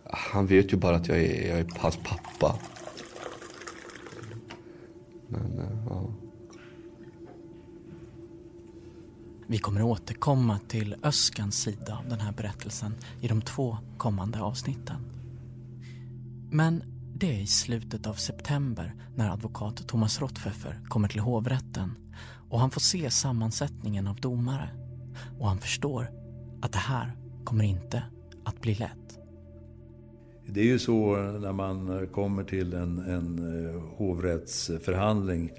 Han 0.03 0.47
vet 0.47 0.73
ju 0.73 0.77
bara 0.77 0.95
att 0.95 1.07
jag 1.07 1.17
är, 1.17 1.49
jag 1.49 1.59
är 1.59 1.67
hans 1.79 1.97
pappa. 1.97 2.59
Men, 5.27 5.59
eh, 5.59 5.85
ja. 5.89 6.09
Vi 9.47 9.57
kommer 9.57 9.81
återkomma 9.81 10.59
till 10.67 10.95
Öskans 11.03 11.61
sida 11.61 11.97
av 11.97 12.09
den 12.09 12.19
här 12.19 12.31
berättelsen 12.31 12.95
i 13.21 13.27
de 13.27 13.41
två 13.41 13.77
kommande 13.97 14.41
avsnitten. 14.41 15.01
Men 16.51 16.83
det 17.15 17.35
är 17.35 17.39
i 17.41 17.47
slutet 17.47 18.07
av 18.07 18.13
september 18.13 18.95
när 19.15 19.29
advokat 19.29 19.87
Thomas 19.87 20.19
Rottpfeffer 20.21 20.79
kommer 20.87 21.07
till 21.07 21.19
hovrätten 21.19 21.91
och 22.49 22.59
han 22.59 22.71
får 22.71 22.81
se 22.81 23.11
sammansättningen 23.11 24.07
av 24.07 24.15
domare. 24.15 24.69
Och 25.39 25.47
han 25.47 25.57
förstår 25.57 26.11
att 26.61 26.71
det 26.71 26.79
här 26.79 27.11
kommer 27.43 27.63
inte 27.63 28.03
att 28.43 28.61
bli 28.61 28.75
lätt. 28.75 29.19
Det 30.45 30.59
är 30.59 30.65
ju 30.65 30.79
så 30.79 31.15
när 31.17 31.53
man 31.53 32.07
kommer 32.07 32.43
till 32.43 32.73
en, 32.73 32.97
en 32.97 33.65
eh, 33.65 33.81
hovrättsförhandling 33.97 35.51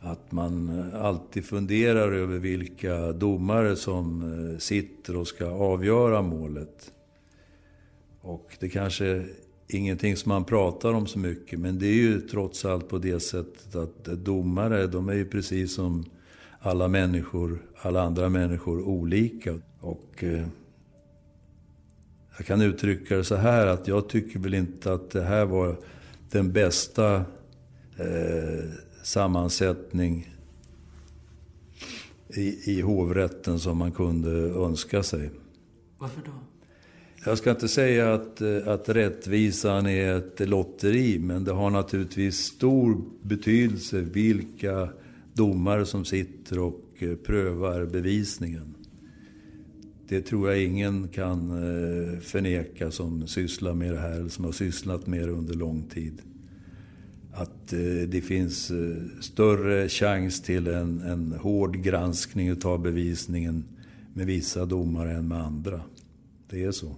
att 0.00 0.32
man 0.32 0.82
alltid 0.94 1.44
funderar 1.44 2.12
över 2.12 2.38
vilka 2.38 3.12
domare 3.12 3.76
som 3.76 4.22
eh, 4.52 4.58
sitter 4.58 5.16
och 5.16 5.26
ska 5.26 5.46
avgöra 5.46 6.22
målet. 6.22 6.92
Och 8.20 8.56
det 8.60 8.68
kanske 8.68 9.26
ingenting 9.70 10.16
som 10.16 10.28
man 10.28 10.44
pratar 10.44 10.92
om 10.92 11.06
så 11.06 11.18
mycket. 11.18 11.60
Men 11.60 11.78
det 11.78 11.86
är 11.86 11.94
ju 11.94 12.20
trots 12.20 12.64
allt 12.64 12.88
på 12.88 12.98
det 12.98 13.20
sättet 13.20 13.76
att 13.76 14.04
domare, 14.04 14.86
de 14.86 15.08
är 15.08 15.14
ju 15.14 15.24
precis 15.24 15.74
som 15.74 16.04
alla 16.60 16.88
människor, 16.88 17.62
alla 17.76 18.02
andra 18.02 18.28
människor 18.28 18.80
olika. 18.80 19.58
Och 19.80 20.24
eh, 20.24 20.46
jag 22.36 22.46
kan 22.46 22.60
uttrycka 22.60 23.16
det 23.16 23.24
så 23.24 23.36
här 23.36 23.66
att 23.66 23.88
jag 23.88 24.08
tycker 24.08 24.38
väl 24.38 24.54
inte 24.54 24.92
att 24.92 25.10
det 25.10 25.22
här 25.22 25.44
var 25.44 25.76
den 26.30 26.52
bästa 26.52 27.16
eh, 27.96 28.70
sammansättning 29.02 30.34
i, 32.28 32.72
i 32.72 32.80
hovrätten 32.80 33.58
som 33.58 33.78
man 33.78 33.92
kunde 33.92 34.30
önska 34.40 35.02
sig. 35.02 35.30
Varför 35.98 36.20
då? 36.24 36.49
Jag 37.24 37.38
ska 37.38 37.50
inte 37.50 37.68
säga 37.68 38.14
att, 38.14 38.40
eh, 38.40 38.68
att 38.68 38.88
rättvisan 38.88 39.86
är 39.86 40.14
ett 40.14 40.48
lotteri, 40.48 41.18
men 41.18 41.44
det 41.44 41.52
har 41.52 41.70
naturligtvis 41.70 42.38
stor 42.38 43.04
betydelse 43.22 44.00
vilka 44.00 44.88
domare 45.34 45.86
som 45.86 46.04
sitter 46.04 46.58
och 46.58 46.84
eh, 46.98 47.14
prövar 47.14 47.86
bevisningen. 47.86 48.74
Det 50.08 50.20
tror 50.20 50.50
jag 50.50 50.62
ingen 50.62 51.08
kan 51.08 51.50
eh, 51.50 52.18
förneka 52.20 52.90
som 52.90 53.26
sysslar 53.26 53.74
med 53.74 53.92
det 53.92 54.00
här, 54.00 54.12
eller 54.12 54.28
som 54.28 54.44
har 54.44 54.52
sysslat 54.52 55.06
med 55.06 55.28
det 55.28 55.32
under 55.32 55.54
lång 55.54 55.82
tid. 55.82 56.22
Att 57.32 57.68
det 58.08 58.24
finns 58.24 58.72
större 59.20 59.88
chans 59.88 60.42
till 60.42 60.66
en, 60.66 61.00
en 61.00 61.32
hård 61.32 61.82
granskning 61.82 62.64
av 62.64 62.82
bevisningen 62.82 63.64
med 64.14 64.26
vissa 64.26 64.64
domare 64.64 65.12
än 65.12 65.28
med 65.28 65.38
andra. 65.38 65.80
Det 66.50 66.64
är 66.64 66.72
så. 66.72 66.96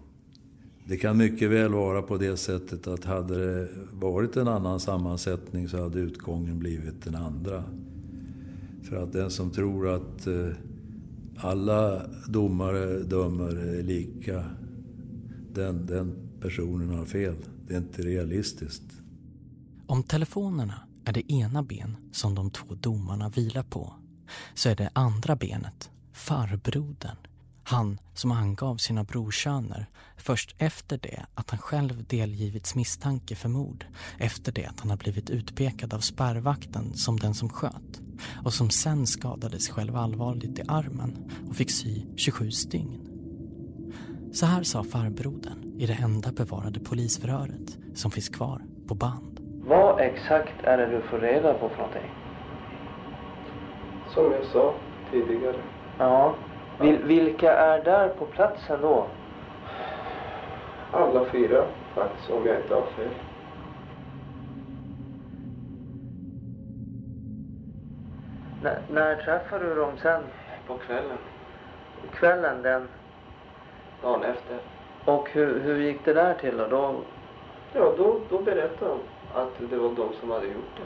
Det 0.87 0.97
kan 0.97 1.17
mycket 1.17 1.51
väl 1.51 1.73
vara 1.73 2.03
på 2.03 2.19
det 2.19 2.37
sättet 2.37 2.87
att 2.87 3.05
hade 3.05 3.61
det 3.61 3.69
varit 3.93 4.37
en 4.37 4.49
annan 4.49 4.81
sammansättning 4.81 5.69
så 5.69 5.83
hade 5.83 5.99
utgången 5.99 6.59
blivit 6.59 7.05
den 7.05 7.15
andra. 7.15 7.65
För 8.83 8.97
att 8.97 9.13
den 9.13 9.31
som 9.31 9.51
tror 9.51 9.89
att 9.89 10.27
eh, 10.27 10.49
alla 11.37 12.03
domare 12.29 12.99
dömer 12.99 13.83
lika, 13.83 14.45
den, 15.55 15.87
den 15.87 16.15
personen 16.41 16.89
har 16.89 17.05
fel. 17.05 17.35
Det 17.69 17.75
är 17.75 17.79
inte 17.79 18.03
realistiskt. 18.03 18.85
Om 19.87 20.03
telefonerna 20.03 20.81
är 21.05 21.13
det 21.13 21.33
ena 21.33 21.63
ben 21.63 21.97
som 22.13 22.35
de 22.35 22.51
två 22.51 22.75
domarna 22.75 23.29
vilar 23.29 23.63
på 23.63 23.93
så 24.55 24.69
är 24.69 24.77
det 24.77 24.91
andra 24.93 25.37
benet 25.37 25.91
farbrodern 26.13 27.17
han 27.65 27.99
som 28.15 28.33
angav 28.33 28.77
sina 28.77 29.05
brorsöner 29.05 29.87
först 30.17 30.55
efter 30.59 30.99
det 30.99 31.27
att 31.35 31.51
han 31.51 31.59
själv 31.59 32.05
delgivits 32.05 32.75
misstanke 32.75 33.37
för 33.37 33.49
mord 33.49 33.87
efter 34.19 34.53
det 34.53 34.67
att 34.67 34.81
han 34.81 34.91
har 34.91 34.97
blivit 34.97 35.31
utpekad 35.31 35.95
av 35.95 35.99
spärrvakten 35.99 36.95
som 36.95 37.17
den 37.17 37.35
som 37.35 37.49
sköt 37.49 38.01
och 38.45 38.53
som 38.53 38.71
sen 38.71 39.07
skadade 39.07 39.59
sig 39.59 39.75
själv 39.75 39.97
allvarligt 39.97 40.59
i 40.59 40.63
armen 40.69 41.31
och 41.49 41.57
fick 41.57 41.71
sy 41.71 42.03
27 42.17 42.51
stygn. 42.51 43.09
Så 44.33 44.47
här 44.47 44.63
sa 44.63 44.85
farbrodern 44.85 45.75
i 45.79 45.87
det 45.87 45.99
enda 46.03 46.33
bevarade 46.33 46.81
polisförhöret 46.81 47.79
som 47.95 48.11
finns 48.11 48.29
kvar 48.29 48.63
på 48.89 48.95
band. 48.95 49.41
Vad 49.65 50.01
exakt 50.01 50.65
är 50.65 50.77
det 50.79 50.87
du 50.87 51.03
får 51.11 51.19
reda 51.19 51.55
på 51.55 51.69
för 51.69 51.77
någonting? 51.77 52.11
Som 54.15 54.25
jag 54.25 54.47
sa 54.53 54.75
tidigare. 55.11 55.63
Ja, 55.99 56.35
Vil, 56.83 57.03
vilka 57.05 57.53
är 57.53 57.85
där 57.85 58.09
på 58.09 58.27
platsen 58.27 58.81
då? 58.81 59.07
Alla 60.93 61.25
fyra 61.25 61.65
faktiskt, 61.95 62.31
om 62.31 62.47
jag 62.47 62.57
inte 62.57 62.75
har 62.75 62.83
fel. 62.83 63.09
N 68.65 68.77
när 68.91 69.17
träffade 69.17 69.65
du 69.65 69.75
dem 69.75 69.93
sen? 70.03 70.23
På 70.67 70.75
kvällen. 70.75 71.19
Kvällen 72.13 72.63
den? 72.63 72.89
Dagen 74.03 74.23
efter. 74.23 74.59
Och 75.05 75.31
hur, 75.31 75.61
hur 75.61 75.77
gick 75.77 76.05
det 76.05 76.13
där 76.13 76.35
till 76.35 76.57
då? 76.57 76.67
då? 76.67 76.95
Ja, 77.73 77.95
då, 77.97 78.21
då 78.31 78.43
berättade 78.43 78.91
han 78.91 79.43
att 79.43 79.71
det 79.71 79.77
var 79.77 79.89
de 79.89 80.09
som 80.21 80.31
hade 80.31 80.47
gjort 80.47 80.77
det. 80.77 80.83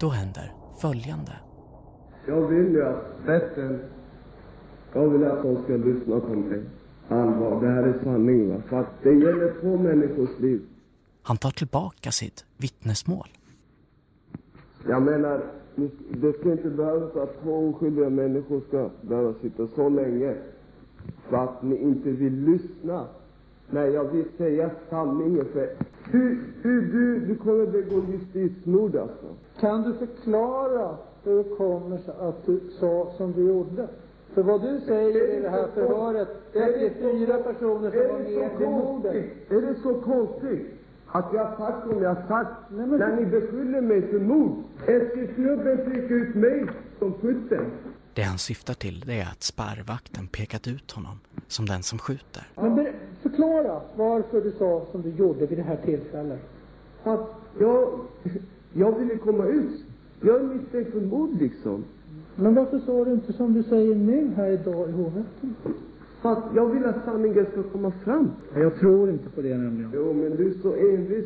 Då 0.00 0.08
händer 0.08 0.52
följande. 0.80 1.32
Jag 2.28 2.48
vill 2.48 2.72
ju 2.72 2.84
att 2.84 3.04
rätten, 3.26 3.78
jag 4.92 5.08
vill 5.08 5.24
att 5.24 5.42
de 5.42 5.62
ska 5.62 5.76
lyssna 5.76 6.20
på 6.20 6.34
mig. 6.34 6.62
Allvar, 7.08 7.60
det 7.60 7.68
här 7.68 7.82
är 7.82 7.98
sanning 8.04 8.48
va. 8.50 8.62
För 8.68 8.80
att 8.80 9.02
det 9.02 9.12
gäller 9.12 9.54
två 9.60 9.76
människors 9.76 10.38
liv. 10.40 10.60
Han 11.22 11.36
tar 11.36 11.50
tillbaka 11.50 12.10
sitt 12.10 12.44
vittnesmål. 12.56 13.28
Jag 14.88 15.02
menar, 15.02 15.40
det 16.10 16.32
ska 16.32 16.52
inte 16.52 16.70
behövas 16.70 17.16
att 17.16 17.42
två 17.42 17.68
oskyldiga 17.68 18.10
människor 18.10 18.60
ska 18.68 18.90
behöva 19.00 19.34
sitta 19.42 19.66
så 19.66 19.88
länge. 19.88 20.34
För 21.28 21.36
att 21.36 21.62
ni 21.62 21.76
inte 21.76 22.10
vill 22.10 22.44
lyssna. 22.44 23.04
Nej, 23.70 23.90
jag 23.90 24.04
vill 24.04 24.24
säga 24.36 24.70
sanningen 24.90 25.44
för 25.52 25.68
hur, 26.04 26.44
hur 26.62 26.82
du, 26.82 27.20
du 27.20 27.36
kommer 27.36 27.66
begå 27.66 28.02
justismord 28.12 28.96
alltså. 28.96 29.26
Kan 29.60 29.82
du 29.82 29.92
förklara 29.92 30.96
hur 31.26 31.36
det 31.36 31.56
kommer 31.56 31.98
sig 31.98 32.14
att 32.20 32.46
du 32.46 32.60
sa 32.80 33.12
som 33.16 33.32
du 33.32 33.48
gjorde? 33.48 33.88
För 34.34 34.42
vad 34.42 34.62
du 34.62 34.80
säger 34.80 35.38
i 35.38 35.40
det 35.40 35.48
här 35.48 35.66
förhöret, 35.74 36.28
det 36.52 36.58
är 36.58 36.68
att 36.68 36.74
det 36.74 36.86
är 36.86 36.94
fyra 37.00 37.38
personer 37.38 37.90
som 37.90 38.00
var 38.00 38.40
med 38.40 38.58
vid 38.58 38.68
mordet. 38.68 39.24
Är 39.50 39.60
det 39.60 39.74
så 39.82 40.00
konstigt? 40.00 40.66
Att 41.06 41.24
jag 41.32 41.44
har 41.44 41.56
sagt 41.56 41.88
som 41.88 42.02
jag 42.02 42.14
har 42.14 42.28
sagt, 42.28 42.70
när 42.70 43.16
ni 43.16 43.26
beskyller 43.26 43.80
mig 43.80 44.02
för 44.02 44.18
mord. 44.18 44.64
Eskilsnubben 44.86 45.90
fick 45.90 46.10
ut 46.10 46.34
mig 46.34 46.66
som 46.98 47.14
skytten. 47.14 47.64
Det 48.14 48.22
han 48.22 48.38
syftar 48.38 48.74
till 48.74 49.00
det 49.00 49.20
är 49.20 49.28
att 49.32 49.42
spärrvakten 49.42 50.26
pekat 50.26 50.66
ut 50.66 50.92
honom 50.92 51.20
som 51.48 51.66
den 51.66 51.82
som 51.82 51.98
skjuter. 51.98 52.42
Men 52.54 52.86
förklara 53.22 53.80
varför 53.96 54.40
du 54.40 54.52
sa 54.52 54.86
som 54.92 55.02
du 55.02 55.10
gjorde 55.10 55.46
vid 55.46 55.58
det 55.58 55.64
här 55.64 55.78
tillfället. 55.84 56.40
Att 57.04 57.28
jag, 57.60 58.00
jag 58.72 58.98
ville 58.98 59.16
komma 59.16 59.44
ut. 59.44 59.85
Jag 60.20 60.40
är 60.40 60.44
misstänkt 60.44 60.92
för 60.92 61.00
mord 61.00 61.40
liksom. 61.40 61.84
Men 62.34 62.54
varför 62.54 62.78
sa 62.78 63.04
du 63.04 63.12
inte 63.12 63.32
som 63.32 63.54
du 63.54 63.62
säger 63.62 63.94
nu 63.94 64.30
här 64.36 64.50
idag 64.50 64.88
i 64.88 64.92
hovrätten? 64.92 65.54
För 66.22 66.32
att 66.32 66.44
jag 66.54 66.66
vill 66.66 66.84
att 66.84 67.04
sanningen 67.04 67.46
ska 67.52 67.62
komma 67.62 67.92
fram. 68.04 68.30
Jag 68.54 68.78
tror 68.78 69.10
inte 69.10 69.30
på 69.30 69.42
det 69.42 69.56
nämligen. 69.58 69.90
Jo, 69.94 70.12
men 70.12 70.36
du 70.36 70.50
är 70.50 70.54
så 70.62 70.74
envis. 70.74 71.24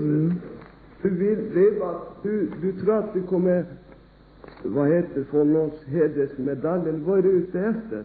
Du 1.03 1.11
vill, 1.11 1.83
att 1.83 2.23
du, 2.23 2.51
du 2.61 2.81
tror 2.81 2.95
att 2.95 3.13
du 3.15 3.23
kommer, 3.23 3.65
vad 4.63 4.89
heter 4.89 5.25
få 5.31 5.45
någons 5.45 5.85
hedersmedalj. 5.87 6.89
eller 6.89 6.99
Vad 6.99 7.19
är 7.19 7.23
du 7.23 7.31
ute 7.31 7.61
efter? 7.61 8.05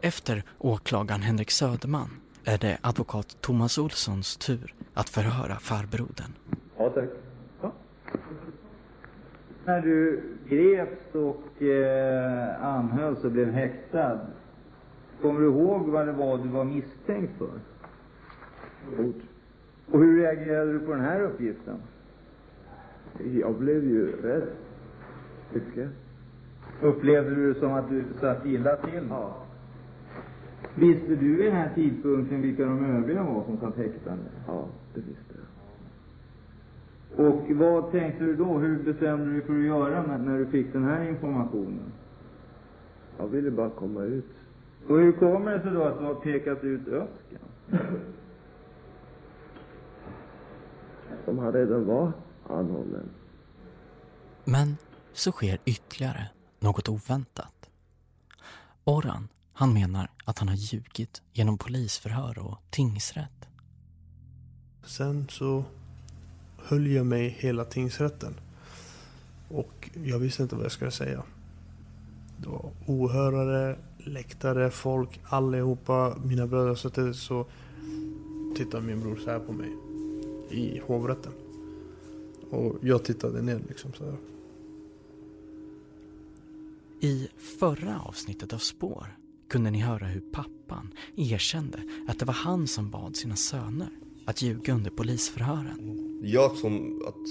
Efter 0.00 0.42
åklagaren 0.58 1.20
Henrik 1.20 1.50
Söderman 1.50 2.10
är 2.44 2.58
det 2.58 2.78
advokat 2.80 3.36
Thomas 3.40 3.78
Olssons 3.78 4.36
tur 4.36 4.74
att 4.94 5.08
förhöra 5.08 5.54
farbrodern. 5.54 6.32
Ja, 6.78 6.90
tack. 6.90 7.08
När 9.64 9.80
du 9.80 10.22
greps 10.48 11.14
och 11.14 11.62
eh, 11.62 12.64
anhölls 12.64 13.24
och 13.24 13.32
blev 13.32 13.50
häktad, 13.50 14.18
kommer 15.22 15.40
du 15.40 15.46
ihåg 15.46 15.88
vad 15.88 16.06
det 16.06 16.12
var 16.12 16.38
du 16.38 16.48
var 16.48 16.64
misstänkt 16.64 17.38
för? 17.38 17.50
Mord. 18.96 19.14
Och 19.90 19.98
hur 19.98 20.20
reagerade 20.22 20.72
du 20.72 20.78
på 20.78 20.92
den 20.92 21.00
här 21.00 21.20
uppgiften? 21.20 21.76
Jag 23.32 23.54
blev 23.54 23.84
ju 23.84 24.12
rädd. 24.22 24.48
Mycket. 25.52 25.88
Upplevde 26.82 27.34
du 27.34 27.52
det 27.52 27.60
som 27.60 27.72
att 27.72 27.88
du 27.90 28.04
satt 28.20 28.46
illa 28.46 28.76
till? 28.76 29.06
Ja. 29.10 29.36
Visste 30.74 31.16
du 31.16 31.36
vid 31.36 31.46
den 31.46 31.56
här 31.56 31.70
tidpunkten 31.74 32.42
vilka 32.42 32.64
de 32.64 32.96
övriga 32.96 33.22
var 33.22 33.44
som 33.44 33.58
satt 33.58 33.76
häktade? 33.76 34.18
Ja, 34.46 34.64
det 34.94 35.00
visste. 35.00 35.29
Och 37.16 37.50
vad 37.50 37.90
tänkte 37.90 38.24
du 38.24 38.36
då? 38.36 38.58
Hur 38.58 38.82
bestämde 38.82 39.24
du 39.24 39.32
dig 39.32 39.46
för 39.46 39.58
att 39.58 39.64
göra 39.64 40.02
när, 40.06 40.18
när 40.18 40.38
du 40.38 40.46
fick 40.46 40.72
den 40.72 40.84
här 40.84 41.08
informationen? 41.08 41.92
Jag 43.18 43.26
ville 43.26 43.50
bara 43.50 43.70
komma 43.70 44.02
ut. 44.02 44.30
Och 44.88 44.98
hur 44.98 45.12
kommer 45.12 45.52
det 45.52 45.62
sig 45.62 45.70
då 45.70 45.82
att 45.82 45.98
du 45.98 46.04
har 46.04 46.14
pekat 46.14 46.64
ut 46.64 46.88
Öskan? 46.88 47.40
Som 51.24 51.38
han 51.38 51.52
redan 51.52 51.86
var 51.86 52.12
anhållen. 52.48 53.10
Men 54.44 54.76
så 55.12 55.32
sker 55.32 55.58
ytterligare 55.64 56.28
något 56.60 56.88
oväntat. 56.88 57.70
Orhan, 58.84 59.28
han 59.52 59.74
menar 59.74 60.10
att 60.24 60.38
han 60.38 60.48
har 60.48 60.56
ljugit 60.56 61.22
genom 61.32 61.58
polisförhör 61.58 62.38
och 62.38 62.58
tingsrätt. 62.70 63.48
Sen 64.84 65.28
så 65.28 65.64
höll 66.64 66.86
jag 66.86 67.06
mig 67.06 67.36
hela 67.38 67.64
tingsrätten. 67.64 68.34
Och 69.48 69.90
jag 70.04 70.18
visste 70.18 70.42
inte 70.42 70.54
vad 70.54 70.64
jag 70.64 70.72
skulle 70.72 70.90
säga. 70.90 71.22
Det 72.36 72.48
var 72.48 72.70
åhörare, 72.86 73.76
läktare, 73.98 74.70
folk, 74.70 75.20
allihopa, 75.24 76.16
mina 76.24 76.46
bröder. 76.46 76.74
satt 76.74 76.94
där. 76.94 77.12
så 77.12 77.46
tittade 78.56 78.86
min 78.86 79.00
bror 79.00 79.16
så 79.16 79.30
här 79.30 79.38
på 79.38 79.52
mig 79.52 79.70
i 80.50 80.80
hovrätten. 80.86 81.32
Och 82.50 82.76
jag 82.82 83.04
tittade 83.04 83.42
ner 83.42 83.60
liksom 83.68 83.92
så 83.92 84.04
här. 84.04 84.16
I 87.00 87.28
förra 87.60 88.00
avsnittet 88.00 88.52
av 88.52 88.58
Spår 88.58 89.16
kunde 89.48 89.70
ni 89.70 89.78
höra 89.78 90.06
hur 90.06 90.20
pappan 90.20 90.94
erkände 91.16 91.78
att 92.08 92.18
det 92.18 92.24
var 92.24 92.34
han 92.34 92.66
som 92.66 92.90
bad 92.90 93.16
sina 93.16 93.36
söner 93.36 93.90
att 94.26 94.42
ljuga 94.42 94.74
under 94.74 94.90
polisförhören. 94.90 96.09
Jag 96.22 96.56
som 96.56 97.02
att 97.06 97.28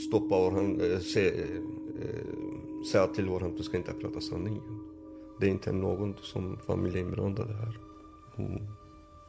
stoppa 0.00 0.36
Orhan, 0.46 0.80
äh, 0.80 0.98
se, 0.98 1.28
äh, 1.28 2.84
säga 2.92 3.06
till 3.06 3.28
Orhan 3.28 3.50
att 3.50 3.56
du 3.56 3.62
ska 3.62 3.76
inte 3.76 3.92
prata 3.92 4.20
sanningen. 4.20 4.80
Det 5.40 5.46
är 5.46 5.50
inte 5.50 5.72
någon 5.72 6.14
som 6.22 6.58
familj 6.66 6.98
är 6.98 7.02
inblandade 7.02 7.54
här. 7.54 7.78
Mm. 8.36 8.66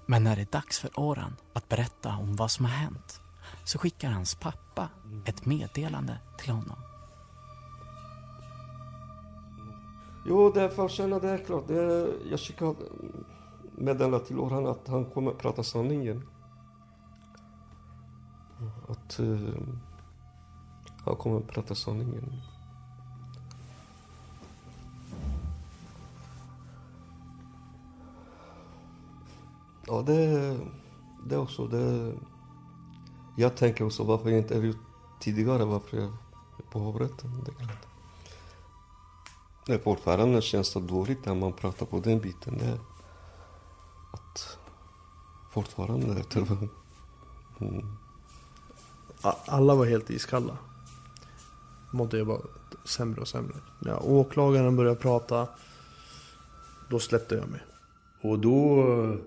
Men 0.05 0.23
när 0.23 0.35
det 0.35 0.41
är 0.41 0.51
dags 0.51 0.79
för 0.79 0.89
Orhan 0.99 1.35
att 1.53 1.69
berätta 1.69 2.17
om 2.21 2.35
vad 2.35 2.51
som 2.51 2.65
har 2.65 2.71
hänt 2.71 3.21
så 3.63 3.77
skickar 3.77 4.09
hans 4.09 4.35
pappa 4.35 4.89
ett 5.25 5.45
meddelande 5.45 6.17
till 6.37 6.51
honom. 6.51 6.77
Jo, 10.25 10.51
det 10.51 10.61
är 10.61 10.69
farsan, 10.69 11.09
det 11.09 11.29
är 11.29 11.37
klart. 11.37 11.67
Det 11.67 11.81
är, 11.81 12.13
jag 12.29 12.39
skickade 12.39 12.75
meddelande 13.75 14.19
till 14.19 14.39
Orhan 14.39 14.67
att 14.67 14.87
han 14.87 15.05
kommer 15.05 15.31
prata 15.31 15.63
sanningen. 15.63 16.23
Att 18.87 19.19
eh, 19.19 19.25
uh, 19.25 19.57
han 21.05 21.15
kommer 21.15 21.39
prata 21.39 21.75
sanningen. 21.75 22.41
Ja, 29.87 30.01
det, 30.01 30.59
det 31.25 31.37
också. 31.37 31.67
Det, 31.67 32.13
jag 33.37 33.57
tänker 33.57 33.85
också 33.85 34.03
varför 34.03 34.29
jag 34.29 34.39
inte 34.39 34.55
är 34.55 34.63
ute 34.63 34.79
tidigare, 35.19 35.65
varför 35.65 35.97
jag 35.97 36.05
är 36.05 36.71
på 36.71 36.79
hovrätten. 36.79 37.43
Det 37.45 37.51
är 37.51 37.55
klart. 37.55 37.87
Det 39.65 39.73
är 39.73 39.79
fortfarande 39.79 40.41
känns 40.41 40.73
det 40.73 40.79
dåligt 40.79 41.25
när 41.25 41.35
man 41.35 41.53
pratar 41.53 41.85
på 41.85 41.99
den 41.99 42.19
biten. 42.19 42.57
Det 42.57 42.79
att 44.13 44.57
fortfarande 45.51 46.23
tyvärr. 46.23 46.69
Mm. 47.61 47.97
Alla 49.21 49.75
var 49.75 49.85
helt 49.85 50.09
iskalla. 50.09 50.57
Mådde 51.91 52.17
jag 52.17 52.27
bara 52.27 52.41
sämre 52.85 53.21
och 53.21 53.27
sämre. 53.27 53.55
När 53.79 54.03
åklagaren 54.03 54.75
började 54.75 54.99
prata, 54.99 55.47
då 56.89 56.99
släppte 56.99 57.35
jag 57.35 57.49
mig. 57.49 57.61
Och 58.21 58.39
då... 58.39 59.17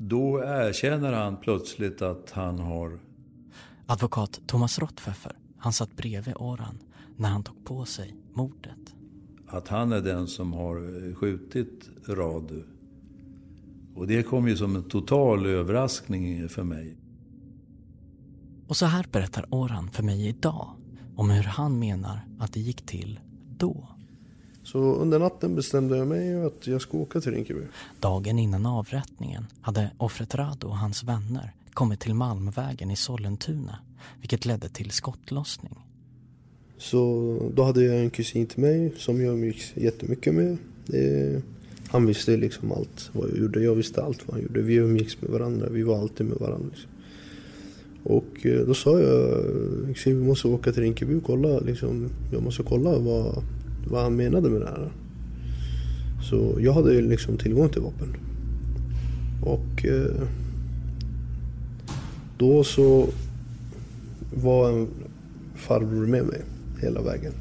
Då 0.00 0.42
erkänner 0.44 1.12
han 1.12 1.36
plötsligt 1.36 2.02
att 2.02 2.30
han 2.30 2.58
har... 2.58 2.98
Advokat 3.86 4.40
Thomas 4.46 4.78
Rottpfeffer, 4.78 5.36
han 5.58 5.72
satt 5.72 5.96
bredvid 5.96 6.34
Orhan 6.36 6.78
när 7.16 7.28
han 7.28 7.42
tog 7.42 7.64
på 7.64 7.84
sig 7.84 8.14
mordet. 8.32 8.94
Att 9.46 9.68
han 9.68 9.92
är 9.92 10.00
den 10.00 10.26
som 10.26 10.52
har 10.52 11.14
skjutit 11.14 11.90
Radu. 12.06 12.62
Och 13.94 14.06
det 14.06 14.22
kom 14.22 14.48
ju 14.48 14.56
som 14.56 14.76
en 14.76 14.82
total 14.82 15.46
överraskning 15.46 16.48
för 16.48 16.62
mig. 16.62 16.96
Och 18.68 18.76
så 18.76 18.86
här 18.86 19.06
berättar 19.12 19.46
Orhan 19.50 19.90
för 19.90 20.02
mig 20.02 20.28
idag 20.28 20.68
om 21.16 21.30
hur 21.30 21.42
han 21.42 21.78
menar 21.78 22.20
att 22.38 22.52
det 22.52 22.60
gick 22.60 22.86
till 22.86 23.20
då. 23.56 23.88
Så 24.62 24.78
under 24.78 25.18
natten 25.18 25.54
bestämde 25.54 25.96
jag 25.96 26.08
mig 26.08 26.44
att 26.44 26.66
jag 26.66 26.80
ska 26.80 26.98
åka 26.98 27.20
till 27.20 27.32
Rinkeby. 27.32 27.60
Dagen 28.00 28.38
innan 28.38 28.66
avrättningen 28.66 29.46
hade 29.60 29.90
offret 29.98 30.34
Rado 30.34 30.66
och 30.68 30.78
hans 30.78 31.04
vänner 31.04 31.52
kommit 31.72 32.00
till 32.00 32.14
Malmvägen 32.14 32.90
i 32.90 32.96
Sollentuna, 32.96 33.78
vilket 34.20 34.46
ledde 34.46 34.68
till 34.68 34.90
skottlossning. 34.90 35.74
Så 36.78 37.02
då 37.54 37.64
hade 37.64 37.84
jag 37.84 38.00
en 38.00 38.10
kusin 38.10 38.46
till 38.46 38.60
mig 38.60 38.92
som 38.98 39.20
jag 39.24 39.34
umgicks 39.34 39.76
jättemycket 39.76 40.34
med. 40.34 40.56
Eh, 40.92 41.42
Han 41.90 42.06
visste 42.06 42.36
liksom 42.36 42.72
allt 42.72 43.10
vad 43.12 43.30
jag 43.30 43.38
gjorde. 43.38 43.62
Jag 43.62 43.74
visste 43.74 44.02
allt 44.02 44.26
vad 44.26 44.34
han 44.34 44.42
gjorde. 44.42 44.62
Vi 44.62 44.74
umgicks 44.74 45.20
med 45.22 45.30
varandra. 45.30 45.68
Vi 45.68 45.82
var 45.82 45.98
alltid 45.98 46.26
med 46.26 46.38
varandra. 46.38 46.68
Liksom. 46.70 46.90
Och 48.08 48.46
eh, 48.46 48.66
då 48.66 48.74
sa 48.74 49.00
jag, 49.00 49.38
eh, 49.88 50.04
vi 50.06 50.14
måste 50.14 50.48
åka 50.48 50.72
till 50.72 50.82
Rinkeby 50.82 51.14
och 51.14 51.24
kolla. 51.24 51.58
Liksom, 51.60 52.08
jag 52.32 52.42
måste 52.42 52.62
kolla 52.62 52.98
vad, 52.98 53.42
vad 53.90 54.02
han 54.02 54.16
menade 54.16 54.50
med 54.50 54.60
det 54.60 54.66
här. 54.66 54.92
Så 56.30 56.56
jag 56.60 56.72
hade 56.72 57.00
liksom 57.00 57.36
tillgång 57.36 57.68
till 57.68 57.82
vapen. 57.82 58.16
Och 59.42 59.86
eh, 59.86 60.28
då 62.38 62.64
så 62.64 63.06
var 64.34 64.70
en 64.70 64.88
farbror 65.54 66.06
med 66.06 66.24
mig 66.24 66.42
hela 66.80 67.02
vägen. 67.02 67.32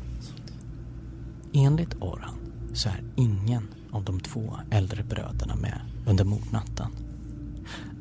Enligt 1.53 1.95
Orhan 1.99 2.37
så 2.73 2.89
är 2.89 3.03
ingen 3.15 3.63
av 3.91 4.03
de 4.03 4.19
två 4.19 4.53
äldre 4.71 5.03
bröderna 5.09 5.55
med 5.55 5.81
under 6.07 6.25
mordnatten. 6.25 6.87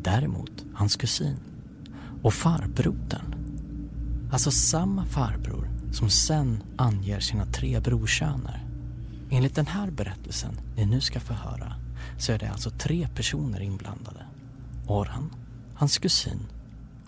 Däremot 0.03 0.65
hans 0.75 0.97
kusin 0.97 1.37
och 2.27 2.35
farbrodern. 2.35 3.35
Alltså 4.33 4.51
samma 4.51 5.05
farbror 5.05 5.69
som 5.93 6.11
sen 6.11 6.63
anger 6.77 7.21
sina 7.21 7.47
tre 7.47 7.81
brorsöner. 7.81 8.67
Enligt 9.31 9.55
den 9.55 9.67
här 9.67 9.91
berättelsen 9.91 10.61
ni 10.77 10.87
nu 10.87 11.01
ska 11.01 11.21
få 11.21 11.35
höra 11.35 11.75
så 12.19 12.33
är 12.33 12.39
det 12.39 12.51
alltså 12.51 12.71
tre 12.71 13.09
personer 13.15 13.61
inblandade. 13.61 14.27
Orhan, 14.87 15.31
hans 15.75 15.99
kusin 15.99 16.39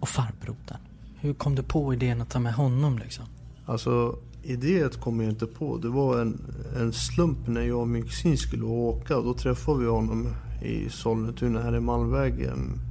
och 0.01 0.09
farbrodern. 0.09 0.81
Hur 1.21 1.35
kom 1.35 1.55
du 1.55 1.63
på 1.63 1.95
idén 1.95 2.21
att 2.21 2.31
ta 2.31 2.39
med 2.39 2.55
honom 2.55 2.99
liksom? 2.99 3.25
Alltså 3.67 4.19
idén 4.43 4.91
kom 4.91 5.21
jag 5.21 5.31
inte 5.31 5.47
på. 5.47 5.77
Det 5.77 5.89
var 5.89 6.21
en, 6.21 6.41
en 6.77 6.93
slump 6.93 7.49
när 7.49 7.63
jag 7.63 7.81
och 7.81 7.89
min 7.89 8.03
kusin 8.03 8.37
skulle 8.37 8.65
åka. 8.65 9.17
Och 9.17 9.25
då 9.25 9.35
träffade 9.35 9.81
vi 9.81 9.87
honom 9.87 10.35
i 10.63 10.91
Sollentuna 10.91 11.63
här 11.63 11.77
i 11.77 11.81
Malmvägen. 11.81 12.88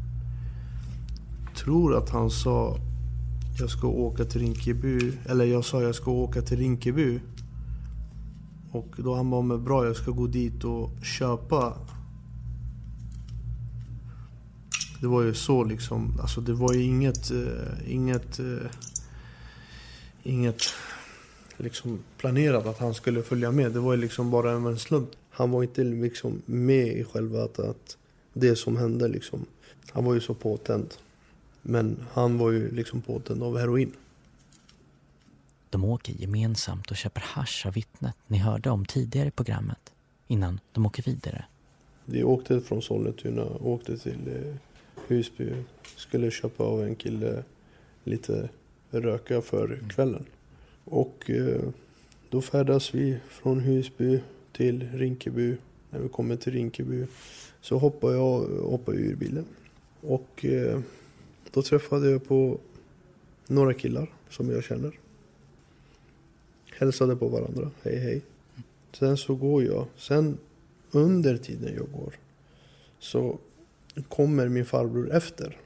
Tror 1.68 1.97
att 1.97 2.09
han 2.09 2.30
sa 2.30 2.78
jag 3.59 3.70
ska 3.70 3.88
åka 3.88 4.26
till 4.26 4.41
Rinkeby. 4.41 5.13
Eller 5.26 5.45
jag 5.45 5.65
sa 5.65 5.82
jag 5.82 5.95
ska 5.95 6.11
åka 6.11 6.41
till 6.41 6.57
Rinkeby. 6.57 7.20
Och 8.72 8.95
då 8.97 9.15
han 9.15 9.30
bara, 9.30 9.41
men 9.41 9.63
bra 9.63 9.86
jag 9.86 9.95
ska 9.95 10.11
gå 10.11 10.28
dit 10.28 10.63
och 10.63 10.89
köpa. 11.03 11.74
Det 15.01 15.07
var 15.07 15.22
ju 15.22 15.34
så 15.34 15.63
liksom. 15.63 16.20
Alltså 16.22 16.41
det 16.41 16.53
var 16.53 16.74
ju 16.74 16.84
inget, 16.84 17.32
eh, 17.32 17.91
inget, 17.91 18.39
eh, 18.39 18.70
inget 20.24 20.61
liksom 21.57 21.99
planerat 22.18 22.65
att 22.65 22.80
han 22.80 22.93
skulle 22.93 23.24
följa 23.24 23.51
med. 23.51 23.72
Det 23.72 23.80
var 23.80 23.93
ju 23.93 24.01
liksom 24.01 24.32
bara 24.32 24.51
en 24.51 24.80
slump. 24.80 25.09
Han 25.30 25.51
var 25.51 25.63
inte 25.63 25.84
liksom 25.84 26.41
med 26.45 26.88
i 26.88 27.03
själva 27.03 27.43
att, 27.43 27.59
att 27.59 27.97
det 28.34 28.55
som 28.55 28.78
hände 28.78 29.07
liksom. 29.07 29.45
Han 29.91 30.05
var 30.05 30.13
ju 30.13 30.22
så 30.22 30.34
påtänd. 30.34 30.93
Men 31.70 32.05
han 32.11 32.38
var 32.38 32.51
ju 32.51 32.72
liksom 32.72 33.01
påtänd 33.01 33.43
av 33.43 33.57
heroin. 33.57 33.91
De 35.70 35.84
åker 35.84 36.13
gemensamt 36.13 36.91
och 36.91 36.97
köper 36.97 37.22
hash 37.22 37.68
av 37.68 37.74
vittnet 37.74 38.15
ni 38.28 38.38
hörde 38.38 38.70
om 38.70 38.86
tidigare 38.86 39.28
i 39.28 39.32
programmet 39.32 39.93
innan 40.28 40.59
de 40.72 40.86
åker 40.86 41.03
vidare. 41.03 41.45
Vi 42.05 42.24
åkte 42.24 42.61
från 42.61 42.82
Sollentuna, 42.82 43.45
åkte 43.45 43.97
till 43.97 44.28
eh, 44.28 44.55
Husby. 45.07 45.53
Skulle 45.95 46.32
köpa 46.32 46.63
av 46.63 46.84
en 46.84 46.95
kille 46.95 47.43
lite 48.03 48.49
röka 48.91 49.41
för 49.41 49.80
kvällen. 49.89 50.26
Och 50.84 51.30
eh, 51.30 51.61
då 52.30 52.41
färdas 52.41 52.95
vi 52.95 53.18
från 53.30 53.59
Husby 53.59 54.20
till 54.51 54.89
Rinkeby. 54.93 55.57
När 55.89 55.99
vi 55.99 56.09
kommer 56.09 56.36
till 56.36 56.53
Rinkeby 56.53 57.05
så 57.61 57.78
hoppar 57.78 58.11
jag 58.11 58.39
hoppar 58.47 58.93
ur 58.93 59.15
bilen. 59.15 59.45
Och 60.01 60.45
eh, 60.45 60.80
då 61.51 61.61
träffade 61.61 62.11
jag 62.11 62.27
på 62.27 62.59
några 63.47 63.73
killar 63.73 64.13
som 64.29 64.49
jag 64.49 64.63
känner. 64.63 64.99
Hälsade 66.77 67.15
på 67.15 67.27
varandra, 67.27 67.71
hej 67.83 67.99
hej. 67.99 68.21
Sen 68.91 69.17
så 69.17 69.35
går 69.35 69.63
jag. 69.63 69.85
Sen 69.97 70.37
under 70.91 71.37
tiden 71.37 71.73
jag 71.75 71.91
går 72.01 72.13
så 72.99 73.39
kommer 74.09 74.49
min 74.49 74.65
farbror 74.65 75.11
efter. 75.11 75.57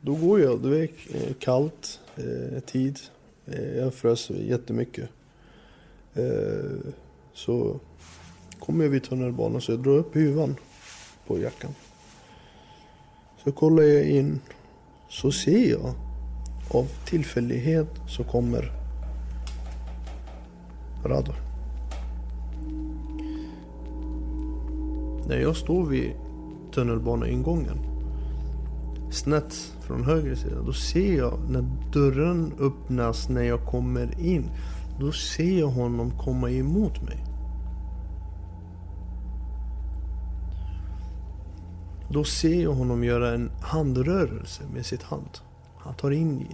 Då 0.00 0.14
går 0.14 0.40
jag, 0.40 0.62
det 0.62 0.78
är 0.78 0.90
eh, 1.14 1.34
kallt 1.38 2.00
eh, 2.16 2.60
tid. 2.60 2.98
Eh, 3.46 3.76
jag 3.76 3.94
frös 3.94 4.30
jättemycket. 4.30 5.10
Eh, 6.14 6.92
så 7.32 7.80
kommer 8.58 8.84
jag 8.84 8.90
vid 8.90 9.02
tunnelbanan 9.02 9.60
så 9.60 9.72
jag 9.72 9.82
drar 9.82 9.92
upp 9.92 10.16
huvan 10.16 10.56
på 11.26 11.38
jackan. 11.38 11.74
Så 13.48 13.52
kollar 13.52 13.82
jag 13.82 14.04
in 14.04 14.40
så 15.08 15.32
ser 15.32 15.70
jag 15.70 15.94
av 16.70 16.86
tillfällighet 17.06 17.88
så 18.08 18.24
kommer 18.24 18.72
Radar. 21.04 21.36
När 25.28 25.36
jag 25.40 25.56
står 25.56 25.86
vid 25.86 26.12
tunnelbaneingången 26.74 27.78
snett 29.10 29.54
från 29.80 30.04
höger 30.04 30.34
sida 30.34 30.62
då 30.66 30.72
ser 30.72 31.18
jag 31.18 31.38
när 31.50 31.64
dörren 31.92 32.52
öppnas 32.60 33.28
när 33.28 33.42
jag 33.42 33.66
kommer 33.66 34.20
in 34.20 34.50
då 35.00 35.12
ser 35.12 35.58
jag 35.58 35.68
honom 35.68 36.10
komma 36.10 36.50
emot 36.50 37.02
mig. 37.02 37.27
Då 42.08 42.24
ser 42.24 42.62
jag 42.62 42.72
honom 42.72 43.04
göra 43.04 43.34
en 43.34 43.50
handrörelse 43.62 44.62
med 44.74 44.86
sitt 44.86 45.02
hand. 45.02 45.30
Han 45.78 45.94
tar 45.94 46.10
in, 46.10 46.46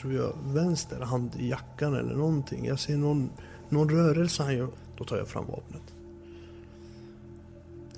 tror 0.00 0.12
jag, 0.12 0.32
vänster 0.44 1.00
hand 1.00 1.30
i 1.38 1.48
jackan 1.48 1.94
eller 1.94 2.14
någonting. 2.14 2.66
Jag 2.66 2.78
ser 2.78 2.96
någon, 2.96 3.30
någon 3.68 3.88
rörelse 3.88 4.42
han 4.42 4.56
gör. 4.56 4.68
Då 4.96 5.04
tar 5.04 5.16
jag 5.16 5.28
fram 5.28 5.46
vapnet. 5.46 5.82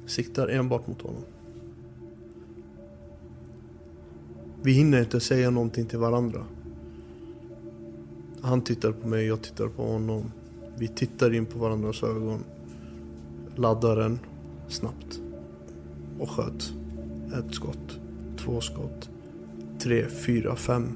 Siktar 0.07 0.49
enbart 0.49 0.86
mot 0.86 1.03
honom. 1.03 1.22
Vi 4.62 4.72
hinner 4.72 5.01
inte 5.01 5.20
säga 5.20 5.51
någonting 5.51 5.86
till 5.86 5.99
varandra. 5.99 6.45
Han 8.43 8.62
tittar 8.62 8.93
på 8.93 9.09
mig, 9.09 9.26
jag 9.26 9.43
tittar 9.43 9.68
på 9.68 9.82
honom. 9.82 10.32
Vi 10.76 10.88
tittar 10.88 11.34
in 11.34 11.47
på 11.47 11.59
varandras 11.59 12.03
ögon. 12.03 12.45
Laddar 13.57 13.97
den 13.97 14.18
snabbt. 14.68 15.20
Och 16.18 16.30
sköt. 16.30 16.80
Ett 17.39 17.55
skott, 17.55 17.99
två 18.37 18.61
skott, 18.61 19.11
tre, 19.78 20.07
fyra, 20.09 20.57
fem. 20.57 20.93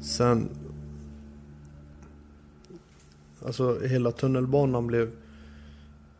Sen... 0.00 0.48
Alltså 3.46 3.80
hela 3.80 4.12
tunnelbanan 4.12 4.86
blev 4.86 5.10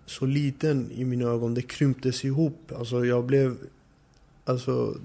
så 0.06 0.26
liten 0.26 0.90
i 0.90 1.04
mina 1.04 1.24
ögon. 1.24 1.54
Det 1.54 1.62
krymptes 1.62 2.24
ihop. 2.24 2.72
Alltså 2.76 3.04
jag 3.04 3.24
blev... 3.24 3.56
Alltså... 4.44 4.96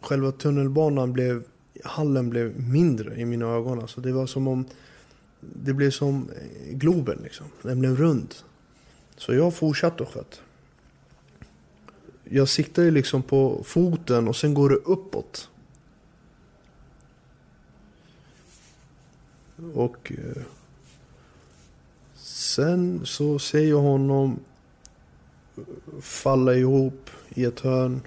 Själva 0.00 0.32
tunnelbanan 0.32 1.12
blev... 1.12 1.42
Hallen 1.84 2.30
blev 2.30 2.60
mindre 2.60 3.20
i 3.20 3.24
mina 3.24 3.46
ögon. 3.46 3.80
Alltså 3.80 4.00
det 4.00 4.12
var 4.12 4.26
som 4.26 4.48
om... 4.48 4.64
Det 5.40 5.72
blev 5.72 5.90
som 5.90 6.28
Globen 6.70 7.18
liksom. 7.22 7.46
Den 7.62 7.80
blev 7.80 7.96
rund. 7.96 8.34
Så 9.22 9.34
jag 9.34 9.54
fortsatte 9.54 10.02
och 10.02 10.08
sköt. 10.08 10.42
Jag 12.24 12.48
siktar 12.48 12.82
ju 12.82 12.90
liksom 12.90 13.22
på 13.22 13.62
foten 13.64 14.28
och 14.28 14.36
sen 14.36 14.54
går 14.54 14.68
det 14.68 14.76
uppåt. 14.76 15.50
Och 19.74 20.12
eh, 20.12 20.42
sen 22.14 23.06
så 23.06 23.38
ser 23.38 23.68
jag 23.68 23.80
honom 23.80 24.40
falla 26.00 26.54
ihop 26.54 27.10
i 27.28 27.44
ett 27.44 27.60
hörn. 27.60 28.00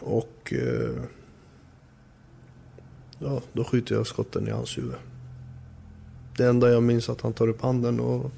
Och 0.00 0.52
eh, 0.52 1.02
ja, 3.18 3.42
då 3.52 3.64
skjuter 3.64 3.94
jag 3.94 4.06
skotten 4.06 4.48
i 4.48 4.50
hans 4.50 4.78
huvud. 4.78 5.13
Det 6.36 6.46
enda 6.46 6.70
jag 6.70 6.82
minns 6.82 7.08
är 7.08 7.12
att 7.12 7.20
han 7.20 7.32
tar 7.32 7.48
upp 7.48 7.60
handen 7.60 8.00
och 8.00 8.30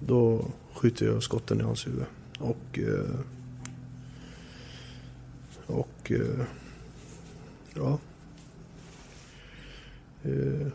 då 0.00 0.46
skjuter 0.72 1.06
jag 1.06 1.22
skotten 1.22 1.60
i 1.60 1.64
hans 1.64 1.86
huvud. 1.86 2.04
Och... 2.38 2.78
Eh, 2.78 3.20
och... 5.66 6.12
Eh, 6.12 6.44
ja. 7.74 7.98
Eh, 10.22 10.66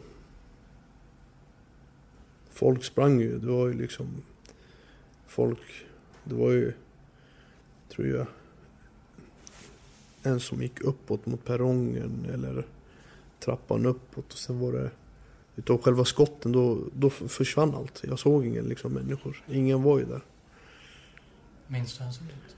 folk 2.49 2.84
sprang 2.84 3.20
ju. 3.20 3.39
Det 3.39 3.47
var 3.47 3.68
ju 3.68 3.74
liksom... 3.74 4.07
Folk... 5.28 5.86
Det 6.24 6.36
var 6.36 6.51
ju... 6.51 6.74
Tror 7.89 8.07
jag... 8.07 8.26
En 10.24 10.39
som 10.39 10.61
gick 10.61 10.82
uppåt 10.82 11.26
mot 11.26 11.45
perrongen 11.45 12.26
eller 12.34 12.66
trappan 13.39 13.86
uppåt 13.86 14.34
och 14.34 14.38
sen 14.38 14.59
var 14.59 14.72
det 14.72 14.91
utav 15.56 15.82
själva 15.82 16.06
skotten 16.06 16.51
då, 16.51 16.80
då 16.93 17.10
försvann 17.10 17.76
allt. 17.76 18.01
Jag 18.04 18.20
såg 18.20 18.45
ingen 18.45 18.66
liksom 18.66 18.93
människor. 18.93 19.43
Ingen 19.49 19.84
var 19.84 19.99
ju 19.99 20.06
där. 20.06 20.22
Minns 21.68 21.93
du 21.93 21.99
hur 21.99 22.06
han 22.06 22.14
såg 22.14 22.28
ut? 22.28 22.56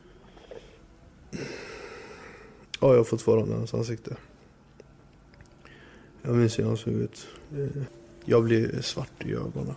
Ja, 2.80 2.90
jag 2.90 2.98
har 2.98 3.04
fortfarande 3.04 3.56
hans 3.56 3.74
ansikte. 3.74 4.16
Jag 6.22 6.36
minns 6.36 6.60
hur 6.60 6.64
han 6.64 6.78
såg 6.78 6.94
ut. 6.94 7.28
Jag 8.26 8.44
blev 8.44 8.82
svart 8.82 9.26
i 9.26 9.34
ögonen. 9.34 9.76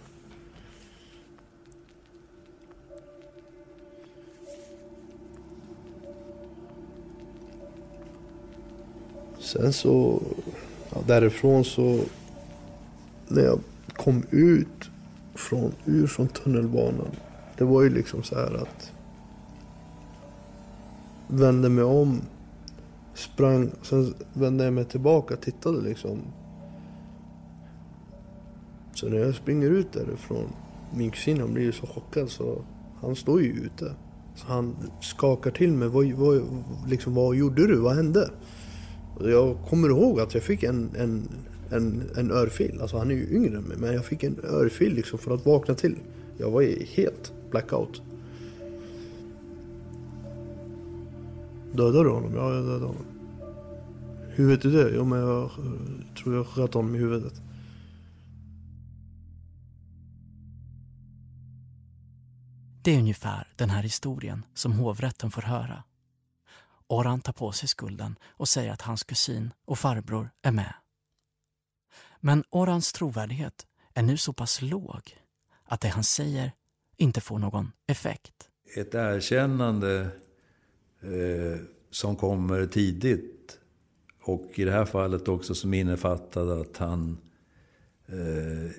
Sen 9.40 9.72
så, 9.72 10.22
ja, 10.90 11.02
därifrån 11.06 11.64
så, 11.64 12.00
när 13.28 13.42
jag 13.42 13.60
kom 13.96 14.22
ut 14.30 14.90
från, 15.34 15.72
ur 15.84 16.06
från 16.06 16.28
tunnelbanan. 16.28 17.10
Det 17.58 17.64
var 17.64 17.82
ju 17.82 17.90
liksom 17.90 18.22
så 18.22 18.34
här 18.34 18.54
att, 18.54 18.92
vände 21.28 21.68
mig 21.68 21.84
om, 21.84 22.20
sprang, 23.14 23.70
sen 23.82 24.14
vände 24.32 24.64
jag 24.64 24.72
mig 24.72 24.84
tillbaka, 24.84 25.36
tittade 25.36 25.80
liksom. 25.80 26.18
Så 28.94 29.08
när 29.08 29.18
jag 29.18 29.34
springer 29.34 29.70
ut 29.70 29.92
därifrån, 29.92 30.48
min 30.94 31.10
kusin 31.10 31.40
han 31.40 31.54
blir 31.54 31.64
ju 31.64 31.72
så 31.72 31.86
chockad 31.86 32.30
så 32.30 32.64
han 33.00 33.16
står 33.16 33.42
ju 33.42 33.50
ute. 33.50 33.92
Så 34.34 34.46
han 34.46 34.76
skakar 35.00 35.50
till 35.50 35.72
mig, 35.72 35.88
vad, 35.88 36.12
vad, 36.12 36.42
liksom, 36.86 37.14
vad 37.14 37.36
gjorde 37.36 37.66
du, 37.66 37.76
vad 37.76 37.96
hände? 37.96 38.30
Och 39.16 39.30
jag 39.30 39.56
kommer 39.68 39.88
ihåg 39.88 40.20
att 40.20 40.34
jag 40.34 40.42
fick 40.42 40.62
en, 40.62 40.90
en, 40.98 41.28
en, 41.70 42.10
en 42.16 42.30
örfil, 42.30 42.80
alltså 42.80 42.98
han 42.98 43.10
är 43.10 43.14
ju 43.14 43.28
yngre 43.30 43.56
än 43.56 43.64
mig, 43.64 43.76
men 43.76 43.94
jag 43.94 44.04
fick 44.04 44.22
en 44.22 44.44
örfil 44.44 44.94
liksom 44.94 45.18
för 45.18 45.34
att 45.34 45.46
vakna 45.46 45.74
till. 45.74 45.96
Jag 46.38 46.50
var 46.50 46.60
ju 46.60 46.84
helt 46.84 47.32
blackout. 47.50 48.02
Dödade 51.72 52.04
du 52.04 52.10
honom? 52.10 52.34
Ja, 52.34 52.54
jag 52.54 52.64
dödade 52.64 52.86
honom. 52.86 53.06
Hur 54.28 54.48
vet 54.48 54.62
du 54.62 54.70
det? 54.70 54.90
Jo, 54.94 55.04
men 55.04 55.18
jag 55.18 55.50
tror 56.22 56.34
jag 56.34 56.46
sköt 56.46 56.74
honom 56.74 56.94
i 56.94 56.98
huvudet. 56.98 57.42
Det 62.82 62.94
är 62.94 62.98
ungefär 62.98 63.52
den 63.56 63.70
här 63.70 63.82
historien 63.82 64.44
som 64.54 64.72
hovrätten 64.72 65.30
får 65.30 65.42
höra. 65.42 65.84
Oran 66.86 67.20
tar 67.20 67.32
på 67.32 67.52
sig 67.52 67.68
skulden 67.68 68.18
och 68.26 68.48
säger 68.48 68.72
att 68.72 68.82
hans 68.82 69.04
kusin 69.04 69.52
och 69.66 69.78
farbror 69.78 70.30
är 70.42 70.52
med. 70.52 70.74
Men 72.20 72.44
Orans 72.50 72.92
trovärdighet 72.92 73.66
är 73.94 74.02
nu 74.02 74.16
så 74.16 74.32
pass 74.32 74.62
låg 74.62 75.16
att 75.64 75.80
det 75.80 75.88
han 75.88 76.04
säger 76.04 76.52
inte 76.96 77.20
får 77.20 77.38
någon 77.38 77.72
effekt. 77.86 78.48
Ett 78.76 78.94
erkännande 78.94 80.00
eh, 81.00 81.60
som 81.90 82.16
kommer 82.16 82.66
tidigt 82.66 83.58
och 84.22 84.50
i 84.54 84.64
det 84.64 84.72
här 84.72 84.84
fallet 84.84 85.28
också 85.28 85.54
som 85.54 85.74
innefattade 85.74 86.60
att 86.60 86.76
han 86.76 87.18
eh, 88.06 88.70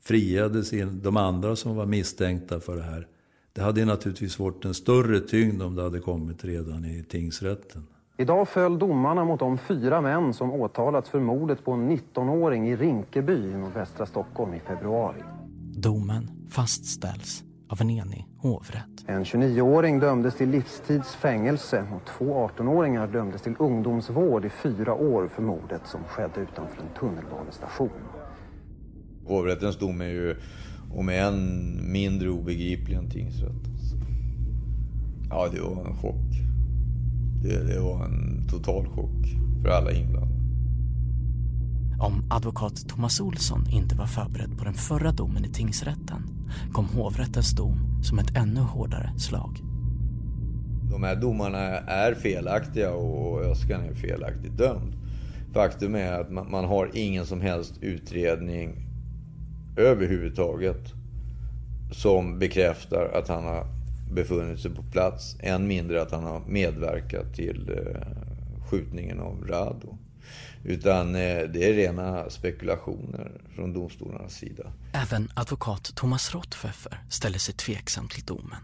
friade 0.00 0.64
sin, 0.64 1.02
de 1.02 1.16
andra 1.16 1.56
som 1.56 1.76
var 1.76 1.86
misstänkta 1.86 2.60
för 2.60 2.76
det 2.76 2.82
här. 2.82 3.08
Det 3.52 3.60
hade 3.62 3.84
naturligtvis 3.84 4.38
varit 4.38 4.64
en 4.64 4.74
större 4.74 5.20
tyngd 5.20 5.62
om 5.62 5.74
det 5.74 5.82
hade 5.82 6.00
kommit 6.00 6.44
redan 6.44 6.84
i 6.84 7.04
tingsrätten. 7.04 7.86
Idag 8.16 8.48
föll 8.48 8.78
domarna 8.78 9.24
mot 9.24 9.40
de 9.40 9.58
fyra 9.58 10.00
män 10.00 10.34
som 10.34 10.52
åtalats 10.52 11.10
för 11.10 11.20
mordet 11.20 11.64
på 11.64 11.72
en 11.72 11.90
19-åring 11.90 12.68
i 12.68 12.76
Rinkeby 12.76 13.32
i 13.32 13.54
nordvästra 13.54 14.06
Stockholm 14.06 14.54
i 14.54 14.60
februari. 14.60 15.22
Domen 15.74 16.30
fastställs 16.50 17.44
av 17.68 17.80
en 17.80 17.90
enig 17.90 18.26
hovrätt. 18.38 19.04
En 19.06 19.24
29-åring 19.24 20.00
dömdes 20.00 20.36
till 20.36 20.50
livstids 20.50 21.14
fängelse 21.14 21.84
och 21.94 22.04
två 22.18 22.48
18-åringar 22.48 23.06
dömdes 23.06 23.42
till 23.42 23.54
ungdomsvård 23.58 24.44
i 24.44 24.48
fyra 24.48 24.94
år 24.94 25.28
för 25.28 25.42
mordet 25.42 25.82
som 25.84 26.04
skedde 26.04 26.40
utanför 26.40 26.82
en 26.82 27.00
tunnelbanestation. 27.00 27.90
Hovrättens 29.26 29.78
dom 29.78 30.00
är 30.00 30.08
ju 30.08 30.36
om 30.94 31.08
än 31.08 31.92
mindre 31.92 32.30
obegriplig 32.30 32.96
än 32.96 33.10
tingsrättens. 33.10 33.92
Ja, 35.30 35.48
det 35.52 35.60
var 35.60 35.84
en 35.86 35.96
chock. 35.96 36.51
Det, 37.42 37.74
det 37.74 37.80
var 37.80 38.04
en 38.04 38.48
total 38.50 38.86
chock 38.88 39.26
för 39.62 39.68
alla 39.68 39.92
inblandade. 39.92 40.32
Om 42.00 42.24
advokat 42.30 42.88
Thomas 42.88 43.20
Olsson 43.20 43.66
inte 43.70 43.94
var 43.94 44.06
förberedd 44.06 44.58
på 44.58 44.64
den 44.64 44.74
förra 44.74 45.12
domen 45.12 45.44
i 45.44 45.48
tingsrätten 45.48 46.22
kom 46.72 46.86
hovrättens 46.86 47.52
dom 47.52 48.02
som 48.02 48.18
ett 48.18 48.36
ännu 48.36 48.60
hårdare 48.60 49.12
slag. 49.18 49.60
De 50.90 51.02
här 51.02 51.16
domarna 51.16 51.58
är 51.78 52.14
felaktiga 52.14 52.92
och 52.94 53.40
Öskan 53.40 53.82
är 53.82 53.94
felaktigt 53.94 54.58
dömd. 54.58 54.94
Faktum 55.52 55.94
är 55.94 56.20
att 56.20 56.30
man, 56.30 56.50
man 56.50 56.64
har 56.64 56.90
ingen 56.94 57.26
som 57.26 57.40
helst 57.40 57.78
utredning 57.80 58.88
överhuvudtaget 59.76 60.92
som 61.90 62.38
bekräftar 62.38 63.10
att 63.14 63.28
han 63.28 63.44
har 63.44 63.81
befunnit 64.12 64.60
sig 64.60 64.70
på 64.70 64.82
plats. 64.82 65.36
Än 65.40 65.66
mindre 65.66 66.02
att 66.02 66.10
han 66.10 66.24
har 66.24 66.40
medverkat 66.46 67.34
till 67.34 67.70
eh, 67.70 68.02
skjutningen 68.70 69.20
av 69.20 69.46
Rado. 69.48 69.98
Utan 70.64 71.14
eh, 71.14 71.42
det 71.52 71.68
är 71.68 71.72
rena 71.72 72.30
spekulationer 72.30 73.40
från 73.54 73.72
domstolarnas 73.72 74.34
sida. 74.34 74.72
Även 74.92 75.30
advokat 75.34 75.92
Thomas 75.94 76.34
Rottpfeffer 76.34 77.04
ställer 77.08 77.38
sig 77.38 77.54
tveksam 77.54 78.08
till 78.08 78.24
domen. 78.24 78.62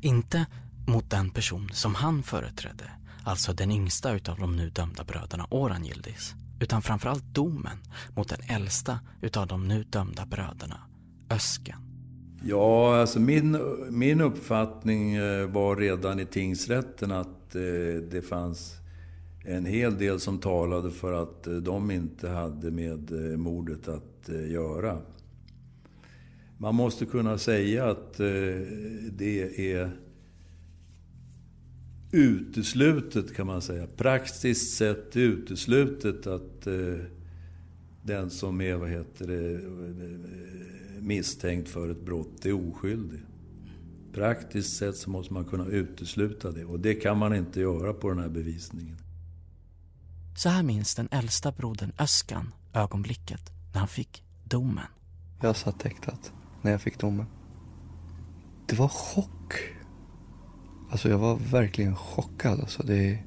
Inte 0.00 0.46
mot 0.86 1.10
den 1.10 1.30
person 1.30 1.70
som 1.72 1.94
han 1.94 2.22
företrädde, 2.22 2.90
alltså 3.24 3.52
den 3.52 3.70
yngsta 3.70 4.12
utav 4.12 4.38
de 4.38 4.56
nu 4.56 4.70
dömda 4.70 5.04
bröderna 5.04 5.46
Orangildis, 5.50 6.34
utan 6.60 6.82
framförallt 6.82 7.24
domen 7.24 7.78
mot 8.16 8.28
den 8.28 8.40
äldsta 8.48 9.00
utav 9.20 9.46
de 9.46 9.68
nu 9.68 9.84
dömda 9.84 10.26
bröderna, 10.26 10.80
Ösken. 11.30 11.85
Ja, 12.48 13.00
alltså 13.00 13.20
min, 13.20 13.58
min 13.90 14.20
uppfattning 14.20 15.14
eh, 15.14 15.50
var 15.50 15.76
redan 15.76 16.20
i 16.20 16.26
tingsrätten 16.26 17.12
att 17.12 17.54
eh, 17.54 18.02
det 18.10 18.26
fanns 18.28 18.74
en 19.44 19.64
hel 19.66 19.98
del 19.98 20.20
som 20.20 20.38
talade 20.38 20.90
för 20.90 21.22
att 21.22 21.46
eh, 21.46 21.54
de 21.54 21.90
inte 21.90 22.28
hade 22.28 22.70
med 22.70 23.10
mordet 23.38 23.88
att 23.88 24.28
göra. 24.48 24.98
Man 26.58 26.74
måste 26.74 27.06
kunna 27.06 27.38
säga 27.38 27.90
att 27.90 28.16
det 29.10 29.72
är 29.72 29.90
uteslutet 32.12 33.34
kan 33.34 33.46
man 33.46 33.62
säga. 33.62 33.86
Praktiskt 33.96 34.76
sett 34.76 35.16
uteslutet 35.16 36.26
att 36.26 36.66
den 38.02 38.30
som 38.30 38.60
är, 38.60 38.74
vad 38.74 38.90
heter 38.90 39.26
det, 39.26 39.60
misstänkt 41.00 41.68
för 41.68 41.88
ett 41.88 42.04
brott 42.04 42.46
är 42.46 42.68
oskyldig. 42.70 43.20
Praktiskt 44.12 44.76
sett 44.76 44.96
så 44.96 45.10
måste 45.10 45.32
man 45.34 45.44
kunna 45.44 45.66
utesluta 45.66 46.50
det 46.50 46.64
och 46.64 46.80
det 46.80 46.94
kan 46.94 47.18
man 47.18 47.34
inte 47.34 47.60
göra 47.60 47.92
på 47.92 48.08
den 48.08 48.18
här 48.18 48.28
bevisningen. 48.28 48.96
Så 50.36 50.48
här 50.48 50.62
minns 50.62 50.94
den 50.94 51.08
äldsta 51.10 51.52
brodern 51.52 51.92
Öskan 51.98 52.54
ögonblicket 52.72 53.40
när 53.72 53.78
han 53.78 53.88
fick 53.88 54.22
domen. 54.44 54.86
Jag 55.42 55.56
satt 55.56 55.82
häktat 55.82 56.32
när 56.62 56.70
jag 56.70 56.80
fick 56.80 56.98
domen. 56.98 57.26
Det 58.66 58.76
var 58.76 58.88
chock. 58.88 59.54
Alltså 60.90 61.08
jag 61.08 61.18
var 61.18 61.36
verkligen 61.36 61.96
chockad. 61.96 62.60
Alltså 62.60 62.82
det, 62.82 63.18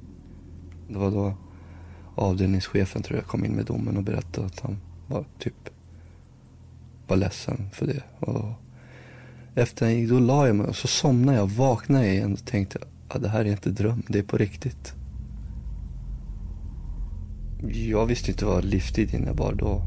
det 0.88 0.97
var 0.97 1.11
då 1.11 1.38
avdelningschefen 2.15 3.03
tror 3.03 3.20
jag 3.20 3.28
kom 3.28 3.45
in 3.45 3.55
med 3.55 3.65
domen 3.65 3.97
och 3.97 4.03
berättade 4.03 4.47
att 4.47 4.59
han 4.59 4.78
var 5.07 5.26
typ 5.39 5.70
var 7.10 7.18
ledsen 7.18 7.70
för 7.74 7.88
det. 7.88 8.03
Och 8.20 8.45
efter 9.55 9.86
jag 9.86 9.95
gick, 9.95 10.10
då 10.10 10.20
la 10.20 10.47
jag 10.47 10.55
mig 10.55 10.68
och 10.68 10.76
så 10.76 10.88
somnade 10.88 11.38
jag, 11.38 11.47
vaknade 11.47 12.05
jag 12.05 12.16
igen 12.16 12.34
och 12.34 12.45
tänkte 12.45 12.80
att 13.07 13.22
det 13.22 13.30
här 13.30 13.45
är 13.45 13.51
inte 13.51 13.70
dröm, 13.70 14.03
det 14.07 14.20
är 14.20 14.24
på 14.24 14.38
riktigt. 14.38 14.93
Jag 17.64 18.05
visste 18.05 18.32
inte 18.32 18.45
vad 18.45 18.66
livstid 18.66 19.14
innebar 19.14 19.53
då. 19.53 19.82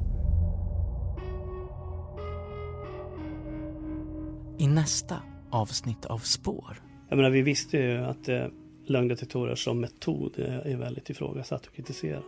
I 4.59 4.67
nästa 4.67 5.17
avsnitt 5.51 6.07
av 6.07 6.19
Spår. 6.19 6.83
Jag 7.09 7.17
menar, 7.17 7.31
vi 7.31 7.43
visste 7.43 7.77
ju 7.79 7.99
att 7.99 8.29
eh, 8.29 8.47
lögndetektorer 8.87 9.55
som 9.55 9.81
metod 9.81 10.39
är, 10.39 10.67
är 10.67 10.77
väldigt 10.77 11.11
ifrågasatt 11.11 11.67
och 11.67 11.75
kritiserat. 11.75 12.25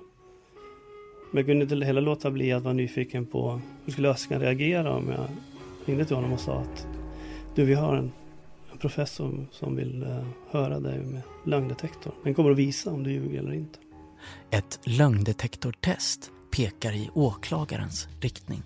Men 1.34 1.38
jag 1.38 1.46
kunde 1.46 1.62
inte 1.62 1.86
heller 1.86 2.00
låta 2.00 2.30
bli 2.30 2.52
att 2.52 2.62
vara 2.62 2.74
nyfiken 2.74 3.26
på 3.26 3.60
hur 3.84 3.92
skulle 3.92 4.08
Öskan 4.08 4.40
reagera 4.40 4.96
om 4.96 5.08
jag 5.08 5.26
ringde 5.84 6.04
till 6.04 6.16
honom 6.16 6.32
och 6.32 6.40
sa 6.40 6.60
att 6.60 6.86
du, 7.54 7.64
vi 7.64 7.74
har 7.74 7.96
en, 7.96 8.12
en 8.72 8.78
professor 8.78 9.46
som 9.50 9.76
vill 9.76 10.02
uh, 10.02 10.24
höra 10.50 10.80
dig 10.80 10.98
med 10.98 11.22
lögndetektor. 11.46 12.14
Den 12.24 12.34
kommer 12.34 12.50
att 12.50 12.56
visa 12.56 12.90
om 12.90 13.02
du 13.02 13.12
ljuger 13.12 13.38
eller 13.38 13.52
inte. 13.52 13.78
Ett 14.50 14.80
lögndetektortest 14.84 16.30
pekar 16.50 16.92
i 16.92 17.10
åklagarens 17.14 18.08
riktning. 18.20 18.62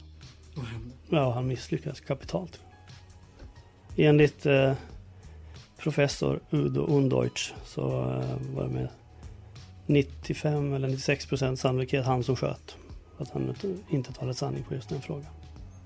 Ja, 1.08 1.32
han 1.32 1.46
misslyckades 1.46 2.00
kapitalt. 2.00 2.60
Enligt 3.96 4.46
eh, 4.46 4.72
professor 5.76 6.40
Udo 6.50 6.86
Undeutsch 6.86 7.52
så 7.64 7.82
eh, 7.82 8.54
var 8.54 8.62
det 8.62 8.70
med 8.70 8.88
95 9.88 10.74
eller 10.74 10.88
96 10.88 11.26
procent 11.26 11.60
sannolikhet 11.60 12.06
han 12.06 12.24
som 12.24 12.36
sköt. 12.36 12.76
Att 13.18 13.30
han 13.30 13.54
inte 13.90 14.12
talade 14.12 14.34
sanning 14.34 14.64
på 14.68 14.74
just 14.74 14.88
den 14.88 15.02
frågan. 15.02 15.26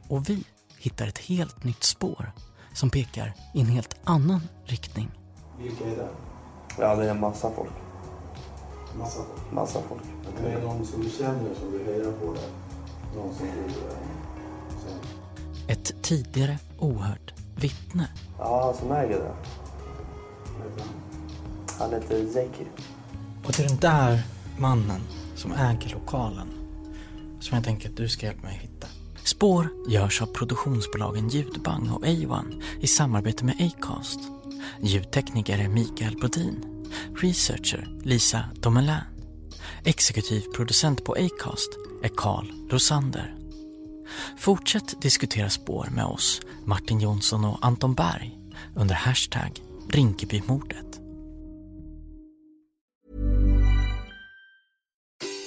Och 0.08 0.28
vi 0.28 0.44
hittar 0.78 1.06
ett 1.06 1.18
helt 1.18 1.64
nytt 1.64 1.84
spår 1.84 2.32
som 2.74 2.90
pekar 2.90 3.34
i 3.54 3.60
en 3.60 3.66
helt 3.66 3.96
annan 4.04 4.40
riktning. 4.64 5.10
Vilka 5.58 5.84
är 5.84 5.96
det? 5.96 6.08
Ja, 6.78 6.96
det 6.96 7.04
är 7.04 7.10
en 7.10 7.20
massa 7.20 7.50
folk. 7.50 7.70
Massa 8.98 9.22
folk. 9.22 9.52
Massa 9.52 9.80
folk. 9.88 10.02
Det 10.42 10.52
är 10.52 10.62
någon 10.62 10.86
som 10.86 11.02
du 11.02 11.10
känner 11.10 11.54
som 11.54 11.72
du 11.72 11.84
hejar 11.84 12.12
på 12.12 12.34
där? 12.34 12.48
Någon 13.16 13.34
som 13.34 13.46
du 13.46 13.52
eh, 13.52 13.72
känner? 14.84 15.72
Ett 15.72 16.02
tidigare 16.02 16.58
ohört 16.78 17.34
vittne. 17.56 18.08
Ja, 18.38 18.64
han 18.64 18.74
som 18.74 18.92
äger 18.92 19.18
det. 19.18 19.34
Han 21.78 21.92
heter 21.92 22.26
Zeki. 22.26 22.66
Och 23.44 23.54
till 23.54 23.66
den 23.66 23.76
där 23.76 24.22
mannen 24.58 25.00
som 25.34 25.52
äger 25.52 25.90
lokalen 25.94 26.48
som 27.40 27.56
jag 27.56 27.64
tänker 27.64 27.88
att 27.88 27.96
du 27.96 28.08
ska 28.08 28.26
hjälpa 28.26 28.42
mig 28.42 28.58
hitta. 28.62 28.86
Spår 29.24 29.68
görs 29.88 30.22
av 30.22 30.26
produktionsbolagen 30.26 31.28
Ljudbang 31.28 31.90
och 31.90 32.04
A1 32.04 32.62
i 32.80 32.86
samarbete 32.86 33.44
med 33.44 33.54
Acast. 33.60 34.20
Ljudtekniker 34.80 35.58
är 35.58 35.68
Mikael 35.68 36.16
Brodin. 36.16 36.86
Researcher 37.16 37.98
Lisa 38.02 38.44
Domelin. 38.54 38.96
Exekutiv 39.84 40.40
producent 40.54 41.04
på 41.04 41.12
Acast 41.12 41.70
är 42.02 42.10
Carl 42.16 42.52
Rosander. 42.70 43.34
Fortsätt 44.38 45.02
diskutera 45.02 45.50
spår 45.50 45.88
med 45.92 46.04
oss, 46.04 46.40
Martin 46.64 47.00
Jonsson 47.00 47.44
och 47.44 47.58
Anton 47.60 47.94
Berg 47.94 48.38
under 48.74 48.94
hashtag 48.94 49.62
Rinkebymordet. 49.88 50.91